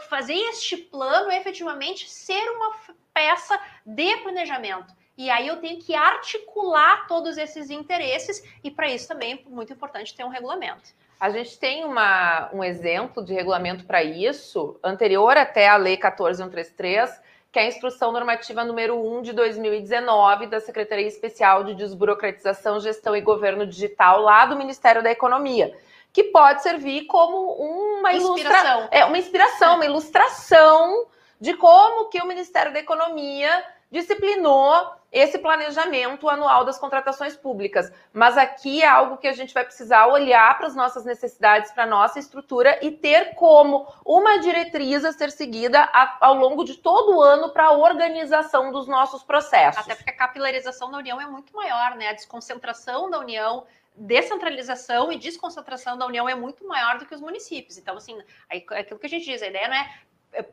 fazer 0.07 0.35
este 0.49 0.77
plano 0.77 1.31
efetivamente 1.31 2.09
ser 2.09 2.43
uma 2.51 2.75
peça 3.13 3.59
de 3.85 4.17
planejamento. 4.17 4.93
E 5.17 5.29
aí 5.29 5.47
eu 5.47 5.57
tenho 5.57 5.79
que 5.79 5.93
articular 5.93 7.07
todos 7.07 7.37
esses 7.37 7.69
interesses, 7.69 8.43
e 8.63 8.71
para 8.71 8.89
isso 8.89 9.07
também 9.07 9.33
é 9.33 9.49
muito 9.49 9.71
importante 9.71 10.15
ter 10.15 10.23
um 10.23 10.29
regulamento. 10.29 10.91
A 11.19 11.29
gente 11.29 11.57
tem 11.57 11.85
uma, 11.85 12.49
um 12.51 12.63
exemplo 12.63 13.23
de 13.23 13.33
regulamento 13.33 13.85
para 13.85 14.03
isso, 14.03 14.77
anterior 14.83 15.37
até 15.37 15.69
a 15.69 15.77
Lei 15.77 15.95
14133, 15.95 17.21
que 17.51 17.59
é 17.59 17.61
a 17.61 17.67
Instrução 17.67 18.11
Normativa 18.11 18.65
número 18.65 18.99
1 18.99 19.21
de 19.21 19.33
2019 19.33 20.47
da 20.47 20.59
Secretaria 20.59 21.05
Especial 21.05 21.63
de 21.63 21.75
Desburocratização, 21.75 22.79
Gestão 22.79 23.15
e 23.15 23.21
Governo 23.21 23.67
Digital 23.67 24.19
lá 24.19 24.47
do 24.47 24.57
Ministério 24.57 25.03
da 25.03 25.11
Economia, 25.11 25.77
que 26.11 26.23
pode 26.25 26.63
servir 26.63 27.05
como 27.05 27.53
uma 27.53 28.11
inspiração, 28.11 28.79
ilustra... 28.79 28.97
é, 28.97 29.05
uma 29.05 29.17
inspiração, 29.19 29.75
uma 29.75 29.85
ilustração 29.85 31.05
de 31.39 31.53
como 31.55 32.09
que 32.09 32.21
o 32.21 32.27
Ministério 32.27 32.73
da 32.73 32.79
Economia 32.79 33.63
disciplinou 33.93 34.91
esse 35.11 35.37
planejamento 35.37 36.27
anual 36.27 36.65
das 36.65 36.79
contratações 36.79 37.35
públicas. 37.35 37.91
Mas 38.11 38.35
aqui 38.35 38.81
é 38.81 38.87
algo 38.87 39.17
que 39.17 39.27
a 39.27 39.33
gente 39.33 39.53
vai 39.53 39.63
precisar 39.63 40.07
olhar 40.07 40.57
para 40.57 40.65
as 40.65 40.75
nossas 40.75 41.05
necessidades, 41.05 41.71
para 41.71 41.83
a 41.83 41.87
nossa 41.87 42.17
estrutura 42.17 42.83
e 42.83 42.89
ter 42.89 43.35
como 43.35 43.87
uma 44.03 44.39
diretriz 44.39 45.05
a 45.05 45.11
ser 45.11 45.29
seguida 45.29 45.87
ao 46.19 46.33
longo 46.33 46.63
de 46.63 46.77
todo 46.77 47.15
o 47.15 47.21
ano 47.21 47.49
para 47.49 47.65
a 47.65 47.71
organização 47.73 48.71
dos 48.71 48.87
nossos 48.87 49.21
processos. 49.23 49.83
Até 49.83 49.93
porque 49.93 50.09
a 50.09 50.17
capilarização 50.17 50.89
da 50.89 50.97
União 50.97 51.21
é 51.21 51.27
muito 51.27 51.55
maior, 51.55 51.95
né? 51.95 52.09
A 52.09 52.13
desconcentração 52.13 53.11
da 53.11 53.19
União 53.19 53.63
descentralização 53.95 55.11
e 55.11 55.19
desconcentração 55.19 55.95
da 55.95 56.07
União 56.07 56.27
é 56.27 56.33
muito 56.33 56.67
maior 56.67 56.97
do 56.97 57.05
que 57.05 57.13
os 57.13 57.21
municípios. 57.21 57.77
Então, 57.77 57.95
assim, 57.95 58.19
é 58.49 58.57
aquilo 58.57 58.99
que 58.99 59.05
a 59.05 59.09
gente 59.09 59.25
diz, 59.25 59.39
a 59.43 59.47
ideia 59.47 59.67
não 59.67 59.75
é 59.75 59.99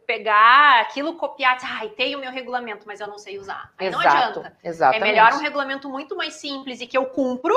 pegar 0.07 0.81
aquilo, 0.81 1.15
copiar, 1.15 1.59
ai, 1.63 1.87
ah, 1.87 1.97
tem 1.97 2.15
o 2.15 2.19
meu 2.19 2.31
regulamento, 2.31 2.87
mas 2.87 3.01
eu 3.01 3.07
não 3.07 3.19
sei 3.19 3.39
usar. 3.39 3.73
Aí 3.79 3.89
Exato, 3.89 4.05
não 4.05 4.13
adianta. 4.13 4.57
Exatamente. 4.63 5.03
É 5.03 5.13
melhor 5.13 5.33
um 5.33 5.39
regulamento 5.39 5.89
muito 5.89 6.17
mais 6.17 6.35
simples 6.35 6.81
e 6.81 6.87
que 6.87 6.99
eu 6.99 7.07
cumpro 7.07 7.55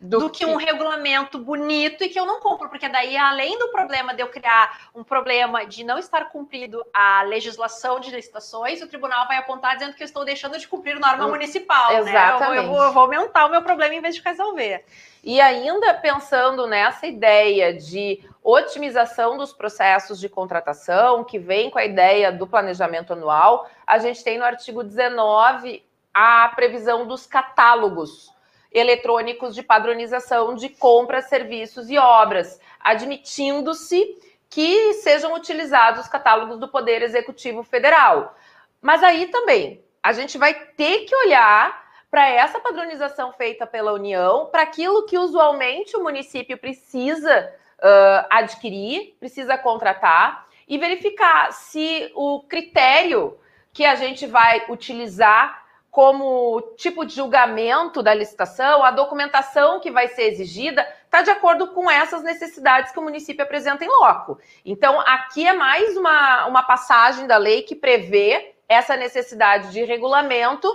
do, 0.00 0.18
do 0.18 0.30
que... 0.30 0.44
que... 0.44 0.46
um 0.46 0.56
regulamento 0.56 1.38
bonito 1.38 2.04
e 2.04 2.08
que 2.08 2.18
eu 2.18 2.26
não 2.26 2.40
cumpro, 2.40 2.68
porque 2.68 2.88
daí, 2.88 3.16
além 3.16 3.58
do 3.58 3.68
problema 3.68 4.12
de 4.14 4.22
eu 4.22 4.28
criar 4.28 4.90
um 4.94 5.02
problema 5.02 5.64
de 5.64 5.84
não 5.84 5.98
estar 5.98 6.26
cumprido 6.30 6.84
a 6.92 7.22
legislação 7.22 8.00
de 8.00 8.10
licitações, 8.10 8.82
o 8.82 8.88
tribunal 8.88 9.26
vai 9.26 9.38
apontar 9.38 9.74
dizendo 9.74 9.94
que 9.94 10.02
eu 10.02 10.06
estou 10.06 10.24
deixando 10.24 10.58
de 10.58 10.68
cumprir 10.68 10.98
norma 10.98 11.26
hum, 11.26 11.30
municipal. 11.30 11.92
Exatamente. 11.92 12.50
Né? 12.50 12.58
Eu, 12.58 12.62
eu, 12.62 12.68
vou, 12.68 12.82
eu 12.82 12.92
vou 12.92 13.02
aumentar 13.02 13.46
o 13.46 13.50
meu 13.50 13.62
problema 13.62 13.94
em 13.94 14.00
vez 14.00 14.14
de 14.14 14.22
resolver. 14.22 14.84
E 15.22 15.40
ainda 15.40 15.94
pensando 15.94 16.66
nessa 16.66 17.06
ideia 17.06 17.72
de 17.72 18.22
otimização 18.42 19.38
dos 19.38 19.54
processos 19.54 20.20
de 20.20 20.28
contratação, 20.28 21.24
que 21.24 21.38
vem 21.38 21.70
com 21.70 21.78
a 21.78 21.84
ideia 21.84 22.30
do 22.30 22.46
planejamento 22.46 23.14
anual, 23.14 23.70
a 23.86 23.98
gente 23.98 24.22
tem 24.22 24.36
no 24.36 24.44
artigo 24.44 24.84
19 24.84 25.82
a 26.12 26.52
previsão 26.54 27.06
dos 27.06 27.26
catálogos 27.26 28.33
eletrônicos 28.74 29.54
de 29.54 29.62
padronização 29.62 30.54
de 30.54 30.68
compras, 30.68 31.28
serviços 31.28 31.88
e 31.88 31.96
obras, 31.96 32.60
admitindo-se 32.80 34.18
que 34.50 34.94
sejam 34.94 35.34
utilizados 35.34 36.02
os 36.02 36.08
catálogos 36.08 36.58
do 36.58 36.68
Poder 36.68 37.00
Executivo 37.00 37.62
Federal. 37.62 38.36
Mas 38.82 39.02
aí 39.02 39.28
também 39.28 39.82
a 40.02 40.12
gente 40.12 40.36
vai 40.36 40.52
ter 40.52 41.06
que 41.06 41.14
olhar 41.14 41.82
para 42.10 42.28
essa 42.28 42.60
padronização 42.60 43.32
feita 43.32 43.66
pela 43.66 43.92
União, 43.92 44.46
para 44.46 44.62
aquilo 44.62 45.06
que 45.06 45.18
usualmente 45.18 45.96
o 45.96 46.02
município 46.02 46.58
precisa 46.58 47.52
uh, 47.78 48.26
adquirir, 48.30 49.16
precisa 49.18 49.56
contratar 49.56 50.46
e 50.68 50.78
verificar 50.78 51.52
se 51.52 52.10
o 52.14 52.42
critério 52.42 53.38
que 53.72 53.84
a 53.84 53.94
gente 53.96 54.26
vai 54.26 54.64
utilizar 54.68 55.63
como 55.94 56.60
tipo 56.76 57.06
de 57.06 57.14
julgamento 57.14 58.02
da 58.02 58.12
licitação, 58.12 58.82
a 58.82 58.90
documentação 58.90 59.78
que 59.78 59.92
vai 59.92 60.08
ser 60.08 60.24
exigida, 60.24 60.84
está 61.04 61.22
de 61.22 61.30
acordo 61.30 61.68
com 61.68 61.88
essas 61.88 62.20
necessidades 62.24 62.90
que 62.90 62.98
o 62.98 63.02
município 63.02 63.44
apresenta 63.44 63.84
em 63.84 63.88
loco. 63.88 64.40
Então, 64.64 65.00
aqui 65.02 65.46
é 65.46 65.52
mais 65.52 65.96
uma, 65.96 66.46
uma 66.46 66.64
passagem 66.64 67.28
da 67.28 67.36
lei 67.36 67.62
que 67.62 67.76
prevê 67.76 68.56
essa 68.68 68.96
necessidade 68.96 69.70
de 69.70 69.84
regulamento. 69.84 70.66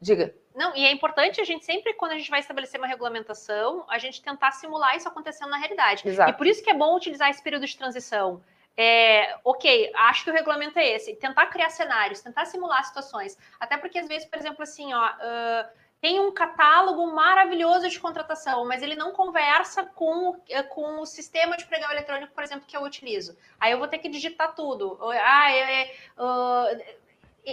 Diga. 0.00 0.32
Não, 0.54 0.76
e 0.76 0.86
é 0.86 0.92
importante 0.92 1.40
a 1.40 1.44
gente 1.44 1.64
sempre, 1.64 1.94
quando 1.94 2.12
a 2.12 2.16
gente 2.16 2.30
vai 2.30 2.38
estabelecer 2.38 2.78
uma 2.78 2.86
regulamentação, 2.86 3.84
a 3.90 3.98
gente 3.98 4.22
tentar 4.22 4.52
simular 4.52 4.96
isso 4.96 5.08
acontecendo 5.08 5.50
na 5.50 5.56
realidade. 5.56 6.06
Exato. 6.06 6.30
E 6.30 6.34
por 6.34 6.46
isso 6.46 6.62
que 6.62 6.70
é 6.70 6.74
bom 6.74 6.94
utilizar 6.94 7.28
esse 7.30 7.42
período 7.42 7.66
de 7.66 7.76
transição. 7.76 8.40
É, 8.76 9.38
ok, 9.42 9.90
acho 9.94 10.24
que 10.24 10.30
o 10.30 10.34
regulamento 10.34 10.78
é 10.78 10.86
esse. 10.88 11.16
Tentar 11.16 11.46
criar 11.46 11.70
cenários, 11.70 12.20
tentar 12.20 12.44
simular 12.44 12.84
situações. 12.84 13.36
Até 13.58 13.76
porque, 13.76 13.98
às 13.98 14.08
vezes, 14.08 14.28
por 14.28 14.38
exemplo, 14.38 14.62
assim, 14.62 14.92
ó. 14.92 15.08
Uh, 15.08 15.86
tem 16.00 16.20
um 16.20 16.30
catálogo 16.30 17.06
maravilhoso 17.06 17.88
de 17.88 17.98
contratação, 17.98 18.66
mas 18.66 18.82
ele 18.82 18.94
não 18.94 19.12
conversa 19.12 19.82
com, 19.82 20.38
com 20.68 21.00
o 21.00 21.06
sistema 21.06 21.56
de 21.56 21.64
pregão 21.64 21.90
eletrônico, 21.90 22.34
por 22.34 22.44
exemplo, 22.44 22.66
que 22.66 22.76
eu 22.76 22.82
utilizo. 22.82 23.36
Aí 23.58 23.72
eu 23.72 23.78
vou 23.78 23.88
ter 23.88 23.98
que 23.98 24.08
digitar 24.08 24.54
tudo. 24.54 24.98
Ah, 25.02 25.50
é, 25.50 25.82
é, 25.82 25.94
uh, 26.18 26.84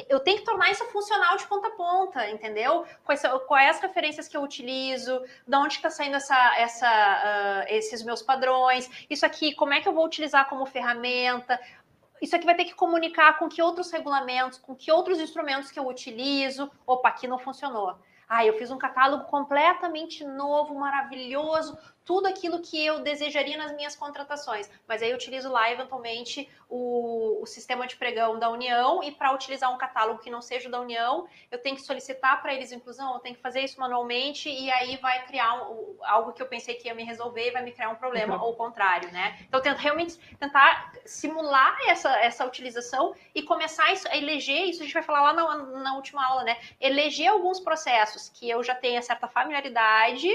eu 0.10 0.20
tenho 0.20 0.40
que 0.40 0.44
tornar 0.44 0.72
isso 0.72 0.84
funcional 0.86 1.38
de 1.38 1.46
ponta 1.46 1.68
a 1.68 1.72
ponta, 1.72 2.30
entendeu? 2.30 2.84
Quais, 3.04 3.22
quais 3.48 3.76
as 3.76 3.82
referências 3.82 4.28
que 4.28 4.36
eu 4.36 4.42
utilizo, 4.42 5.22
de 5.48 5.56
onde 5.56 5.76
está 5.76 5.90
saindo 5.90 6.16
essa, 6.16 6.58
essa, 6.58 6.88
uh, 6.88 7.66
esses 7.68 8.04
meus 8.04 8.22
padrões, 8.22 8.90
isso 9.08 9.24
aqui, 9.26 9.54
como 9.54 9.74
é 9.74 9.82
que 9.82 9.88
eu 9.88 9.94
vou 9.94 10.06
utilizar 10.06 10.50
como 10.50 10.66
ferramenta, 10.66 11.60
isso 12.20 12.36
aqui 12.36 12.46
vai 12.46 12.56
ter 12.56 12.66
que 12.66 12.74
comunicar 12.74 13.38
com 13.38 13.48
que 13.48 13.62
outros 13.62 13.92
regulamentos, 13.92 14.58
com 14.58 14.74
que 14.74 14.92
outros 14.92 15.20
instrumentos 15.20 15.70
que 15.70 15.78
eu 15.78 15.86
utilizo. 15.86 16.72
Opa, 16.88 17.10
aqui 17.10 17.28
não 17.28 17.38
funcionou. 17.38 17.96
Ah, 18.30 18.46
eu 18.46 18.58
fiz 18.58 18.72
um 18.72 18.78
catálogo 18.78 19.26
completamente 19.26 20.24
novo, 20.24 20.74
maravilhoso, 20.74 21.78
tudo 22.06 22.28
aquilo 22.28 22.62
que 22.62 22.84
eu 22.86 23.00
desejaria 23.00 23.58
nas 23.58 23.74
minhas 23.74 23.96
contratações. 23.96 24.70
Mas 24.88 25.02
aí 25.02 25.10
eu 25.10 25.16
utilizo 25.16 25.50
lá, 25.50 25.72
eventualmente, 25.72 26.50
o, 26.70 27.42
o 27.42 27.46
sistema 27.46 27.88
de 27.88 27.96
pregão 27.96 28.38
da 28.38 28.50
União 28.50 29.04
e 29.04 29.12
para 29.12 29.34
utilizar 29.34 29.74
um 29.74 29.78
catálogo 29.78 30.20
que 30.20 30.30
não 30.30 30.42
seja 30.42 30.70
da 30.70 30.80
União, 30.82 31.28
eu 31.52 31.60
tenho 31.60 31.76
que 31.76 31.82
solicitar 31.82 32.42
para 32.42 32.54
eles 32.54 32.72
inclusão, 32.72 33.14
eu 33.14 33.20
tenho 33.20 33.36
que 33.36 33.42
fazer 33.42 33.62
isso 33.62 33.80
manualmente 33.80 34.50
e 34.50 34.72
aí 34.72 34.98
vai 34.98 35.26
criar 35.26 35.70
um, 35.70 35.98
algo 36.02 36.34
que 36.34 36.42
eu 36.42 36.48
pensei 36.48 36.76
que 36.76 36.88
ia 36.88 36.96
me 36.96 37.04
resolver 37.04 37.48
e 37.48 37.52
vai 37.52 37.64
me 37.64 37.72
criar 37.72 37.90
um 37.90 37.96
problema, 37.96 38.38
uhum. 38.38 38.44
ou 38.44 38.52
o 38.54 38.56
contrário, 38.56 39.12
né? 39.12 39.38
Então, 39.48 39.62
tento 39.62 39.78
realmente 39.78 40.18
tentar 40.38 40.94
simular 41.06 41.78
essa, 41.88 42.10
essa 42.20 42.46
utilização 42.46 43.16
e 43.34 43.44
começar 43.44 43.86
a 44.10 44.18
eleger, 44.18 44.70
isso 44.70 44.82
a 44.82 44.86
gente 44.86 44.94
vai 44.94 45.04
falar 45.04 45.22
lá 45.22 45.34
na, 45.34 45.58
na 45.84 45.96
última 45.96 46.26
aula, 46.26 46.44
né? 46.44 46.58
Eleger 46.80 47.32
alguns 47.32 47.60
processos 47.60 48.30
que 48.30 48.50
eu 48.50 48.64
já 48.64 48.76
tenha 48.76 49.02
certa 49.02 49.28
familiaridade, 49.28 50.30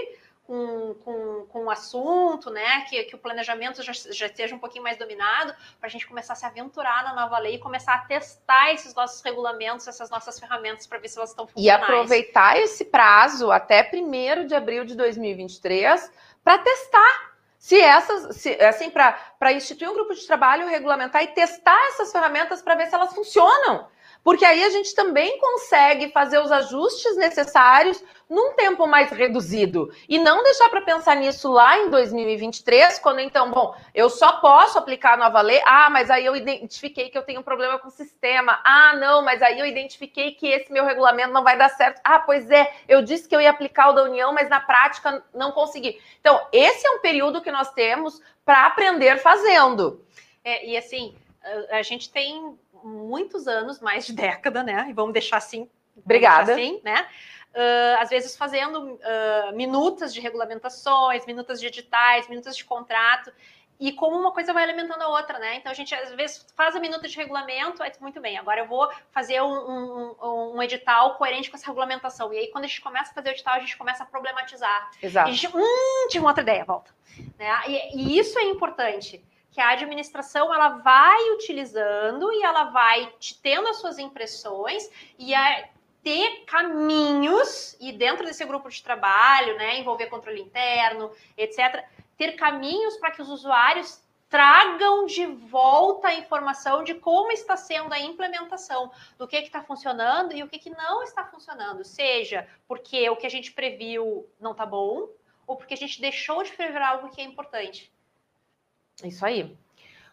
com, 0.48 0.94
com, 1.04 1.46
com 1.50 1.64
o 1.66 1.70
assunto, 1.70 2.50
né? 2.50 2.80
Que, 2.88 3.04
que 3.04 3.14
o 3.14 3.18
planejamento 3.18 3.82
já, 3.82 3.92
já 3.92 4.26
esteja 4.26 4.56
um 4.56 4.58
pouquinho 4.58 4.82
mais 4.82 4.96
dominado, 4.96 5.54
para 5.78 5.86
a 5.86 5.90
gente 5.90 6.06
começar 6.06 6.32
a 6.32 6.36
se 6.36 6.46
aventurar 6.46 7.04
na 7.04 7.14
nova 7.14 7.38
lei 7.38 7.56
e 7.56 7.58
começar 7.58 7.92
a 7.92 7.98
testar 7.98 8.72
esses 8.72 8.94
nossos 8.94 9.20
regulamentos, 9.20 9.86
essas 9.86 10.08
nossas 10.08 10.40
ferramentas 10.40 10.86
para 10.86 10.98
ver 10.98 11.08
se 11.08 11.18
elas 11.18 11.30
estão 11.30 11.46
funcionando. 11.46 11.66
E 11.66 11.70
aproveitar 11.70 12.58
esse 12.58 12.86
prazo 12.86 13.52
até 13.52 13.90
1 13.92 14.46
de 14.46 14.54
abril 14.54 14.86
de 14.86 14.96
2023 14.96 16.10
para 16.42 16.56
testar 16.56 17.28
se 17.58 17.78
essas, 17.78 18.36
se, 18.36 18.50
assim, 18.62 18.88
para 18.88 19.52
instituir 19.52 19.90
um 19.90 19.94
grupo 19.94 20.14
de 20.14 20.26
trabalho, 20.26 20.66
regulamentar 20.66 21.22
e 21.24 21.26
testar 21.26 21.78
essas 21.88 22.10
ferramentas 22.10 22.62
para 22.62 22.74
ver 22.74 22.86
se 22.86 22.94
elas 22.94 23.12
funcionam 23.14 23.86
porque 24.28 24.44
aí 24.44 24.62
a 24.62 24.68
gente 24.68 24.94
também 24.94 25.38
consegue 25.38 26.10
fazer 26.10 26.38
os 26.38 26.52
ajustes 26.52 27.16
necessários 27.16 28.04
num 28.28 28.52
tempo 28.52 28.86
mais 28.86 29.10
reduzido 29.10 29.90
e 30.06 30.18
não 30.18 30.42
deixar 30.42 30.68
para 30.68 30.82
pensar 30.82 31.16
nisso 31.16 31.50
lá 31.50 31.78
em 31.78 31.88
2023, 31.88 32.98
quando 32.98 33.20
então, 33.20 33.50
bom, 33.50 33.74
eu 33.94 34.10
só 34.10 34.32
posso 34.32 34.76
aplicar 34.78 35.14
a 35.14 35.16
nova 35.16 35.40
lei. 35.40 35.62
Ah, 35.64 35.88
mas 35.88 36.10
aí 36.10 36.26
eu 36.26 36.36
identifiquei 36.36 37.08
que 37.08 37.16
eu 37.16 37.22
tenho 37.22 37.40
um 37.40 37.42
problema 37.42 37.78
com 37.78 37.88
o 37.88 37.90
sistema. 37.90 38.60
Ah, 38.62 38.94
não, 38.96 39.22
mas 39.22 39.40
aí 39.40 39.58
eu 39.58 39.64
identifiquei 39.64 40.32
que 40.32 40.46
esse 40.46 40.70
meu 40.70 40.84
regulamento 40.84 41.32
não 41.32 41.42
vai 41.42 41.56
dar 41.56 41.70
certo. 41.70 41.98
Ah, 42.04 42.18
pois 42.18 42.50
é, 42.50 42.70
eu 42.86 43.00
disse 43.00 43.26
que 43.26 43.34
eu 43.34 43.40
ia 43.40 43.48
aplicar 43.48 43.88
o 43.88 43.92
da 43.94 44.02
União, 44.02 44.30
mas 44.34 44.50
na 44.50 44.60
prática 44.60 45.24
não 45.32 45.52
consegui. 45.52 45.98
Então, 46.20 46.38
esse 46.52 46.86
é 46.86 46.90
um 46.90 46.98
período 46.98 47.40
que 47.40 47.50
nós 47.50 47.72
temos 47.72 48.20
para 48.44 48.66
aprender 48.66 49.16
fazendo. 49.20 50.04
É, 50.44 50.66
e 50.66 50.76
assim, 50.76 51.16
a 51.70 51.82
gente 51.82 52.10
tem 52.10 52.58
muitos 52.82 53.46
anos, 53.46 53.80
mais 53.80 54.06
de 54.06 54.12
década, 54.14 54.62
né? 54.62 54.86
E 54.88 54.92
vamos 54.92 55.12
deixar 55.12 55.38
assim. 55.38 55.68
Obrigada. 55.96 56.54
Deixar 56.54 56.60
assim, 56.60 56.80
né? 56.84 57.06
Uh, 57.54 58.00
às 58.02 58.10
vezes 58.10 58.36
fazendo 58.36 58.94
uh, 58.94 59.56
minutas 59.56 60.12
de 60.14 60.20
regulamentações, 60.20 61.26
minutas 61.26 61.58
de 61.58 61.66
editais, 61.66 62.28
minutas 62.28 62.56
de 62.56 62.64
contrato, 62.64 63.32
e 63.80 63.92
como 63.92 64.16
uma 64.16 64.32
coisa 64.32 64.52
vai 64.52 64.64
alimentando 64.64 65.02
a 65.02 65.08
outra, 65.08 65.38
né? 65.38 65.56
Então 65.56 65.70
a 65.70 65.74
gente 65.74 65.94
às 65.94 66.12
vezes 66.12 66.44
faz 66.56 66.74
a 66.74 66.80
minuta 66.80 67.06
de 67.06 67.16
regulamento, 67.16 67.82
é 67.82 67.92
muito 68.00 68.20
bem, 68.20 68.36
agora 68.36 68.60
eu 68.60 68.66
vou 68.66 68.90
fazer 69.12 69.40
um, 69.40 69.52
um, 69.52 70.54
um, 70.56 70.62
edital 70.62 71.14
coerente 71.14 71.48
com 71.48 71.56
essa 71.56 71.66
regulamentação. 71.66 72.32
E 72.32 72.38
aí, 72.38 72.48
quando 72.48 72.64
a 72.64 72.66
gente 72.66 72.80
começa 72.80 73.12
a 73.12 73.14
fazer 73.14 73.28
o 73.28 73.32
edital, 73.32 73.54
a 73.54 73.60
gente 73.60 73.76
começa 73.76 74.02
a 74.02 74.06
problematizar. 74.06 74.90
Exato. 75.00 75.28
E 75.28 75.30
a 75.30 75.34
gente, 75.34 75.56
hum, 75.56 76.08
tive 76.08 76.24
uma 76.24 76.30
outra 76.30 76.42
ideia, 76.42 76.64
volta. 76.64 76.90
Né? 77.38 77.50
E, 77.68 77.96
e 77.96 78.18
isso 78.18 78.38
é 78.38 78.44
importante 78.44 79.24
que 79.50 79.60
a 79.60 79.70
administração 79.70 80.52
ela 80.54 80.68
vai 80.78 81.30
utilizando 81.30 82.32
e 82.32 82.42
ela 82.42 82.64
vai 82.64 83.12
tendo 83.42 83.68
as 83.68 83.78
suas 83.78 83.98
impressões 83.98 84.88
e 85.18 85.34
a 85.34 85.68
ter 86.02 86.44
caminhos 86.46 87.76
e 87.80 87.92
dentro 87.92 88.24
desse 88.24 88.44
grupo 88.44 88.68
de 88.68 88.82
trabalho, 88.82 89.56
né, 89.56 89.78
envolver 89.78 90.06
controle 90.06 90.40
interno, 90.40 91.10
etc, 91.36 91.84
ter 92.16 92.32
caminhos 92.32 92.96
para 92.96 93.10
que 93.10 93.20
os 93.20 93.28
usuários 93.28 94.02
tragam 94.28 95.06
de 95.06 95.24
volta 95.26 96.08
a 96.08 96.14
informação 96.14 96.84
de 96.84 96.94
como 96.94 97.32
está 97.32 97.56
sendo 97.56 97.92
a 97.92 97.98
implementação, 97.98 98.92
do 99.16 99.26
que 99.26 99.36
está 99.36 99.62
funcionando 99.62 100.34
e 100.34 100.42
o 100.42 100.48
que, 100.48 100.58
que 100.58 100.70
não 100.70 101.02
está 101.02 101.24
funcionando, 101.24 101.84
seja 101.84 102.46
porque 102.66 103.08
o 103.08 103.16
que 103.16 103.26
a 103.26 103.30
gente 103.30 103.52
previu 103.52 104.28
não 104.38 104.52
está 104.52 104.66
bom, 104.66 105.08
ou 105.46 105.56
porque 105.56 105.72
a 105.72 105.76
gente 105.78 106.00
deixou 106.00 106.42
de 106.42 106.52
prever 106.52 106.82
algo 106.82 107.08
que 107.08 107.22
é 107.22 107.24
importante. 107.24 107.90
Isso 109.04 109.24
aí. 109.24 109.56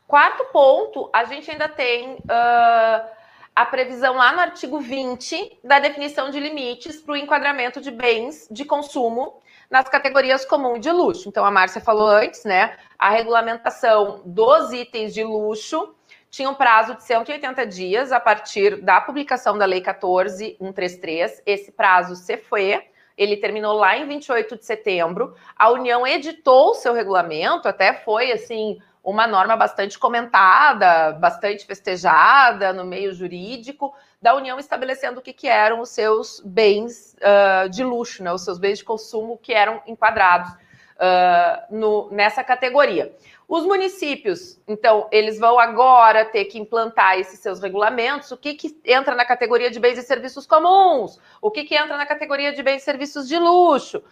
Quarto 0.08 0.46
ponto, 0.46 1.10
a 1.12 1.24
gente 1.26 1.50
ainda 1.50 1.68
tem 1.68 2.14
uh, 2.14 3.10
a 3.56 3.66
previsão 3.66 4.16
lá 4.16 4.34
no 4.34 4.40
artigo 4.40 4.80
20 4.80 5.60
da 5.64 5.80
definição 5.80 6.30
de 6.30 6.40
limites 6.40 6.98
para 6.98 7.14
o 7.14 7.18
enquadramento 7.18 7.82
de 7.82 7.90
bens 7.90 8.48
de 8.52 8.66
consumo 8.66 9.42
nas 9.70 9.90
categorias 9.90 10.46
comum 10.46 10.78
de 10.78 10.92
luxo. 10.92 11.28
Então, 11.28 11.44
a 11.44 11.50
Márcia 11.50 11.82
falou 11.82 12.08
antes, 12.08 12.44
né? 12.44 12.78
A 13.00 13.10
regulamentação 13.10 14.22
dos 14.26 14.72
itens 14.72 15.14
de 15.14 15.24
luxo 15.24 15.96
tinha 16.30 16.50
um 16.50 16.54
prazo 16.54 16.96
de 16.96 17.04
180 17.04 17.66
dias 17.66 18.12
a 18.12 18.20
partir 18.20 18.82
da 18.82 19.02
publicação 19.02 19.58
da 19.58 19.66
Lei 19.66 19.82
14133. 19.82 21.42
Esse 21.46 21.72
prazo 21.72 22.16
se 22.16 22.38
foi. 22.38 22.84
Ele 23.18 23.38
terminou 23.38 23.74
lá 23.74 23.98
em 23.98 24.08
28 24.08 24.58
de 24.58 24.66
setembro. 24.66 25.36
A 25.56 25.70
União 25.72 26.06
editou 26.06 26.72
o 26.72 26.76
seu 26.76 26.94
regulamento, 26.94 27.68
até 27.68 27.94
foi 27.94 28.32
assim 28.32 28.80
uma 29.04 29.28
norma 29.28 29.56
bastante 29.56 30.00
comentada, 30.00 31.12
bastante 31.14 31.66
festejada 31.66 32.74
no 32.74 32.84
meio 32.84 33.14
jurídico, 33.14 33.94
da 34.20 34.36
União 34.36 34.58
estabelecendo 34.58 35.20
o 35.20 35.22
que, 35.22 35.32
que 35.32 35.48
eram 35.48 35.80
os 35.80 35.90
seus 35.90 36.42
bens 36.44 37.16
uh, 37.22 37.70
de 37.70 37.84
luxo, 37.84 38.24
né, 38.24 38.34
os 38.34 38.44
seus 38.44 38.58
bens 38.58 38.80
de 38.80 38.84
consumo 38.84 39.38
que 39.38 39.54
eram 39.54 39.80
enquadrados 39.86 40.52
uh, 40.96 41.76
no, 41.76 42.10
nessa 42.12 42.44
categoria. 42.44 43.14
Os 43.48 43.64
municípios, 43.64 44.60
então, 44.68 45.08
eles 45.12 45.38
vão 45.38 45.60
agora 45.60 46.26
ter 46.26 46.46
que 46.46 46.58
implantar 46.58 47.20
esses 47.20 47.40
seus 47.40 47.62
regulamentos. 47.62 48.32
O 48.32 48.38
que, 48.38 48.56
que 48.56 48.76
entra 48.84 49.14
na 49.14 49.24
categoria 49.24 49.70
de 49.70 49.80
bens 49.80 50.00
e 50.00 50.04
serviços 50.04 50.48
comuns? 50.48 51.20
O 51.40 51.52
que, 51.52 51.64
que 51.64 51.76
entra 51.76 51.96
na 51.96 52.06
categoria 52.08 52.52
de 52.52 52.64
bens 52.64 52.82
e 52.82 52.86
serviços 52.86 53.28
de 53.28 53.38
luxo? 53.38 54.04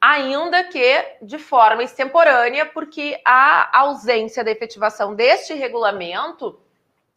Ainda 0.00 0.64
que 0.64 1.04
de 1.20 1.38
forma 1.38 1.82
extemporânea, 1.82 2.64
porque 2.64 3.20
a 3.24 3.80
ausência 3.80 4.42
da 4.42 4.50
efetivação 4.50 5.14
deste 5.14 5.52
regulamento 5.52 6.58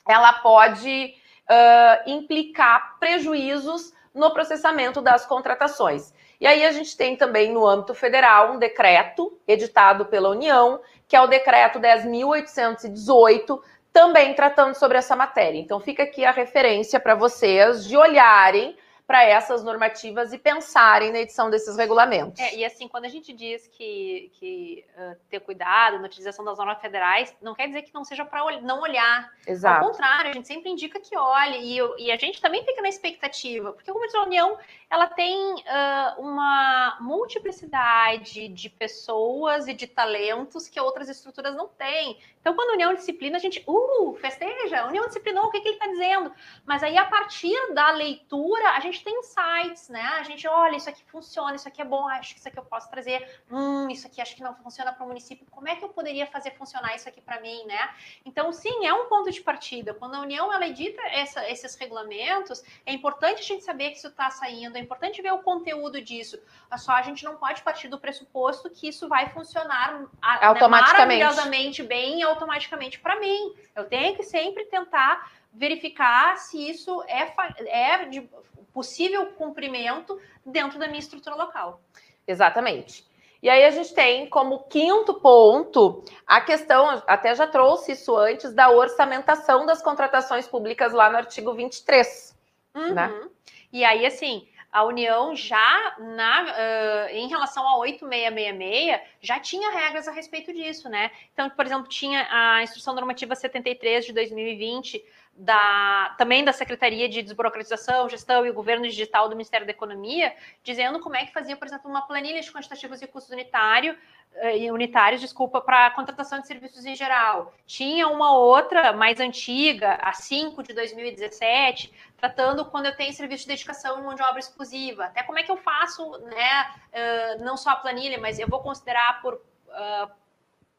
ela 0.05 0.33
pode 0.33 1.15
uh, 1.47 2.09
implicar 2.09 2.97
prejuízos 2.99 3.93
no 4.13 4.31
processamento 4.31 5.01
das 5.01 5.25
contratações. 5.25 6.13
E 6.41 6.47
aí 6.47 6.65
a 6.65 6.71
gente 6.71 6.97
tem 6.97 7.15
também 7.15 7.53
no 7.53 7.67
âmbito 7.67 7.93
federal 7.93 8.53
um 8.53 8.57
decreto 8.57 9.39
editado 9.47 10.07
pela 10.07 10.29
União, 10.29 10.81
que 11.07 11.15
é 11.15 11.21
o 11.21 11.27
decreto 11.27 11.79
10.818, 11.79 13.61
também 13.93 14.33
tratando 14.33 14.73
sobre 14.73 14.97
essa 14.97 15.15
matéria. 15.15 15.59
Então 15.59 15.79
fica 15.79 16.01
aqui 16.01 16.25
a 16.25 16.31
referência 16.31 16.99
para 16.99 17.13
vocês 17.13 17.85
de 17.85 17.95
olharem 17.95 18.75
para 19.11 19.25
essas 19.25 19.61
normativas 19.61 20.31
e 20.31 20.37
pensarem 20.37 21.11
na 21.11 21.19
edição 21.19 21.49
desses 21.49 21.75
regulamentos. 21.75 22.39
É, 22.39 22.55
e 22.55 22.63
assim, 22.63 22.87
quando 22.87 23.03
a 23.03 23.09
gente 23.09 23.33
diz 23.33 23.67
que, 23.67 24.31
que 24.39 24.85
uh, 24.95 25.17
ter 25.29 25.41
cuidado 25.41 25.99
na 25.99 26.05
utilização 26.05 26.45
das 26.45 26.57
normas 26.57 26.79
federais, 26.79 27.35
não 27.41 27.53
quer 27.53 27.67
dizer 27.67 27.81
que 27.81 27.93
não 27.93 28.05
seja 28.05 28.23
para 28.23 28.39
não 28.61 28.79
olhar. 28.79 29.29
Exato. 29.45 29.83
Ao 29.83 29.91
contrário, 29.91 30.31
a 30.31 30.33
gente 30.33 30.47
sempre 30.47 30.69
indica 30.69 30.97
que 30.97 31.17
olhe, 31.17 31.57
e, 31.57 32.05
e 32.05 32.09
a 32.09 32.15
gente 32.15 32.39
também 32.39 32.63
fica 32.63 32.81
na 32.81 32.87
expectativa, 32.87 33.73
porque 33.73 33.91
como 33.91 34.05
a 34.17 34.23
União, 34.23 34.57
ela 34.89 35.07
tem 35.07 35.55
uh, 35.55 36.21
uma 36.21 36.97
multiplicidade 37.01 38.47
de 38.47 38.69
pessoas 38.69 39.67
e 39.67 39.73
de 39.73 39.87
talentos 39.87 40.69
que 40.69 40.79
outras 40.79 41.09
estruturas 41.09 41.53
não 41.53 41.67
têm. 41.67 42.17
Então, 42.39 42.55
quando 42.55 42.71
a 42.71 42.73
União 42.73 42.93
disciplina, 42.93 43.37
a 43.37 43.39
gente, 43.41 43.63
uh, 43.67 44.15
festeja, 44.15 44.81
a 44.81 44.87
União 44.87 45.05
disciplinou, 45.05 45.45
o 45.45 45.51
que, 45.51 45.59
que 45.59 45.67
ele 45.67 45.75
está 45.75 45.87
dizendo? 45.87 46.31
Mas 46.65 46.81
aí, 46.81 46.97
a 46.97 47.05
partir 47.05 47.73
da 47.73 47.91
leitura, 47.91 48.69
a 48.69 48.79
gente 48.79 49.00
tem 49.03 49.19
insights, 49.19 49.89
né? 49.89 50.01
A 50.19 50.23
gente 50.23 50.47
olha, 50.47 50.75
isso 50.75 50.89
aqui 50.89 51.03
funciona, 51.05 51.55
isso 51.55 51.67
aqui 51.67 51.81
é 51.81 51.85
bom, 51.85 52.07
acho 52.07 52.33
que 52.33 52.39
isso 52.39 52.47
aqui 52.47 52.59
eu 52.59 52.65
posso 52.65 52.89
trazer, 52.89 53.41
hum, 53.49 53.89
isso 53.89 54.07
aqui 54.07 54.21
acho 54.21 54.35
que 54.35 54.43
não 54.43 54.55
funciona 54.55 54.91
para 54.93 55.03
o 55.03 55.07
município, 55.07 55.45
como 55.49 55.67
é 55.67 55.75
que 55.75 55.83
eu 55.83 55.89
poderia 55.89 56.25
fazer 56.27 56.51
funcionar 56.51 56.95
isso 56.95 57.07
aqui 57.07 57.21
para 57.21 57.39
mim, 57.39 57.65
né? 57.65 57.93
Então, 58.25 58.51
sim, 58.51 58.85
é 58.85 58.93
um 58.93 59.05
ponto 59.07 59.31
de 59.31 59.41
partida. 59.41 59.93
Quando 59.93 60.15
a 60.15 60.21
União 60.21 60.51
ela 60.53 60.67
edita 60.67 61.01
essa, 61.07 61.49
esses 61.49 61.75
regulamentos, 61.75 62.63
é 62.85 62.93
importante 62.93 63.39
a 63.39 63.45
gente 63.45 63.63
saber 63.63 63.91
que 63.91 63.97
isso 63.97 64.07
está 64.07 64.29
saindo, 64.29 64.77
é 64.77 64.79
importante 64.79 65.21
ver 65.21 65.33
o 65.33 65.39
conteúdo 65.39 66.01
disso. 66.01 66.39
Só 66.77 66.93
a 66.93 67.01
gente 67.01 67.23
não 67.23 67.35
pode 67.35 67.61
partir 67.61 67.87
do 67.87 67.99
pressuposto 67.99 68.69
que 68.69 68.87
isso 68.87 69.07
vai 69.07 69.29
funcionar 69.29 69.99
né, 69.99 70.07
automaticamente. 70.21 71.19
Né, 71.19 71.25
maravilhosamente 71.25 71.83
bem 71.83 72.23
automaticamente 72.23 72.99
para 72.99 73.19
mim. 73.19 73.55
Eu 73.75 73.85
tenho 73.85 74.15
que 74.15 74.23
sempre 74.23 74.65
tentar 74.65 75.31
verificar 75.53 76.37
se 76.37 76.69
isso 76.69 77.03
é, 77.03 77.33
é 77.67 78.05
de 78.05 78.29
possível 78.73 79.25
cumprimento 79.33 80.19
dentro 80.45 80.79
da 80.79 80.87
minha 80.87 80.99
estrutura 80.99 81.35
local. 81.35 81.81
Exatamente. 82.27 83.09
E 83.41 83.49
aí 83.49 83.65
a 83.65 83.71
gente 83.71 83.93
tem 83.93 84.29
como 84.29 84.59
quinto 84.65 85.15
ponto 85.15 86.03
a 86.27 86.39
questão, 86.39 87.01
até 87.07 87.33
já 87.33 87.47
trouxe 87.47 87.93
isso 87.93 88.15
antes, 88.15 88.53
da 88.53 88.69
orçamentação 88.69 89.65
das 89.65 89.81
contratações 89.81 90.47
públicas 90.47 90.93
lá 90.93 91.09
no 91.09 91.17
artigo 91.17 91.53
23. 91.53 92.37
Uhum. 92.75 92.93
Né? 92.93 93.29
E 93.73 93.83
aí, 93.83 94.05
assim, 94.05 94.47
a 94.71 94.83
União 94.83 95.35
já 95.35 95.95
na, 95.99 96.43
uh, 96.43 97.09
em 97.09 97.27
relação 97.27 97.67
a 97.67 97.77
8666 97.79 99.01
já 99.19 99.39
tinha 99.39 99.71
regras 99.71 100.07
a 100.07 100.11
respeito 100.11 100.53
disso, 100.53 100.87
né? 100.87 101.11
Então, 101.33 101.49
por 101.49 101.65
exemplo, 101.65 101.87
tinha 101.87 102.27
a 102.29 102.63
instrução 102.63 102.93
normativa 102.93 103.35
73 103.35 104.05
de 104.05 104.13
2020 104.13 105.03
da, 105.35 106.13
também 106.17 106.43
da 106.43 106.53
Secretaria 106.53 107.07
de 107.07 107.21
Desburocratização, 107.21 108.09
Gestão 108.09 108.45
e 108.45 108.51
Governo 108.51 108.85
Digital 108.85 109.29
do 109.29 109.35
Ministério 109.35 109.65
da 109.65 109.71
Economia, 109.71 110.35
dizendo 110.63 110.99
como 110.99 111.15
é 111.15 111.25
que 111.25 111.33
fazia, 111.33 111.55
por 111.55 111.67
exemplo, 111.67 111.89
uma 111.89 112.01
planilha 112.01 112.41
de 112.41 112.51
quantitativos 112.51 113.01
e 113.01 113.07
custos 113.07 113.31
unitário, 113.31 113.97
uh, 114.35 114.73
unitários, 114.73 115.21
desculpa, 115.21 115.61
para 115.61 115.89
contratação 115.91 116.39
de 116.39 116.47
serviços 116.47 116.85
em 116.85 116.95
geral. 116.95 117.53
Tinha 117.65 118.07
uma 118.07 118.37
outra, 118.37 118.93
mais 118.93 119.19
antiga, 119.19 119.95
a 120.01 120.13
5 120.13 120.61
de 120.63 120.73
2017, 120.73 121.91
tratando 122.17 122.65
quando 122.65 122.85
eu 122.87 122.95
tenho 122.95 123.13
serviço 123.13 123.43
de 123.43 123.49
dedicação 123.49 123.99
em 123.99 124.03
mão 124.03 124.13
de 124.13 124.21
obra 124.21 124.39
exclusiva. 124.39 125.05
Até 125.05 125.23
como 125.23 125.39
é 125.39 125.43
que 125.43 125.51
eu 125.51 125.57
faço, 125.57 126.19
né, 126.19 126.71
uh, 126.93 127.43
não 127.43 127.55
só 127.55 127.71
a 127.71 127.75
planilha, 127.77 128.19
mas 128.19 128.37
eu 128.37 128.47
vou 128.47 128.61
considerar 128.61 129.21
por... 129.21 129.35
Uh, 129.35 130.20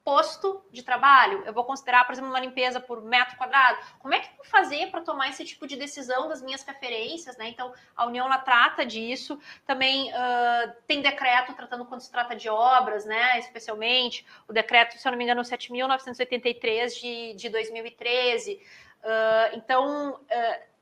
posto 0.05 0.65
de 0.71 0.83
trabalho? 0.83 1.43
Eu 1.45 1.53
vou 1.53 1.65
considerar, 1.65 2.05
por 2.05 2.13
exemplo, 2.13 2.31
uma 2.31 2.41
limpeza 2.41 2.81
por 2.81 3.03
metro 3.03 3.37
quadrado? 3.37 3.79
Como 3.99 4.13
é 4.15 4.21
que 4.21 4.29
eu 4.29 4.37
vou 4.37 4.47
fazer 4.47 4.91
para 4.91 5.01
tomar 5.01 5.29
esse 5.29 5.45
tipo 5.45 5.67
de 5.67 5.77
decisão 5.77 6.29
das 6.29 6.43
minhas 6.43 6.63
referências? 6.63 7.37
Né? 7.37 7.49
Então, 7.49 7.73
a 7.97 8.07
União 8.07 8.27
ela 8.27 8.39
trata 8.39 8.85
disso. 8.85 9.39
Também 9.67 10.11
uh, 10.11 10.73
tem 10.87 11.01
decreto 11.01 11.55
tratando 11.55 11.85
quando 11.85 12.01
se 12.01 12.11
trata 12.11 12.35
de 12.35 12.49
obras, 12.49 13.05
né? 13.05 13.39
especialmente 13.39 14.27
o 14.49 14.53
decreto, 14.53 14.99
se 14.99 15.07
eu 15.07 15.13
não 15.13 15.19
me 15.19 15.25
engano, 15.25 15.43
7.983 15.43 17.01
de, 17.01 17.35
de 17.35 17.49
2013. 17.49 18.55
Uh, 19.03 19.57
então, 19.57 20.15
uh, 20.15 20.73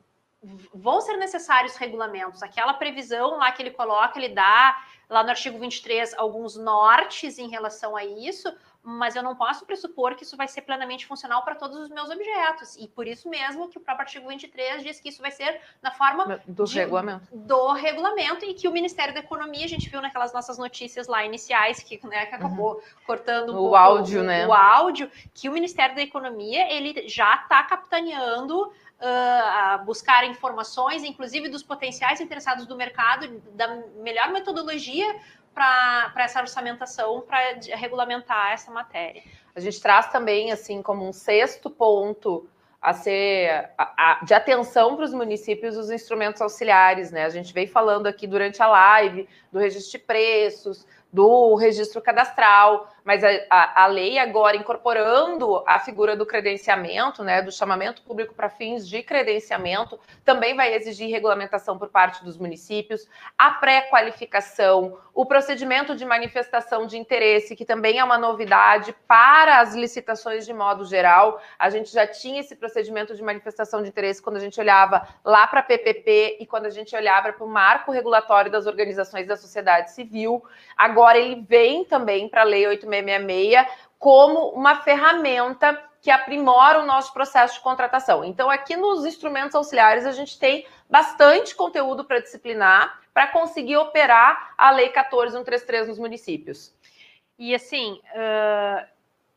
vão 0.74 1.00
ser 1.00 1.16
necessários 1.16 1.76
regulamentos. 1.76 2.42
Aquela 2.42 2.74
previsão 2.74 3.36
lá 3.36 3.52
que 3.52 3.62
ele 3.62 3.70
coloca, 3.70 4.18
ele 4.18 4.30
dá 4.30 4.82
lá 5.08 5.22
no 5.22 5.30
artigo 5.30 5.58
23 5.58 6.14
alguns 6.14 6.56
nortes 6.56 7.38
em 7.38 7.48
relação 7.48 7.96
a 7.96 8.04
isso, 8.04 8.54
mas 8.82 9.14
eu 9.14 9.22
não 9.22 9.36
posso 9.36 9.66
pressupor 9.66 10.14
que 10.14 10.24
isso 10.24 10.36
vai 10.36 10.48
ser 10.48 10.62
plenamente 10.62 11.06
funcional 11.06 11.42
para 11.42 11.54
todos 11.54 11.76
os 11.78 11.88
meus 11.90 12.08
objetos. 12.08 12.76
E 12.76 12.88
por 12.88 13.06
isso 13.06 13.28
mesmo 13.28 13.68
que 13.68 13.76
o 13.76 13.80
próprio 13.80 14.06
artigo 14.06 14.28
23 14.28 14.82
diz 14.82 14.98
que 14.98 15.10
isso 15.10 15.20
vai 15.20 15.30
ser 15.30 15.60
na 15.82 15.90
forma 15.90 16.40
do 16.46 16.64
de, 16.64 16.78
regulamento. 16.78 17.26
Do 17.30 17.72
regulamento 17.72 18.44
e 18.44 18.54
que 18.54 18.66
o 18.66 18.72
Ministério 18.72 19.12
da 19.12 19.20
Economia, 19.20 19.66
a 19.66 19.68
gente 19.68 19.88
viu 19.90 20.00
naquelas 20.00 20.32
nossas 20.32 20.56
notícias 20.56 21.06
lá 21.06 21.24
iniciais, 21.24 21.82
que, 21.82 22.00
né, 22.06 22.26
que 22.26 22.34
acabou 22.34 22.76
uhum. 22.76 22.80
cortando 23.06 23.54
um 23.54 23.68
o 23.68 23.76
áudio, 23.76 24.22
o, 24.22 24.24
né? 24.24 24.46
O 24.46 24.52
áudio, 24.52 25.10
que 25.34 25.48
o 25.48 25.52
Ministério 25.52 25.94
da 25.94 26.02
Economia 26.02 26.72
ele 26.72 27.06
já 27.08 27.34
está 27.34 27.62
capitaneando 27.62 28.72
Uh, 29.00 29.02
a 29.02 29.78
buscar 29.78 30.26
informações, 30.26 31.02
inclusive 31.02 31.48
dos 31.48 31.62
potenciais 31.62 32.20
interessados 32.20 32.66
do 32.66 32.76
mercado, 32.76 33.40
da 33.54 33.66
melhor 33.96 34.30
metodologia 34.30 35.18
para 35.54 36.12
essa 36.16 36.40
orçamentação, 36.40 37.20
para 37.20 37.38
regulamentar 37.76 38.52
essa 38.52 38.70
matéria. 38.70 39.22
A 39.54 39.60
gente 39.60 39.80
traz 39.80 40.10
também, 40.10 40.52
assim, 40.52 40.82
como 40.82 41.06
um 41.06 41.12
sexto 41.12 41.68
ponto 41.68 42.48
a 42.80 42.94
ser 42.94 43.70
a, 43.76 44.20
a, 44.20 44.24
de 44.24 44.32
atenção 44.32 44.96
para 44.96 45.04
os 45.04 45.12
municípios 45.12 45.76
os 45.76 45.90
instrumentos 45.90 46.40
auxiliares, 46.40 47.10
né? 47.10 47.24
A 47.24 47.28
gente 47.28 47.52
veio 47.52 47.68
falando 47.68 48.06
aqui 48.06 48.26
durante 48.26 48.62
a 48.62 48.66
live 48.66 49.28
do 49.52 49.58
registro 49.58 49.92
de 49.92 49.98
preços, 49.98 50.86
do 51.12 51.54
registro 51.56 52.00
cadastral, 52.00 52.88
mas 53.04 53.22
a, 53.24 53.28
a, 53.48 53.84
a, 53.84 53.86
lei 53.86 54.18
agora 54.18 54.56
incorporando 54.56 55.62
a 55.66 55.78
figura 55.78 56.16
do 56.16 56.26
credenciamento, 56.26 57.22
né, 57.22 57.42
do 57.42 57.52
chamamento 57.52 58.02
público 58.02 58.34
para 58.34 58.48
fins 58.48 58.88
de 58.88 59.02
credenciamento, 59.02 59.98
também 60.24 60.54
vai 60.54 60.74
exigir 60.74 61.10
regulamentação 61.10 61.78
por 61.78 61.88
parte 61.88 62.24
dos 62.24 62.36
municípios, 62.36 63.08
a 63.36 63.50
pré-qualificação, 63.52 64.98
o 65.14 65.26
procedimento 65.26 65.94
de 65.94 66.04
manifestação 66.04 66.86
de 66.86 66.96
interesse, 66.96 67.56
que 67.56 67.64
também 67.64 67.98
é 67.98 68.04
uma 68.04 68.16
novidade 68.16 68.94
para 69.06 69.60
as 69.60 69.74
licitações 69.74 70.46
de 70.46 70.52
modo 70.52 70.84
geral. 70.84 71.40
A 71.58 71.68
gente 71.68 71.92
já 71.92 72.06
tinha 72.06 72.40
esse 72.40 72.56
procedimento 72.56 73.14
de 73.14 73.22
manifestação 73.22 73.82
de 73.82 73.88
interesse 73.88 74.22
quando 74.22 74.36
a 74.36 74.40
gente 74.40 74.60
olhava 74.60 75.06
lá 75.24 75.46
para 75.46 75.60
a 75.60 75.62
PPP 75.62 76.38
e 76.40 76.46
quando 76.46 76.66
a 76.66 76.70
gente 76.70 76.94
olhava 76.94 77.32
para 77.32 77.44
o 77.44 77.48
marco 77.48 77.92
regulatório 77.92 78.50
das 78.50 78.66
organizações 78.66 79.26
da 79.26 79.36
sociedade 79.36 79.90
civil. 79.90 80.42
Agora 80.76 81.18
ele 81.18 81.44
vem 81.46 81.84
também 81.84 82.28
para 82.28 82.42
a 82.42 82.44
Lei 82.44 82.66
8666 82.98 83.90
como 83.98 84.48
uma 84.50 84.82
ferramenta 84.82 85.78
que 86.00 86.10
aprimora 86.10 86.80
o 86.80 86.86
nosso 86.86 87.12
processo 87.12 87.54
de 87.54 87.60
contratação. 87.60 88.24
Então, 88.24 88.48
aqui 88.48 88.74
nos 88.74 89.04
instrumentos 89.04 89.54
auxiliares, 89.54 90.06
a 90.06 90.12
gente 90.12 90.38
tem 90.38 90.66
bastante 90.88 91.54
conteúdo 91.54 92.04
para 92.04 92.20
disciplinar 92.20 93.00
para 93.12 93.26
conseguir 93.28 93.76
operar 93.76 94.54
a 94.56 94.70
Lei 94.70 94.88
14133 94.88 95.88
nos 95.88 95.98
municípios. 95.98 96.74
E 97.38 97.54
assim, 97.54 98.00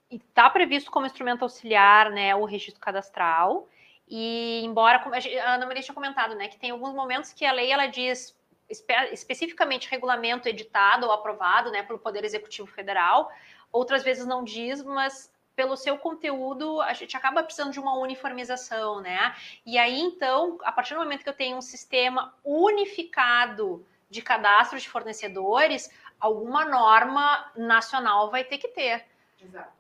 está 0.09 0.49
previsto 0.49 0.91
como 0.91 1.05
instrumento 1.05 1.43
auxiliar 1.43 2.11
né, 2.11 2.35
o 2.35 2.45
registro 2.45 2.79
cadastral. 2.79 3.67
E 4.07 4.61
embora, 4.63 4.97
a 5.43 5.53
Ana 5.55 5.65
Maria 5.65 5.81
tinha 5.81 5.95
comentado, 5.95 6.35
né, 6.35 6.47
que 6.47 6.57
tem 6.57 6.71
alguns 6.71 6.93
momentos 6.93 7.33
que 7.33 7.45
a 7.45 7.51
lei 7.51 7.71
ela 7.71 7.87
diz 7.87 8.37
espe 8.70 8.93
especificamente 9.11 9.89
regulamento 9.89 10.47
editado 10.47 11.05
ou 11.05 11.11
aprovado 11.11 11.72
né, 11.72 11.84
pelo 11.84 11.99
Poder 11.99 12.24
Executivo 12.24 12.68
Federal, 12.68 13.32
outras 13.72 14.03
vezes 14.03 14.26
não 14.26 14.43
diz, 14.43 14.84
mas 14.84 15.32
pelo 15.55 15.78
seu 15.78 15.97
conteúdo, 15.97 16.82
a 16.82 16.93
gente 16.93 17.16
acaba 17.16 17.43
precisando 17.43 17.72
de 17.72 17.80
uma 17.80 17.95
uniformização, 17.97 19.01
né? 19.01 19.36
E 19.66 19.78
aí, 19.78 19.99
então, 19.99 20.57
a 20.64 20.72
partir 20.72 20.95
do 20.95 20.99
momento 20.99 21.24
que 21.24 21.30
eu 21.30 21.34
tenho 21.34 21.57
um 21.57 21.61
sistema 21.61 22.34
unificado 22.43 23.86
de 24.09 24.22
cadastro 24.22 24.80
de 24.80 24.89
fornecedores, 24.89 25.91
alguma 26.20 26.66
norma 26.66 27.51
nacional 27.55 28.32
vai 28.32 28.43
ter 28.43 28.57
que 28.57 28.68
ter. 28.70 29.05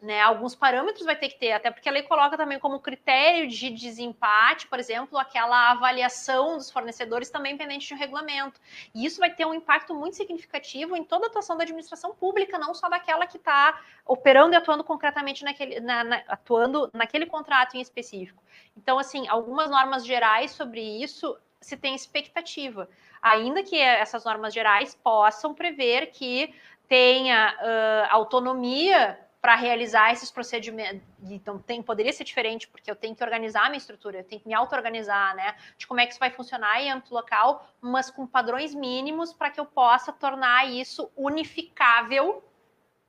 Né? 0.01 0.21
Alguns 0.21 0.55
parâmetros 0.55 1.05
vai 1.05 1.15
ter 1.15 1.29
que 1.29 1.39
ter, 1.39 1.51
até 1.51 1.71
porque 1.71 1.87
a 1.87 1.91
lei 1.91 2.03
coloca 2.03 2.37
também 2.37 2.59
como 2.59 2.79
critério 2.79 3.47
de 3.47 3.69
desempate, 3.69 4.67
por 4.67 4.79
exemplo, 4.79 5.17
aquela 5.17 5.71
avaliação 5.71 6.57
dos 6.57 6.69
fornecedores 6.69 7.29
também 7.29 7.57
pendente 7.57 7.87
de 7.87 7.93
um 7.93 7.97
regulamento. 7.97 8.59
E 8.93 9.05
isso 9.05 9.19
vai 9.19 9.33
ter 9.33 9.45
um 9.45 9.53
impacto 9.53 9.93
muito 9.93 10.17
significativo 10.17 10.95
em 10.95 11.03
toda 11.03 11.27
a 11.27 11.29
atuação 11.29 11.57
da 11.57 11.63
administração 11.63 12.13
pública, 12.13 12.57
não 12.57 12.73
só 12.73 12.89
daquela 12.89 13.25
que 13.25 13.37
está 13.37 13.81
operando 14.05 14.53
e 14.53 14.57
atuando 14.57 14.83
concretamente 14.83 15.43
naquele, 15.43 15.79
na, 15.79 16.03
na, 16.03 16.23
atuando 16.27 16.89
naquele 16.93 17.25
contrato 17.25 17.75
em 17.75 17.81
específico. 17.81 18.43
Então, 18.75 18.99
assim, 18.99 19.27
algumas 19.27 19.69
normas 19.69 20.05
gerais 20.05 20.51
sobre 20.51 20.81
isso 20.81 21.37
se 21.61 21.77
tem 21.77 21.95
expectativa, 21.95 22.89
ainda 23.21 23.63
que 23.63 23.79
essas 23.79 24.25
normas 24.25 24.53
gerais 24.53 24.93
possam 25.01 25.53
prever 25.53 26.07
que 26.07 26.53
tenha 26.87 27.55
uh, 27.55 28.07
autonomia 28.13 29.17
para 29.43 29.55
realizar 29.55 30.13
esses 30.13 30.31
procedimentos. 30.31 31.05
Então, 31.29 31.59
tem, 31.59 31.83
poderia 31.83 32.13
ser 32.13 32.23
diferente, 32.23 32.65
porque 32.65 32.89
eu 32.89 32.95
tenho 32.95 33.13
que 33.13 33.21
organizar 33.21 33.65
a 33.65 33.69
minha 33.69 33.77
estrutura, 33.77 34.19
eu 34.19 34.23
tenho 34.23 34.39
que 34.39 34.47
me 34.47 34.53
auto-organizar, 34.53 35.35
né? 35.35 35.57
De 35.77 35.85
como 35.85 35.99
é 35.99 36.05
que 36.05 36.13
isso 36.13 36.19
vai 36.19 36.29
funcionar 36.29 36.81
em 36.81 36.89
âmbito 36.89 37.13
local, 37.13 37.67
mas 37.81 38.09
com 38.09 38.25
padrões 38.25 38.73
mínimos 38.73 39.33
para 39.33 39.49
que 39.49 39.59
eu 39.59 39.65
possa 39.65 40.13
tornar 40.13 40.71
isso 40.71 41.11
unificável 41.13 42.41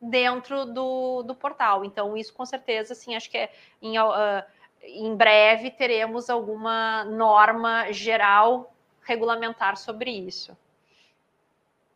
dentro 0.01 0.65
do, 0.65 1.23
do 1.23 1.37
portal. 1.37 1.85
Então, 1.85 2.17
isso 2.17 2.35
com 2.35 2.45
certeza, 2.45 2.95
assim, 2.95 3.15
acho 3.15 3.31
que 3.31 3.39
é 3.39 3.53
em, 3.81 3.97
uh, 3.97 4.43
em 4.83 5.15
breve 5.15 5.71
teremos 5.71 6.29
alguma 6.29 7.05
norma 7.05 7.93
geral 7.93 8.75
regulamentar 9.03 9.77
sobre 9.77 10.11
isso. 10.11 10.59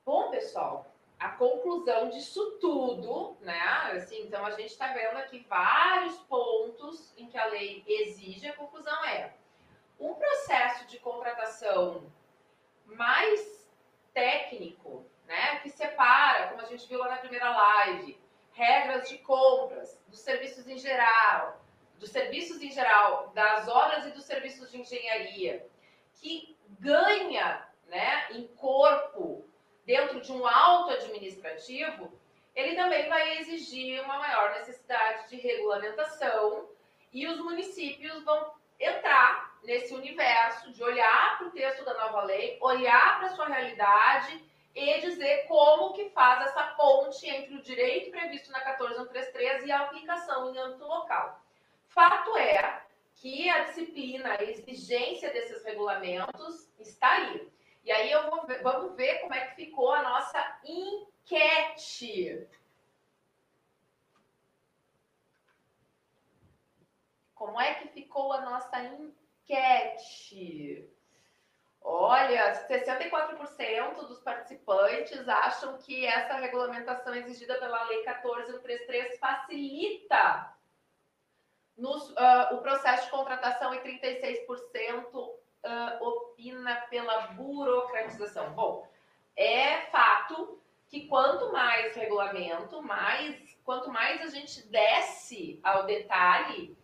Bom, 0.06 0.30
pessoal, 0.30 0.86
a 1.18 1.30
conclusão 1.30 2.08
disso 2.10 2.58
tudo, 2.60 3.36
né? 3.40 3.60
Assim, 3.92 4.22
então 4.22 4.44
a 4.46 4.52
gente 4.52 4.70
está 4.70 4.92
vendo 4.92 5.16
aqui 5.16 5.44
vários 5.48 6.16
pontos 6.20 7.12
em 7.16 7.26
que 7.26 7.36
a 7.36 7.46
lei 7.46 7.82
exige. 7.86 8.48
A 8.48 8.56
conclusão 8.56 9.04
é 9.04 9.34
um 9.98 10.14
processo 10.14 10.86
de 10.86 10.98
contratação 11.00 12.04
mais 12.84 13.68
técnico, 14.14 15.04
né? 15.26 15.58
Que 15.60 15.70
separa, 15.70 16.48
como 16.48 16.62
a 16.62 16.66
gente 16.66 16.86
viu 16.88 17.00
lá 17.00 17.08
na 17.08 17.16
primeira 17.16 17.50
live, 17.50 18.18
regras 18.52 19.08
de 19.08 19.18
compras, 19.18 20.00
dos 20.06 20.20
serviços 20.20 20.68
em 20.68 20.78
geral, 20.78 21.60
dos 21.98 22.10
serviços 22.10 22.62
em 22.62 22.70
geral, 22.70 23.32
das 23.34 23.66
obras 23.66 24.06
e 24.06 24.10
dos 24.10 24.24
serviços 24.24 24.70
de 24.70 24.80
engenharia, 24.80 25.66
que 26.14 26.56
ganha, 26.78 27.66
né, 27.88 28.28
em 28.32 28.46
corpo 28.48 29.37
dentro 29.88 30.20
de 30.20 30.30
um 30.30 30.46
auto 30.46 30.90
administrativo, 30.90 32.12
ele 32.54 32.76
também 32.76 33.08
vai 33.08 33.38
exigir 33.38 34.04
uma 34.04 34.18
maior 34.18 34.50
necessidade 34.50 35.30
de 35.30 35.36
regulamentação 35.36 36.68
e 37.10 37.26
os 37.26 37.38
municípios 37.38 38.22
vão 38.22 38.52
entrar 38.78 39.58
nesse 39.64 39.94
universo 39.94 40.70
de 40.74 40.84
olhar 40.84 41.38
para 41.38 41.46
o 41.46 41.50
texto 41.52 41.86
da 41.86 41.94
nova 41.94 42.22
lei, 42.24 42.58
olhar 42.60 43.18
para 43.18 43.28
a 43.28 43.34
sua 43.34 43.46
realidade 43.46 44.44
e 44.74 45.00
dizer 45.00 45.46
como 45.46 45.94
que 45.94 46.10
faz 46.10 46.48
essa 46.48 46.64
ponte 46.76 47.26
entre 47.26 47.54
o 47.54 47.62
direito 47.62 48.10
previsto 48.10 48.52
na 48.52 48.60
14133 48.60 49.64
e 49.64 49.72
a 49.72 49.84
aplicação 49.84 50.54
em 50.54 50.58
âmbito 50.58 50.84
local. 50.84 51.40
Fato 51.86 52.36
é 52.36 52.82
que 53.14 53.48
a 53.48 53.64
disciplina, 53.64 54.36
a 54.38 54.44
exigência 54.44 55.32
desses 55.32 55.64
regulamentos 55.64 56.68
está 56.78 57.10
aí. 57.10 57.48
E 57.88 57.90
aí 57.90 58.12
eu 58.12 58.28
vou 58.28 58.46
ver, 58.46 58.62
vamos 58.62 58.94
ver 58.96 59.20
como 59.20 59.32
é 59.32 59.46
que 59.46 59.54
ficou 59.54 59.94
a 59.94 60.02
nossa 60.02 60.60
enquete. 60.62 62.46
Como 67.34 67.58
é 67.58 67.76
que 67.76 67.88
ficou 67.88 68.34
a 68.34 68.42
nossa 68.42 68.78
enquete? 68.82 70.86
Olha, 71.80 72.68
64% 72.68 74.06
dos 74.06 74.20
participantes 74.20 75.26
acham 75.26 75.78
que 75.78 76.04
essa 76.04 76.34
regulamentação 76.34 77.14
exigida 77.14 77.58
pela 77.58 77.84
Lei 77.84 78.02
14133 78.02 79.18
facilita 79.18 80.54
nos, 81.74 82.10
uh, 82.10 82.52
o 82.52 82.58
processo 82.58 83.06
de 83.06 83.12
contratação 83.12 83.72
e 83.72 83.80
36% 83.80 85.37
uh, 85.64 86.04
opina 86.04 86.76
pela 86.90 87.28
burocratização? 87.28 88.50
Bom, 88.52 88.88
é 89.36 89.82
fato 89.86 90.60
que 90.88 91.06
quanto 91.06 91.52
mais 91.52 91.94
regulamento, 91.94 92.82
mais 92.82 93.36
quanto 93.64 93.90
mais 93.90 94.22
a 94.22 94.26
gente 94.28 94.66
desce 94.68 95.60
ao 95.62 95.84
detalhe 95.84 96.76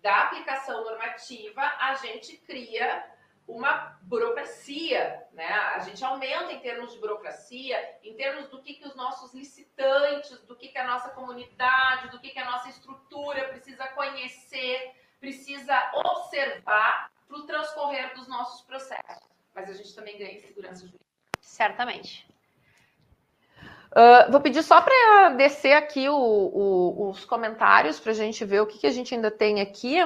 da 0.00 0.22
aplicação 0.22 0.84
normativa, 0.84 1.60
a 1.80 1.94
gente 1.94 2.36
cria 2.36 3.04
uma 3.48 3.98
burocracia, 4.02 5.26
né? 5.32 5.48
A 5.48 5.78
gente 5.80 6.04
aumenta 6.04 6.52
em 6.52 6.60
termos 6.60 6.92
de 6.92 6.98
burocracia, 7.00 7.98
em 8.04 8.14
termos 8.14 8.48
do 8.48 8.62
que, 8.62 8.74
que 8.74 8.86
os 8.86 8.94
nossos 8.94 9.32
licitantes, 9.32 10.38
do 10.42 10.54
que, 10.54 10.68
que 10.68 10.78
a 10.78 10.86
nossa 10.86 11.08
comunidade, 11.10 12.10
do 12.10 12.20
que, 12.20 12.28
que 12.28 12.38
a 12.38 12.44
nossa 12.44 12.68
estrutura 12.68 13.48
precisa 13.48 13.88
conhecer, 13.88 14.94
precisa 15.18 15.74
observar 15.94 17.10
para 17.28 17.38
o 17.38 17.42
transcorrer 17.46 18.14
dos 18.14 18.26
nossos 18.26 18.62
processos. 18.62 19.28
Mas 19.54 19.68
a 19.68 19.74
gente 19.74 19.94
também 19.94 20.18
ganha 20.18 20.32
em 20.32 20.40
segurança 20.40 20.80
jurídica. 20.80 21.04
Certamente. 21.40 22.26
Uh, 23.90 24.30
vou 24.30 24.40
pedir 24.40 24.62
só 24.62 24.80
para 24.80 25.30
descer 25.30 25.72
aqui 25.72 26.08
o, 26.08 26.14
o, 26.14 27.10
os 27.10 27.24
comentários 27.24 27.98
para 28.00 28.12
a 28.12 28.14
gente 28.14 28.44
ver 28.44 28.60
o 28.60 28.66
que, 28.66 28.78
que 28.78 28.86
a 28.86 28.90
gente 28.92 29.14
ainda 29.14 29.30
tem 29.30 29.60
aqui. 29.60 29.96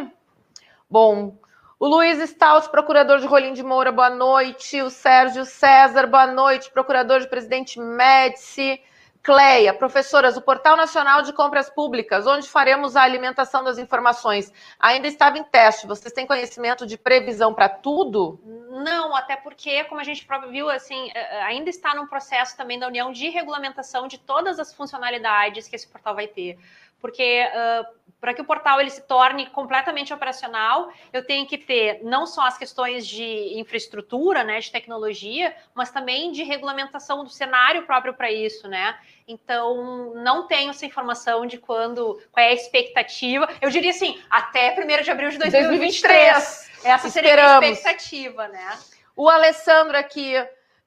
Bom, 0.88 1.36
o 1.78 1.86
Luiz 1.88 2.18
Stout, 2.30 2.70
procurador 2.70 3.18
de 3.18 3.26
Rolim 3.26 3.52
de 3.52 3.62
Moura, 3.62 3.90
boa 3.90 4.10
noite. 4.10 4.80
O 4.80 4.88
Sérgio 4.88 5.44
César, 5.44 6.06
boa 6.06 6.28
noite. 6.28 6.70
Procurador 6.70 7.20
de 7.20 7.28
Presidente 7.28 7.80
Médici. 7.80 8.80
Cleia, 9.22 9.72
professoras, 9.72 10.36
o 10.36 10.42
Portal 10.42 10.76
Nacional 10.76 11.22
de 11.22 11.32
Compras 11.32 11.70
Públicas, 11.70 12.26
onde 12.26 12.48
faremos 12.48 12.96
a 12.96 13.02
alimentação 13.02 13.62
das 13.62 13.78
informações, 13.78 14.52
ainda 14.80 15.06
estava 15.06 15.38
em 15.38 15.44
teste. 15.44 15.86
Vocês 15.86 16.12
têm 16.12 16.26
conhecimento 16.26 16.84
de 16.84 16.98
previsão 16.98 17.54
para 17.54 17.68
tudo? 17.68 18.40
Não, 18.68 19.14
até 19.14 19.36
porque, 19.36 19.84
como 19.84 20.00
a 20.00 20.04
gente 20.04 20.26
viu, 20.50 20.68
assim, 20.68 21.12
é, 21.14 21.36
é, 21.36 21.42
ainda 21.44 21.70
está 21.70 21.94
num 21.94 22.08
processo 22.08 22.56
também 22.56 22.80
da 22.80 22.88
União 22.88 23.12
de 23.12 23.28
regulamentação 23.28 24.08
de 24.08 24.18
todas 24.18 24.58
as 24.58 24.74
funcionalidades 24.74 25.68
que 25.68 25.76
esse 25.76 25.86
portal 25.86 26.16
vai 26.16 26.26
ter. 26.26 26.58
Porque 27.00 27.44
uh, 27.46 27.86
para 28.22 28.32
que 28.32 28.40
o 28.40 28.44
portal 28.44 28.80
ele 28.80 28.88
se 28.88 29.02
torne 29.02 29.46
completamente 29.46 30.14
operacional, 30.14 30.92
eu 31.12 31.26
tenho 31.26 31.44
que 31.44 31.58
ter 31.58 32.04
não 32.04 32.24
só 32.24 32.46
as 32.46 32.56
questões 32.56 33.04
de 33.04 33.58
infraestrutura, 33.58 34.44
né, 34.44 34.60
de 34.60 34.70
tecnologia, 34.70 35.52
mas 35.74 35.90
também 35.90 36.30
de 36.30 36.44
regulamentação 36.44 37.24
do 37.24 37.30
cenário 37.30 37.82
próprio 37.82 38.14
para 38.14 38.30
isso, 38.30 38.68
né? 38.68 38.96
Então, 39.26 40.14
não 40.14 40.46
tenho 40.46 40.70
essa 40.70 40.86
informação 40.86 41.44
de 41.46 41.58
quando, 41.58 42.22
qual 42.30 42.46
é 42.46 42.50
a 42.50 42.54
expectativa. 42.54 43.48
Eu 43.60 43.70
diria 43.70 43.90
assim, 43.90 44.22
até 44.30 44.72
1 44.72 45.02
de 45.02 45.10
abril 45.10 45.30
de 45.30 45.38
2023. 45.38 46.32
2023. 46.32 46.70
Essa 46.84 47.10
seria 47.10 47.58
a 47.58 47.66
expectativa, 47.66 48.46
né? 48.46 48.78
O 49.16 49.28
Alessandro 49.28 49.96
aqui 49.96 50.34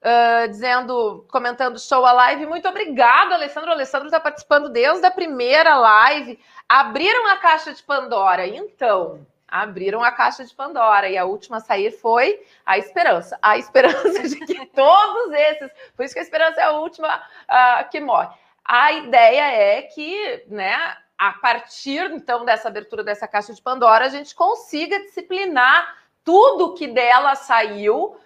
uh, 0.02 0.48
dizendo, 0.48 1.26
comentando 1.30 1.78
show 1.78 2.04
a 2.04 2.12
live. 2.12 2.46
Muito 2.46 2.68
obrigado, 2.68 3.32
Alessandro. 3.32 3.70
O 3.70 3.72
Alessandro 3.72 4.06
está 4.06 4.20
participando 4.20 4.68
desde 4.68 5.04
a 5.06 5.10
primeira 5.10 5.76
live. 5.76 6.38
Abriram 6.68 7.26
a 7.28 7.36
caixa 7.36 7.72
de 7.72 7.82
Pandora. 7.82 8.46
Então, 8.46 9.26
abriram 9.48 10.02
a 10.02 10.10
caixa 10.10 10.44
de 10.44 10.54
Pandora 10.54 11.08
e 11.08 11.16
a 11.16 11.24
última 11.24 11.58
a 11.58 11.60
sair 11.60 11.90
foi 11.90 12.44
a 12.64 12.78
esperança. 12.78 13.38
A 13.40 13.56
esperança 13.56 14.22
de 14.22 14.36
que 14.44 14.66
todos 14.74 15.32
esses, 15.32 15.70
por 15.96 16.04
isso 16.04 16.14
que 16.14 16.20
a 16.20 16.24
esperança 16.24 16.60
é 16.60 16.64
a 16.64 16.72
última 16.72 17.16
uh, 17.16 17.88
que 17.90 18.00
morre. 18.00 18.28
A 18.64 18.92
ideia 18.92 19.42
é 19.42 19.82
que, 19.82 20.44
né, 20.48 20.76
a 21.16 21.32
partir 21.32 22.10
então 22.10 22.44
dessa 22.44 22.68
abertura 22.68 23.04
dessa 23.04 23.28
caixa 23.28 23.54
de 23.54 23.62
Pandora, 23.62 24.06
a 24.06 24.08
gente 24.08 24.34
consiga 24.34 24.98
disciplinar 25.00 25.96
tudo 26.24 26.74
que 26.74 26.88
dela 26.88 27.36
saiu 27.36 28.16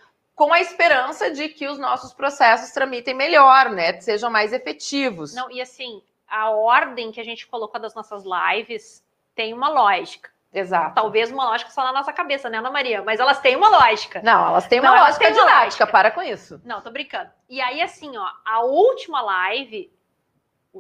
com 0.41 0.55
a 0.55 0.59
esperança 0.59 1.31
de 1.31 1.51
que 1.51 1.69
os 1.69 1.79
nossos 1.79 2.15
processos 2.15 2.71
tramitem 2.71 3.13
melhor, 3.13 3.69
né? 3.69 4.01
Sejam 4.01 4.31
mais 4.31 4.55
efetivos. 4.55 5.35
Não, 5.35 5.51
e 5.51 5.61
assim, 5.61 6.03
a 6.27 6.49
ordem 6.49 7.13
que 7.13 7.21
a 7.21 7.25
gente 7.25 7.47
colocou 7.47 7.79
das 7.79 7.95
nossas 7.95 8.25
lives 8.25 9.05
tem 9.35 9.53
uma 9.53 9.69
lógica. 9.69 10.31
Exato. 10.51 10.95
Talvez 10.95 11.31
uma 11.31 11.45
lógica 11.45 11.71
só 11.71 11.85
na 11.85 11.93
nossa 11.93 12.11
cabeça, 12.11 12.49
né, 12.49 12.57
Ana 12.57 12.71
Maria? 12.71 13.03
Mas 13.03 13.21
elas 13.21 13.39
têm 13.39 13.55
uma 13.55 13.69
lógica. 13.69 14.23
Não, 14.23 14.49
elas 14.49 14.67
têm 14.67 14.81
uma 14.81 14.93
Não, 14.93 15.03
lógica 15.03 15.27
têm 15.27 15.35
didática, 15.35 15.59
lógica. 15.63 15.87
para 15.87 16.11
com 16.11 16.23
isso. 16.23 16.59
Não, 16.65 16.81
tô 16.81 16.91
brincando. 16.91 17.31
E 17.47 17.61
aí, 17.61 17.83
assim, 17.83 18.17
ó, 18.17 18.27
a 18.43 18.63
última 18.63 19.21
live, 19.21 19.93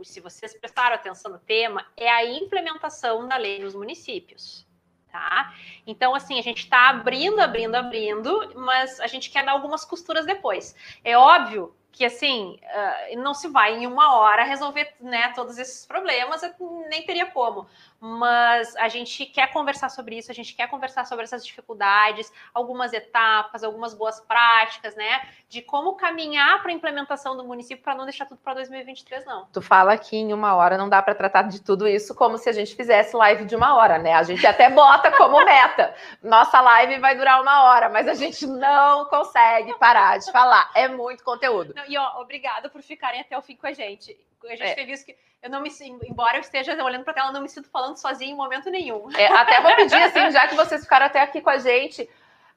se 0.04 0.20
vocês 0.20 0.54
prestaram 0.58 0.94
atenção 0.94 1.32
no 1.32 1.38
tema, 1.38 1.84
é 1.98 2.08
a 2.10 2.24
implementação 2.24 3.28
da 3.28 3.36
lei 3.36 3.58
nos 3.58 3.74
municípios 3.74 4.66
tá? 5.10 5.52
Então, 5.86 6.14
assim, 6.14 6.38
a 6.38 6.42
gente 6.42 6.64
está 6.64 6.88
abrindo, 6.88 7.40
abrindo, 7.40 7.74
abrindo, 7.74 8.52
mas 8.56 9.00
a 9.00 9.06
gente 9.06 9.30
quer 9.30 9.44
dar 9.44 9.52
algumas 9.52 9.84
costuras 9.84 10.26
depois. 10.26 10.74
É 11.04 11.16
óbvio 11.16 11.74
que 11.92 12.04
assim 12.04 12.58
uh, 12.62 13.20
não 13.20 13.34
se 13.34 13.48
vai 13.48 13.76
em 13.76 13.86
uma 13.86 14.16
hora 14.16 14.44
resolver 14.44 14.94
né, 15.00 15.32
todos 15.34 15.58
esses 15.58 15.84
problemas, 15.86 16.40
nem 16.88 17.04
teria 17.04 17.26
como. 17.26 17.66
Mas 18.02 18.74
a 18.76 18.88
gente 18.88 19.26
quer 19.26 19.52
conversar 19.52 19.90
sobre 19.90 20.16
isso, 20.16 20.30
a 20.30 20.34
gente 20.34 20.54
quer 20.54 20.66
conversar 20.68 21.04
sobre 21.04 21.24
essas 21.24 21.44
dificuldades, 21.44 22.32
algumas 22.54 22.94
etapas, 22.94 23.62
algumas 23.62 23.92
boas 23.92 24.18
práticas, 24.20 24.96
né? 24.96 25.20
De 25.50 25.60
como 25.60 25.94
caminhar 25.96 26.62
para 26.62 26.70
a 26.70 26.74
implementação 26.74 27.36
do 27.36 27.44
município 27.44 27.84
para 27.84 27.94
não 27.94 28.04
deixar 28.04 28.24
tudo 28.24 28.40
para 28.42 28.54
2023, 28.54 29.26
não. 29.26 29.44
Tu 29.52 29.60
fala 29.60 29.98
que 29.98 30.16
em 30.16 30.32
uma 30.32 30.54
hora 30.54 30.78
não 30.78 30.88
dá 30.88 31.02
para 31.02 31.14
tratar 31.14 31.42
de 31.42 31.60
tudo 31.60 31.86
isso 31.86 32.14
como 32.14 32.38
se 32.38 32.48
a 32.48 32.52
gente 32.52 32.74
fizesse 32.74 33.14
live 33.14 33.44
de 33.44 33.54
uma 33.54 33.76
hora, 33.76 33.98
né? 33.98 34.14
A 34.14 34.22
gente 34.22 34.46
até 34.46 34.70
bota 34.70 35.14
como 35.18 35.36
meta. 35.44 35.94
Nossa 36.22 36.58
live 36.58 36.98
vai 37.00 37.14
durar 37.14 37.42
uma 37.42 37.64
hora, 37.64 37.90
mas 37.90 38.08
a 38.08 38.14
gente 38.14 38.46
não 38.46 39.04
consegue 39.06 39.74
parar 39.74 40.18
de 40.18 40.32
falar. 40.32 40.70
É 40.74 40.88
muito 40.88 41.22
conteúdo. 41.22 41.74
Não, 41.76 41.84
e 41.86 41.98
ó, 41.98 42.18
obrigado 42.18 42.70
por 42.70 42.80
ficarem 42.80 43.20
até 43.20 43.36
o 43.36 43.42
fim 43.42 43.56
com 43.56 43.66
a 43.66 43.74
gente. 43.74 44.18
A 44.44 44.56
gente 44.56 44.62
é. 44.62 44.74
teve 44.74 44.92
isso 44.92 45.04
que 45.04 45.16
eu 45.42 45.50
não 45.50 45.62
me 45.62 45.70
embora 46.04 46.36
eu 46.36 46.40
esteja 46.40 46.72
olhando 46.82 47.04
para 47.04 47.14
tela, 47.14 47.28
eu 47.28 47.32
não 47.32 47.42
me 47.42 47.48
sinto 47.48 47.68
falando 47.70 47.96
sozinha 47.96 48.30
em 48.30 48.36
momento 48.36 48.70
nenhum. 48.70 49.10
É, 49.16 49.26
até 49.26 49.60
vou 49.60 49.74
pedir 49.74 50.02
assim, 50.02 50.30
já 50.30 50.46
que 50.46 50.54
vocês 50.54 50.82
ficaram 50.82 51.06
até 51.06 51.20
aqui 51.20 51.40
com 51.40 51.50
a 51.50 51.58
gente, 51.58 52.08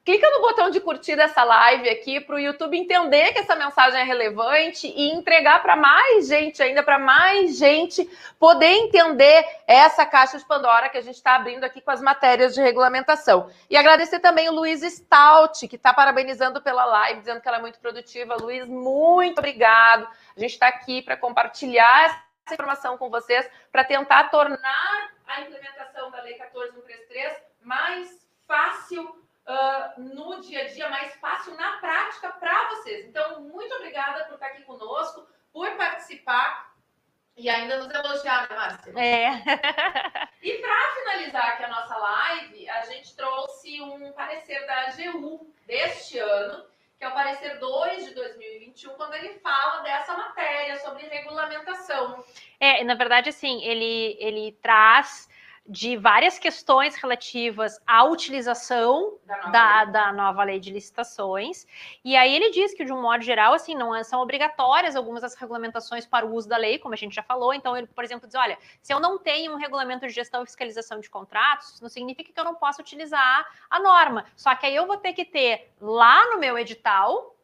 clica 0.04 0.28
no 0.30 0.42
botão 0.42 0.68
de 0.68 0.80
curtir 0.80 1.16
dessa 1.16 1.42
live 1.42 1.88
aqui 1.88 2.20
para 2.20 2.36
o 2.36 2.38
YouTube 2.38 2.76
entender 2.76 3.32
que 3.32 3.38
essa 3.38 3.56
mensagem 3.56 4.00
é 4.00 4.04
relevante 4.04 4.86
e 4.86 5.10
entregar 5.10 5.62
para 5.62 5.74
mais 5.74 6.28
gente 6.28 6.62
ainda, 6.62 6.82
para 6.82 6.98
mais 6.98 7.56
gente 7.56 8.04
poder 8.38 8.66
entender 8.66 9.44
essa 9.66 10.04
caixa 10.04 10.36
de 10.36 10.44
Pandora 10.44 10.90
que 10.90 10.98
a 10.98 11.00
gente 11.00 11.14
está 11.16 11.36
abrindo 11.36 11.64
aqui 11.64 11.80
com 11.80 11.90
as 11.90 12.02
matérias 12.02 12.52
de 12.52 12.60
regulamentação. 12.60 13.50
E 13.70 13.76
agradecer 13.76 14.20
também 14.20 14.48
o 14.50 14.52
Luiz 14.52 14.82
Stout, 14.82 15.66
que 15.66 15.76
está 15.76 15.94
parabenizando 15.94 16.60
pela 16.60 16.84
live, 16.84 17.20
dizendo 17.20 17.40
que 17.40 17.48
ela 17.48 17.56
é 17.56 17.62
muito 17.62 17.78
produtiva. 17.78 18.36
Luiz, 18.36 18.66
muito 18.66 19.38
obrigado. 19.38 20.06
A 20.36 20.40
gente 20.40 20.52
está 20.52 20.68
aqui 20.68 21.00
para 21.00 21.16
compartilhar 21.16 22.22
essa 22.44 22.54
informação 22.54 22.98
com 22.98 23.08
vocês, 23.08 23.48
para 23.72 23.82
tentar 23.84 24.24
tornar 24.24 25.12
a 25.26 25.40
implementação 25.40 26.10
da 26.10 26.20
Lei 26.20 26.34
14133 26.34 27.32
mais 27.62 28.28
fácil 28.46 29.23
uh, 29.46 30.00
no 30.00 30.40
dia 30.40 30.62
a 30.62 30.68
dia, 30.68 30.88
mais 30.88 31.14
fácil 31.16 31.54
na 31.54 31.78
prática 31.78 32.30
para 32.30 32.68
vocês. 32.70 33.06
Então, 33.06 33.40
muito 33.40 33.74
obrigada 33.74 34.24
por 34.24 34.34
estar 34.34 34.46
aqui 34.46 34.62
conosco, 34.62 35.26
por 35.52 35.70
participar 35.76 36.74
e 37.36 37.48
ainda 37.48 37.78
nos 37.78 37.92
elogiar, 37.92 38.48
né, 38.48 38.56
Márcia? 38.56 38.92
É. 38.96 39.30
e 40.40 40.52
para 40.58 40.94
finalizar 40.94 41.48
aqui 41.50 41.64
a 41.64 41.68
nossa 41.68 41.96
live, 41.96 42.68
a 42.68 42.82
gente 42.82 43.16
trouxe 43.16 43.80
um 43.80 44.12
parecer 44.12 44.64
da 44.66 44.82
AGU 44.82 45.52
deste 45.66 46.18
ano, 46.18 46.64
que 46.96 47.04
é 47.04 47.08
o 47.08 47.12
parecer 47.12 47.58
2 47.58 48.04
de 48.04 48.14
2021, 48.14 48.94
quando 48.94 49.14
ele 49.14 49.40
fala 49.40 49.82
dessa 49.82 50.16
matéria 50.16 50.78
sobre 50.78 51.08
regulamentação. 51.08 52.24
É, 52.60 52.84
na 52.84 52.94
verdade, 52.94 53.30
assim, 53.30 53.62
ele, 53.64 54.16
ele 54.20 54.52
traz 54.62 55.28
de 55.66 55.96
várias 55.96 56.38
questões 56.38 56.94
relativas 56.94 57.80
à 57.86 58.04
utilização 58.04 59.16
da 59.24 59.36
nova, 59.36 59.50
da, 59.50 59.84
da 59.84 60.12
nova, 60.12 60.44
lei 60.44 60.60
de 60.60 60.70
licitações. 60.70 61.66
E 62.04 62.14
aí 62.14 62.34
ele 62.34 62.50
diz 62.50 62.74
que, 62.74 62.84
de 62.84 62.92
um 62.92 63.00
modo 63.00 63.22
geral, 63.22 63.54
assim, 63.54 63.74
não 63.74 63.94
é, 63.94 64.04
são 64.04 64.20
obrigatórias 64.20 64.94
algumas 64.94 65.22
das 65.22 65.34
regulamentações 65.34 66.04
para 66.04 66.26
o 66.26 66.34
uso 66.34 66.48
da 66.48 66.58
lei, 66.58 66.78
como 66.78 66.92
a 66.92 66.96
gente 66.96 67.14
já 67.14 67.22
falou. 67.22 67.54
Então, 67.54 67.74
ele, 67.74 67.86
por 67.86 68.04
exemplo, 68.04 68.26
diz: 68.26 68.34
olha, 68.34 68.58
se 68.82 68.92
eu 68.92 69.00
não 69.00 69.18
tenho 69.18 69.52
um 69.52 69.56
regulamento 69.56 70.06
de 70.06 70.12
gestão 70.12 70.42
e 70.42 70.46
fiscalização 70.46 71.00
de 71.00 71.08
contratos, 71.08 71.80
não 71.80 71.88
significa 71.88 72.30
que 72.30 72.38
eu 72.38 72.44
não 72.44 72.54
possa 72.54 72.82
utilizar 72.82 73.46
a 73.70 73.80
norma. 73.80 74.26
Só 74.36 74.54
que 74.54 74.66
aí 74.66 74.76
eu 74.76 74.86
vou 74.86 74.98
ter 74.98 75.14
que 75.14 75.24
ter 75.24 75.72
lá 75.80 76.30
no 76.30 76.38
meu 76.38 76.58
edital 76.58 77.34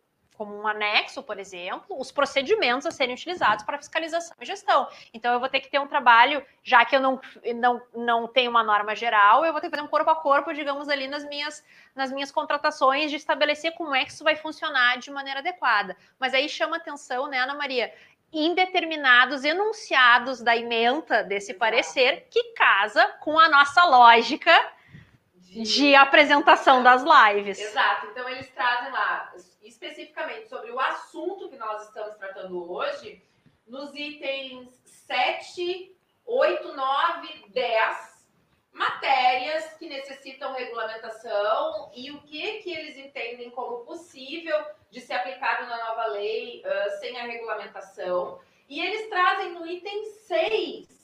como 0.40 0.58
um 0.58 0.66
anexo, 0.66 1.22
por 1.22 1.38
exemplo, 1.38 2.00
os 2.00 2.10
procedimentos 2.10 2.86
a 2.86 2.90
serem 2.90 3.14
utilizados 3.14 3.62
para 3.62 3.76
fiscalização 3.76 4.34
e 4.40 4.46
gestão. 4.46 4.88
Então, 5.12 5.34
eu 5.34 5.38
vou 5.38 5.50
ter 5.50 5.60
que 5.60 5.68
ter 5.68 5.78
um 5.78 5.86
trabalho, 5.86 6.42
já 6.62 6.82
que 6.82 6.96
eu 6.96 7.00
não, 7.00 7.20
não, 7.56 7.82
não 7.94 8.26
tenho 8.26 8.50
uma 8.50 8.64
norma 8.64 8.96
geral, 8.96 9.44
eu 9.44 9.52
vou 9.52 9.60
ter 9.60 9.66
que 9.66 9.76
fazer 9.76 9.86
um 9.86 9.90
corpo 9.90 10.08
a 10.08 10.16
corpo, 10.16 10.54
digamos, 10.54 10.88
ali 10.88 11.06
nas 11.08 11.28
minhas, 11.28 11.62
nas 11.94 12.10
minhas 12.10 12.32
contratações, 12.32 13.10
de 13.10 13.18
estabelecer 13.18 13.74
como 13.74 13.94
é 13.94 14.02
que 14.02 14.12
isso 14.12 14.24
vai 14.24 14.34
funcionar 14.34 14.96
de 14.96 15.10
maneira 15.10 15.40
adequada. 15.40 15.94
Mas 16.18 16.32
aí 16.32 16.48
chama 16.48 16.78
atenção, 16.78 17.28
né, 17.28 17.38
Ana 17.38 17.54
Maria? 17.54 17.92
em 18.32 18.54
determinados 18.54 19.44
enunciados 19.44 20.40
da 20.40 20.56
ementa 20.56 21.22
desse 21.24 21.50
Exato. 21.50 21.58
parecer 21.58 22.28
que 22.30 22.54
casa 22.54 23.04
com 23.18 23.36
a 23.38 23.48
nossa 23.48 23.84
lógica 23.84 24.52
de... 25.34 25.62
de 25.64 25.94
apresentação 25.96 26.80
das 26.80 27.02
lives. 27.02 27.58
Exato. 27.58 28.06
Então 28.06 28.28
eles 28.28 28.48
trazem 28.50 28.92
lá 28.92 29.32
especificamente 29.80 30.48
sobre 30.48 30.70
o 30.70 30.78
assunto 30.78 31.48
que 31.48 31.56
nós 31.56 31.88
estamos 31.88 32.14
tratando 32.16 32.70
hoje, 32.70 33.22
nos 33.66 33.94
itens 33.94 34.68
7, 34.84 35.96
8, 36.26 36.72
9, 36.76 37.44
10, 37.48 38.28
matérias 38.72 39.72
que 39.78 39.88
necessitam 39.88 40.52
regulamentação 40.52 41.90
e 41.94 42.10
o 42.10 42.20
que, 42.22 42.58
que 42.58 42.70
eles 42.70 42.96
entendem 42.98 43.50
como 43.50 43.84
possível 43.86 44.62
de 44.90 45.00
ser 45.00 45.14
aplicado 45.14 45.66
na 45.66 45.78
nova 45.78 46.06
lei 46.08 46.62
uh, 46.62 47.00
sem 47.00 47.18
a 47.18 47.24
regulamentação. 47.24 48.38
E 48.68 48.80
eles 48.80 49.08
trazem 49.08 49.52
no 49.52 49.66
item 49.66 50.04
6 50.04 51.00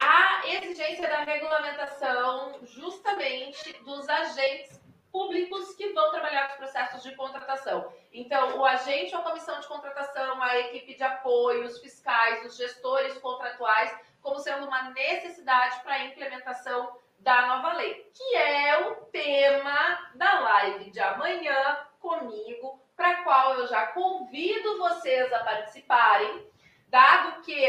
a 0.00 0.42
exigência 0.46 1.08
da 1.08 1.24
regulamentação 1.24 2.58
justamente 2.64 3.72
dos 3.84 4.08
agentes 4.08 4.75
públicos 5.16 5.74
que 5.76 5.94
vão 5.94 6.10
trabalhar 6.10 6.50
os 6.50 6.56
processos 6.56 7.02
de 7.02 7.16
contratação. 7.16 7.90
Então, 8.12 8.58
o 8.58 8.66
agente 8.66 9.14
ou 9.14 9.22
a 9.22 9.24
comissão 9.24 9.58
de 9.58 9.66
contratação, 9.66 10.42
a 10.42 10.58
equipe 10.58 10.94
de 10.94 11.02
apoio, 11.02 11.64
os 11.64 11.78
fiscais, 11.80 12.44
os 12.44 12.54
gestores 12.54 13.16
contratuais, 13.16 13.98
como 14.20 14.38
sendo 14.38 14.66
uma 14.66 14.90
necessidade 14.90 15.80
para 15.80 15.94
a 15.94 16.04
implementação 16.04 16.98
da 17.18 17.46
nova 17.46 17.72
lei, 17.78 17.94
que 18.12 18.36
é 18.36 18.90
o 18.90 18.96
tema 19.06 20.10
da 20.16 20.40
live 20.40 20.90
de 20.90 21.00
amanhã 21.00 21.78
comigo, 21.98 22.78
para 22.94 23.12
a 23.12 23.22
qual 23.22 23.54
eu 23.54 23.66
já 23.68 23.86
convido 23.86 24.76
vocês 24.76 25.32
a 25.32 25.38
participarem, 25.38 26.46
dado 26.88 27.40
que 27.40 27.64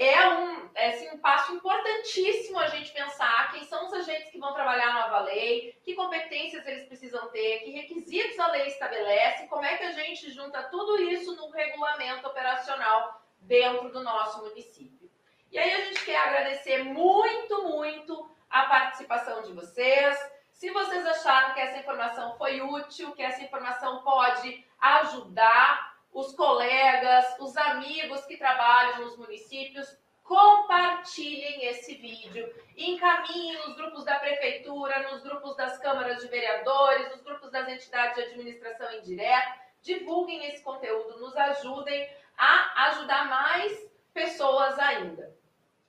é 0.00 0.28
um, 0.30 0.70
é, 0.74 0.88
assim, 0.88 1.10
um 1.10 1.18
passo 1.18 1.52
importantíssimo 1.52 2.58
a 2.58 2.68
gente 2.68 2.90
pensar 2.90 3.52
quem 3.52 3.64
são 3.64 3.84
os 3.86 3.92
agentes 3.92 4.30
que 4.30 4.38
vão 4.38 4.54
trabalhar 4.54 4.88
a 4.88 5.02
nova 5.02 5.20
lei, 5.24 5.78
que 5.84 5.94
competências 5.94 6.66
eles 6.66 6.86
precisam 6.86 7.28
ter, 7.28 7.58
que 7.58 7.70
requisitos 7.70 8.38
a 8.38 8.46
lei 8.50 8.68
estabelece, 8.68 9.46
como 9.48 9.62
é 9.62 9.76
que 9.76 9.84
a 9.84 9.92
gente 9.92 10.30
junta 10.30 10.62
tudo 10.62 11.02
isso 11.02 11.36
no 11.36 11.50
regulamento 11.50 12.26
operacional 12.26 13.20
dentro 13.42 13.90
do 13.90 14.02
nosso 14.02 14.42
município. 14.42 15.10
E 15.52 15.58
aí 15.58 15.70
a 15.70 15.84
gente 15.84 16.02
quer 16.06 16.16
agradecer 16.16 16.82
muito, 16.82 17.64
muito 17.64 18.30
a 18.48 18.62
participação 18.62 19.42
de 19.42 19.52
vocês. 19.52 20.18
Se 20.50 20.70
vocês 20.70 21.06
acharam 21.06 21.52
que 21.52 21.60
essa 21.60 21.78
informação 21.78 22.38
foi 22.38 22.62
útil, 22.62 23.12
que 23.12 23.22
essa 23.22 23.42
informação 23.42 24.02
pode 24.02 24.64
ajudar 24.80 25.89
os 26.12 26.32
colegas, 26.34 27.36
os 27.38 27.56
amigos 27.56 28.24
que 28.26 28.36
trabalham 28.36 29.00
nos 29.00 29.16
municípios, 29.16 29.96
compartilhem 30.24 31.64
esse 31.64 31.96
vídeo, 31.96 32.48
encaminhem 32.76 33.66
nos 33.66 33.74
grupos 33.74 34.04
da 34.04 34.14
prefeitura, 34.20 35.10
nos 35.10 35.22
grupos 35.22 35.56
das 35.56 35.76
câmaras 35.78 36.22
de 36.22 36.28
vereadores, 36.28 37.10
nos 37.10 37.22
grupos 37.22 37.50
das 37.50 37.68
entidades 37.68 38.14
de 38.14 38.22
administração 38.30 38.92
indireta, 38.94 39.54
divulguem 39.82 40.46
esse 40.46 40.62
conteúdo, 40.62 41.18
nos 41.18 41.36
ajudem 41.36 42.08
a 42.38 42.90
ajudar 42.90 43.28
mais 43.28 43.90
pessoas 44.14 44.78
ainda. 44.78 45.34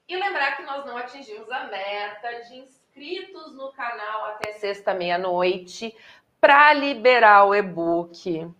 E 0.07 0.15
lembrar 0.15 0.57
que 0.57 0.63
nós 0.63 0.85
não 0.85 0.97
atingimos 0.97 1.49
a 1.51 1.65
meta 1.65 2.41
de 2.45 2.57
inscritos 2.57 3.53
no 3.55 3.71
canal 3.73 4.25
até 4.25 4.53
sexta 4.53 4.93
meia-noite 4.93 5.95
para 6.39 6.73
liberar 6.73 7.45
o 7.45 7.53
e-book. 7.53 8.51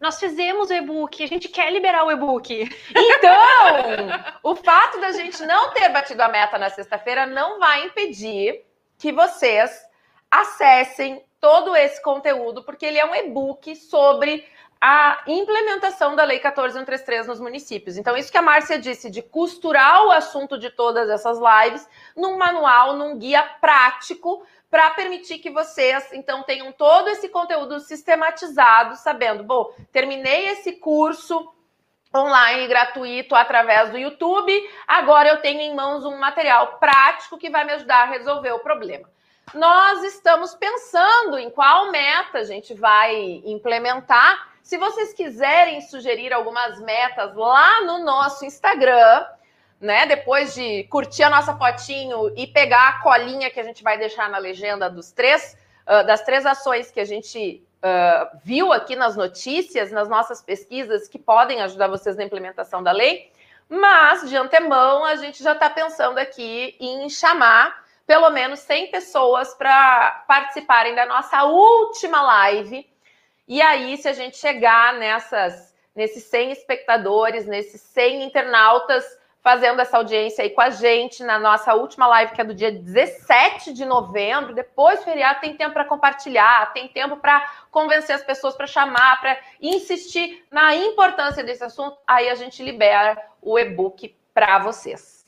Nós 0.00 0.18
fizemos 0.18 0.70
o 0.70 0.74
e-book, 0.74 1.22
a 1.22 1.26
gente 1.26 1.48
quer 1.48 1.72
liberar 1.72 2.04
o 2.04 2.12
e-book. 2.12 2.68
Então, 2.96 3.36
o 4.42 4.54
fato 4.54 5.00
da 5.00 5.12
gente 5.12 5.44
não 5.44 5.70
ter 5.72 5.88
batido 5.88 6.22
a 6.22 6.28
meta 6.28 6.58
na 6.58 6.70
sexta-feira 6.70 7.26
não 7.26 7.58
vai 7.58 7.86
impedir 7.86 8.64
que 8.98 9.12
vocês 9.12 9.70
acessem 10.30 11.24
todo 11.40 11.74
esse 11.74 12.00
conteúdo, 12.00 12.62
porque 12.62 12.86
ele 12.86 12.98
é 12.98 13.04
um 13.04 13.14
e-book 13.14 13.74
sobre 13.74 14.46
a 14.80 15.22
implementação 15.28 16.16
da 16.16 16.24
Lei 16.24 16.40
14133 16.40 17.28
nos 17.28 17.38
municípios. 17.38 17.96
Então, 17.96 18.16
isso 18.16 18.32
que 18.32 18.38
a 18.38 18.42
Márcia 18.42 18.78
disse, 18.78 19.08
de 19.08 19.22
costurar 19.22 20.06
o 20.06 20.10
assunto 20.10 20.58
de 20.58 20.70
todas 20.70 21.08
essas 21.08 21.38
lives 21.38 21.88
num 22.16 22.36
manual, 22.36 22.96
num 22.96 23.16
guia 23.16 23.42
prático, 23.60 24.44
para 24.72 24.88
permitir 24.92 25.38
que 25.38 25.50
vocês, 25.50 26.10
então, 26.14 26.42
tenham 26.44 26.72
todo 26.72 27.06
esse 27.10 27.28
conteúdo 27.28 27.78
sistematizado, 27.78 28.96
sabendo, 28.96 29.44
bom, 29.44 29.70
terminei 29.92 30.46
esse 30.46 30.72
curso 30.72 31.52
online 32.16 32.66
gratuito 32.68 33.34
através 33.34 33.90
do 33.90 33.98
YouTube, 33.98 34.50
agora 34.88 35.28
eu 35.28 35.42
tenho 35.42 35.60
em 35.60 35.74
mãos 35.74 36.06
um 36.06 36.16
material 36.16 36.78
prático 36.78 37.36
que 37.36 37.50
vai 37.50 37.66
me 37.66 37.72
ajudar 37.72 38.04
a 38.04 38.10
resolver 38.12 38.52
o 38.52 38.60
problema. 38.60 39.06
Nós 39.52 40.04
estamos 40.04 40.54
pensando 40.54 41.38
em 41.38 41.50
qual 41.50 41.90
meta 41.90 42.38
a 42.38 42.44
gente 42.44 42.72
vai 42.72 43.42
implementar 43.44 44.54
se 44.62 44.78
vocês 44.78 45.12
quiserem 45.12 45.82
sugerir 45.82 46.32
algumas 46.32 46.80
metas 46.80 47.36
lá 47.36 47.82
no 47.82 47.98
nosso 47.98 48.46
Instagram, 48.46 49.26
né? 49.82 50.06
Depois 50.06 50.54
de 50.54 50.84
curtir 50.84 51.24
a 51.24 51.30
nossa 51.30 51.54
fotinho 51.56 52.32
e 52.36 52.46
pegar 52.46 52.88
a 52.88 53.02
colinha 53.02 53.50
que 53.50 53.60
a 53.60 53.62
gente 53.62 53.82
vai 53.82 53.98
deixar 53.98 54.30
na 54.30 54.38
legenda 54.38 54.88
dos 54.88 55.10
três, 55.10 55.58
uh, 55.82 56.06
das 56.06 56.22
três 56.22 56.46
ações 56.46 56.90
que 56.90 57.00
a 57.00 57.04
gente 57.04 57.62
uh, 57.82 58.38
viu 58.44 58.72
aqui 58.72 58.96
nas 58.96 59.16
notícias, 59.16 59.90
nas 59.90 60.08
nossas 60.08 60.40
pesquisas, 60.40 61.08
que 61.08 61.18
podem 61.18 61.60
ajudar 61.60 61.88
vocês 61.88 62.16
na 62.16 62.24
implementação 62.24 62.82
da 62.82 62.92
lei. 62.92 63.30
Mas, 63.68 64.28
de 64.30 64.36
antemão, 64.36 65.04
a 65.04 65.16
gente 65.16 65.42
já 65.42 65.52
está 65.52 65.68
pensando 65.68 66.18
aqui 66.18 66.76
em 66.78 67.10
chamar 67.10 67.82
pelo 68.06 68.30
menos 68.30 68.60
100 68.60 68.90
pessoas 68.90 69.54
para 69.54 70.24
participarem 70.28 70.94
da 70.94 71.06
nossa 71.06 71.44
última 71.44 72.22
live 72.22 72.86
e 73.46 73.60
aí, 73.60 73.96
se 73.96 74.08
a 74.08 74.12
gente 74.12 74.36
chegar 74.36 74.94
nessas, 74.94 75.74
nesses 75.94 76.24
100 76.24 76.52
espectadores, 76.52 77.46
nesses 77.46 77.80
100 77.80 78.22
internautas 78.22 79.04
fazendo 79.42 79.80
essa 79.80 79.96
audiência 79.96 80.44
aí 80.44 80.50
com 80.50 80.60
a 80.60 80.70
gente 80.70 81.24
na 81.24 81.38
nossa 81.38 81.74
última 81.74 82.06
live, 82.06 82.32
que 82.32 82.40
é 82.40 82.44
do 82.44 82.54
dia 82.54 82.70
17 82.70 83.72
de 83.72 83.84
novembro, 83.84 84.54
depois 84.54 85.00
do 85.00 85.04
feriado, 85.04 85.40
tem 85.40 85.56
tempo 85.56 85.72
para 85.72 85.84
compartilhar, 85.84 86.72
tem 86.72 86.86
tempo 86.88 87.16
para 87.16 87.44
convencer 87.70 88.14
as 88.14 88.22
pessoas, 88.22 88.54
para 88.54 88.66
chamar, 88.66 89.20
para 89.20 89.36
insistir 89.60 90.44
na 90.50 90.76
importância 90.76 91.42
desse 91.42 91.64
assunto. 91.64 91.98
Aí 92.06 92.28
a 92.28 92.36
gente 92.36 92.62
libera 92.62 93.20
o 93.40 93.58
e-book 93.58 94.16
para 94.32 94.60
vocês. 94.60 95.21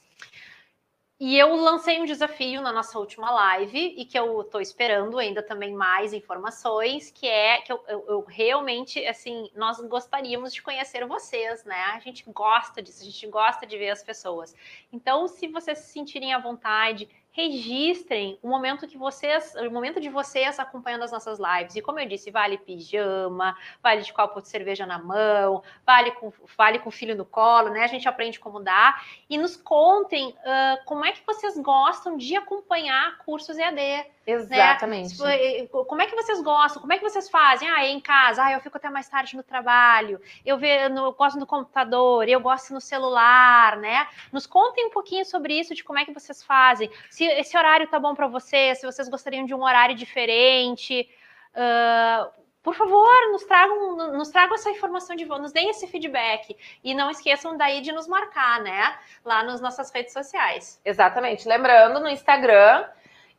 E 1.27 1.39
eu 1.39 1.57
lancei 1.57 1.99
um 2.03 2.05
desafio 2.05 2.61
na 2.61 2.71
nossa 2.71 2.99
última 2.99 3.31
live 3.31 3.95
e 3.97 4.05
que 4.05 4.19
eu 4.19 4.43
estou 4.43 4.61
esperando 4.61 5.19
ainda 5.19 5.43
também 5.43 5.73
mais 5.73 6.13
informações, 6.13 7.11
que 7.11 7.27
é 7.27 7.63
que 7.63 7.73
eu, 7.73 7.83
eu, 7.89 8.05
eu, 8.07 8.25
realmente, 8.29 9.03
assim, 9.07 9.51
nós 9.57 9.81
gostaríamos 9.81 10.53
de 10.53 10.61
conhecer 10.61 11.07
vocês, 11.07 11.65
né? 11.65 11.83
A 11.95 11.99
gente 11.99 12.31
gosta 12.31 12.83
disso, 12.83 13.01
a 13.01 13.07
gente 13.07 13.27
gosta 13.29 13.67
de 13.67 13.79
ver 13.79 13.89
as 13.89 14.03
pessoas. 14.03 14.55
Então, 14.93 15.27
se 15.27 15.49
vocês 15.49 15.79
se 15.79 15.93
sentirem 15.95 16.35
à 16.35 16.39
vontade, 16.39 17.09
registrem 17.35 18.39
o 18.41 18.49
momento 18.49 18.87
que 18.87 18.97
vocês, 18.97 19.55
o 19.57 19.71
momento 19.71 20.01
de 20.01 20.09
vocês 20.09 20.59
acompanhando 20.61 21.03
as 21.03 21.11
nossas 21.11 21.39
lives. 21.41 21.75
E 21.75 21.83
como 21.83 21.99
eu 21.99 22.07
disse, 22.07 22.31
vale 22.31 22.57
pijama, 22.57 23.57
vale 23.83 24.03
de 24.03 24.13
copo 24.13 24.41
de 24.41 24.49
cerveja 24.49 24.87
na 24.87 24.99
mão, 24.99 25.61
vale 25.85 26.13
com, 26.13 26.33
vale 26.57 26.79
com 26.79 26.91
o 26.91 26.93
filho 26.93 27.17
no 27.17 27.25
colo, 27.25 27.71
né? 27.71 27.83
A 27.83 27.89
gente 27.89 28.09
aprende 28.09 28.39
como 28.39 28.61
dar. 28.61 29.05
E 29.29 29.37
nos 29.37 29.57
contem 29.57 30.29
uh, 30.29 30.85
como 30.85 31.05
é 31.05 31.11
que 31.11 31.27
vocês 31.27 31.59
gostam 31.59 32.17
de 32.17 32.37
acompanhar 32.37 33.19
cursos 33.19 33.59
EAD. 33.59 34.14
Né? 34.27 34.33
Exatamente. 34.33 35.21
Né? 35.21 35.67
Como 35.67 36.01
é 36.01 36.07
que 36.07 36.15
vocês 36.15 36.41
gostam? 36.41 36.81
Como 36.81 36.93
é 36.93 36.99
que 36.99 37.03
vocês 37.03 37.29
fazem? 37.29 37.69
Ah, 37.69 37.85
é 37.85 37.89
em 37.89 38.01
casa, 38.01 38.45
ah, 38.45 38.53
eu 38.53 38.61
fico 38.61 38.77
até 38.77 38.89
mais 38.89 39.09
tarde 39.09 39.37
no 39.37 39.43
trabalho, 39.43 40.21
eu, 40.47 40.57
ve, 40.57 40.89
no, 40.89 41.07
eu 41.07 41.13
gosto 41.13 41.39
no 41.39 41.47
computador, 41.47 42.29
eu 42.29 42.41
gosto 42.41 42.73
no 42.73 42.81
celular, 42.81 43.77
né? 43.77 44.07
Nos 44.33 44.47
contem 44.47 44.87
um 44.87 44.91
pouquinho 44.91 45.25
sobre 45.25 45.59
isso, 45.59 45.75
de 45.75 45.83
como 45.83 45.99
é 45.99 46.05
que 46.05 46.13
vocês 46.13 46.43
fazem. 46.43 46.89
Se 47.11 47.25
se 47.25 47.41
esse 47.41 47.57
horário 47.57 47.87
tá 47.87 47.99
bom 47.99 48.15
para 48.15 48.27
vocês, 48.27 48.79
se 48.79 48.87
vocês 48.87 49.09
gostariam 49.09 49.45
de 49.45 49.55
um 49.55 49.63
horário 49.63 49.95
diferente. 49.95 51.09
Uh, 51.55 52.45
por 52.63 52.75
favor, 52.75 53.09
nos 53.31 53.45
tragam, 53.45 54.13
nos 54.13 54.31
tragam 54.31 54.55
essa 54.55 54.71
informação 54.71 55.15
de 55.15 55.27
nos 55.27 55.53
deem 55.53 55.71
esse 55.71 55.87
feedback. 55.87 56.57
E 56.83 56.95
não 56.95 57.11
esqueçam 57.11 57.57
daí 57.57 57.81
de 57.83 57.93
nos 57.93 58.09
marcar, 58.09 58.61
né? 58.63 58.99
Lá 59.25 59.43
nas 59.43 59.61
nossas 59.61 59.91
redes 59.91 60.13
sociais. 60.13 60.81
Exatamente. 60.85 61.47
Lembrando, 61.47 62.01
no 62.01 62.09
Instagram, 62.09 62.87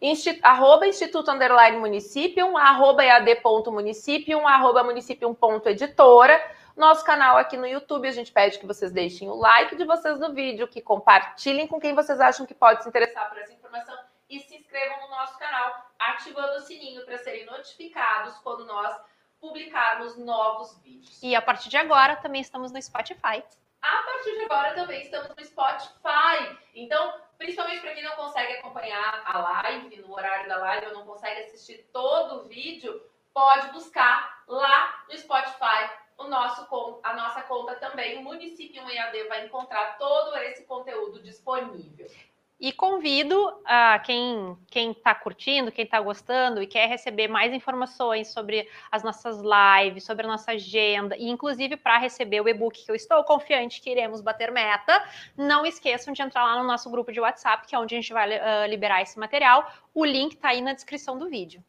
Insti 0.02 0.40
arroba 0.44 0.86
Instituto 0.86 1.32
Underline 1.32 1.78
Municipium, 1.78 2.58
arroba 2.58 3.04
ead.municipium, 3.04 4.48
arroba 4.48 4.84
municipium.editora. 4.84 6.40
Nosso 6.76 7.06
canal 7.06 7.38
aqui 7.38 7.56
no 7.56 7.66
YouTube, 7.66 8.08
a 8.08 8.12
gente 8.12 8.32
pede 8.32 8.60
que 8.60 8.66
vocês 8.66 8.92
deixem 8.92 9.30
o 9.30 9.36
like 9.36 9.76
de 9.78 9.86
vocês 9.86 10.20
no 10.20 10.34
vídeo, 10.34 10.68
que 10.68 10.82
compartilhem 10.82 11.68
com 11.68 11.80
quem 11.80 11.96
vocês 11.96 12.20
acham 12.20 12.46
que 12.46 12.54
pode 12.54 12.84
se 12.84 12.90
interessar 12.90 13.30
por 13.30 13.38
essa 13.38 13.54
informação 13.54 13.98
e 14.30 14.40
se 14.40 14.58
inscrevam 14.58 15.02
no 15.02 15.10
nosso 15.10 15.38
canal, 15.40 15.90
ativando 15.98 16.58
o 16.58 16.60
sininho 16.60 17.06
para 17.06 17.18
serem 17.18 17.46
notificados 17.46 18.36
quando 18.40 18.66
nós 18.66 18.94
publicarmos 19.40 20.18
novos 20.18 20.78
vídeos. 20.80 21.22
E 21.24 21.36
a 21.36 21.42
partir 21.42 21.70
de 21.70 21.78
agora 21.78 22.18
também 22.18 22.42
estamos 22.42 22.72
no 22.72 22.82
Spotify. 22.82 23.44
A 23.82 24.04
partir 24.04 24.32
de 24.34 24.44
agora 24.46 24.74
também 24.74 25.02
estamos 25.02 25.30
no 25.30 25.46
Spotify. 25.46 26.58
Então, 26.74 27.14
principalmente 27.38 27.82
para 27.82 27.94
quem 27.94 28.04
não 28.04 28.16
consegue 28.16 28.54
acompanhar 28.54 29.24
a 29.26 29.40
live, 29.40 29.98
no 29.98 30.14
horário 30.14 30.48
da 30.48 30.58
live, 30.58 30.88
ou 30.88 30.94
não 30.94 31.06
consegue 31.06 31.42
assistir 31.42 31.88
todo 31.92 32.42
o 32.42 32.44
vídeo, 32.44 33.02
pode 33.34 33.72
buscar 33.72 34.44
lá 34.48 35.06
no 35.10 35.18
Spotify 35.18 35.90
o 36.18 36.26
nosso, 36.26 36.68
a 37.04 37.14
nossa 37.14 37.42
conta 37.44 37.76
também. 37.76 38.18
O 38.18 38.24
município 38.24 38.90
EAD 38.90 39.28
vai 39.28 39.46
encontrar 39.46 39.98
todo 39.98 40.36
esse 40.38 40.66
conteúdo 40.66 41.22
disponível. 41.22 42.08
E 42.58 42.72
convido 42.72 43.62
a 43.66 44.00
quem 44.00 44.58
quem 44.72 44.92
está 44.92 45.14
curtindo, 45.14 45.72
quem 45.72 45.84
está 45.84 46.00
gostando 46.00 46.62
e 46.62 46.68
quer 46.68 46.88
receber 46.88 47.28
mais 47.28 47.54
informações 47.54 48.30
sobre 48.32 48.70
as 48.90 49.04
nossas 49.04 49.42
lives, 49.42 50.06
sobre 50.06 50.26
a 50.26 50.30
nossa 50.30 50.52
agenda, 50.52 51.18
e 51.18 51.30
inclusive 51.30 51.76
para 51.76 51.98
receber 51.98 52.40
o 52.40 52.48
e-book 52.48 52.86
que 52.86 52.90
eu 52.90 52.96
estou 52.96 53.24
confiante 53.26 53.82
que 53.82 53.90
iremos 53.90 54.22
bater 54.22 54.52
meta, 54.52 55.06
não 55.36 55.66
esqueçam 55.66 56.14
de 56.14 56.22
entrar 56.22 56.46
lá 56.46 56.58
no 56.58 56.68
nosso 56.68 56.90
grupo 56.90 57.12
de 57.12 57.20
WhatsApp, 57.20 57.68
que 57.68 57.76
é 57.76 57.80
onde 57.80 57.94
a 57.94 58.00
gente 58.00 58.14
vai 58.14 58.30
uh, 58.30 58.68
liberar 58.70 59.02
esse 59.02 59.20
material. 59.20 59.70
O 59.94 60.06
link 60.06 60.36
está 60.36 60.50
aí 60.50 60.62
na 60.62 60.74
descrição 60.74 61.20
do 61.20 61.30
vídeo. 61.30 61.62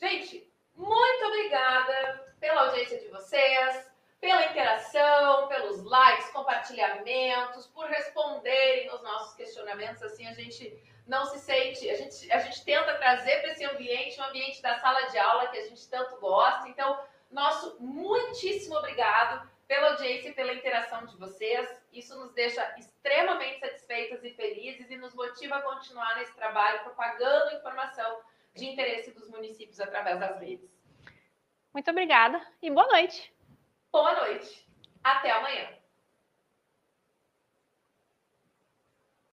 Gente, 0.00 0.50
muito 0.76 1.24
obrigada 1.24 2.34
pela 2.40 2.66
audiência 2.66 2.98
de 2.98 3.08
vocês 3.08 3.91
pela 4.22 4.46
interação, 4.46 5.48
pelos 5.48 5.82
likes, 5.82 6.30
compartilhamentos, 6.30 7.66
por 7.66 7.86
responderem 7.86 8.88
os 8.94 9.02
nossos 9.02 9.34
questionamentos. 9.34 10.00
Assim, 10.00 10.28
a 10.28 10.32
gente 10.32 10.80
não 11.04 11.26
se 11.26 11.40
sente, 11.40 11.90
a 11.90 11.96
gente, 11.96 12.32
a 12.32 12.38
gente 12.38 12.64
tenta 12.64 12.94
trazer 12.98 13.40
para 13.40 13.50
esse 13.50 13.64
ambiente, 13.64 14.20
um 14.20 14.24
ambiente 14.24 14.62
da 14.62 14.78
sala 14.78 15.08
de 15.08 15.18
aula 15.18 15.48
que 15.48 15.58
a 15.58 15.66
gente 15.66 15.90
tanto 15.90 16.20
gosta. 16.20 16.68
Então, 16.68 17.02
nosso 17.32 17.76
muitíssimo 17.80 18.76
obrigado 18.76 19.50
pela 19.66 19.90
audiência 19.90 20.28
e 20.28 20.34
pela 20.34 20.54
interação 20.54 21.04
de 21.04 21.16
vocês. 21.16 21.68
Isso 21.92 22.16
nos 22.16 22.32
deixa 22.32 22.62
extremamente 22.78 23.58
satisfeitas 23.58 24.22
e 24.22 24.30
felizes 24.30 24.88
e 24.88 24.96
nos 24.96 25.12
motiva 25.14 25.56
a 25.56 25.62
continuar 25.62 26.14
nesse 26.18 26.34
trabalho 26.36 26.84
propagando 26.84 27.56
informação 27.56 28.20
de 28.54 28.66
interesse 28.66 29.10
dos 29.10 29.28
municípios 29.28 29.80
através 29.80 30.20
das 30.20 30.38
redes. 30.38 30.70
Muito 31.74 31.90
obrigada 31.90 32.40
e 32.62 32.70
boa 32.70 32.86
noite. 32.86 33.31
Boa 33.92 34.14
noite. 34.14 34.66
Até 35.04 35.30
amanhã. 35.30 35.68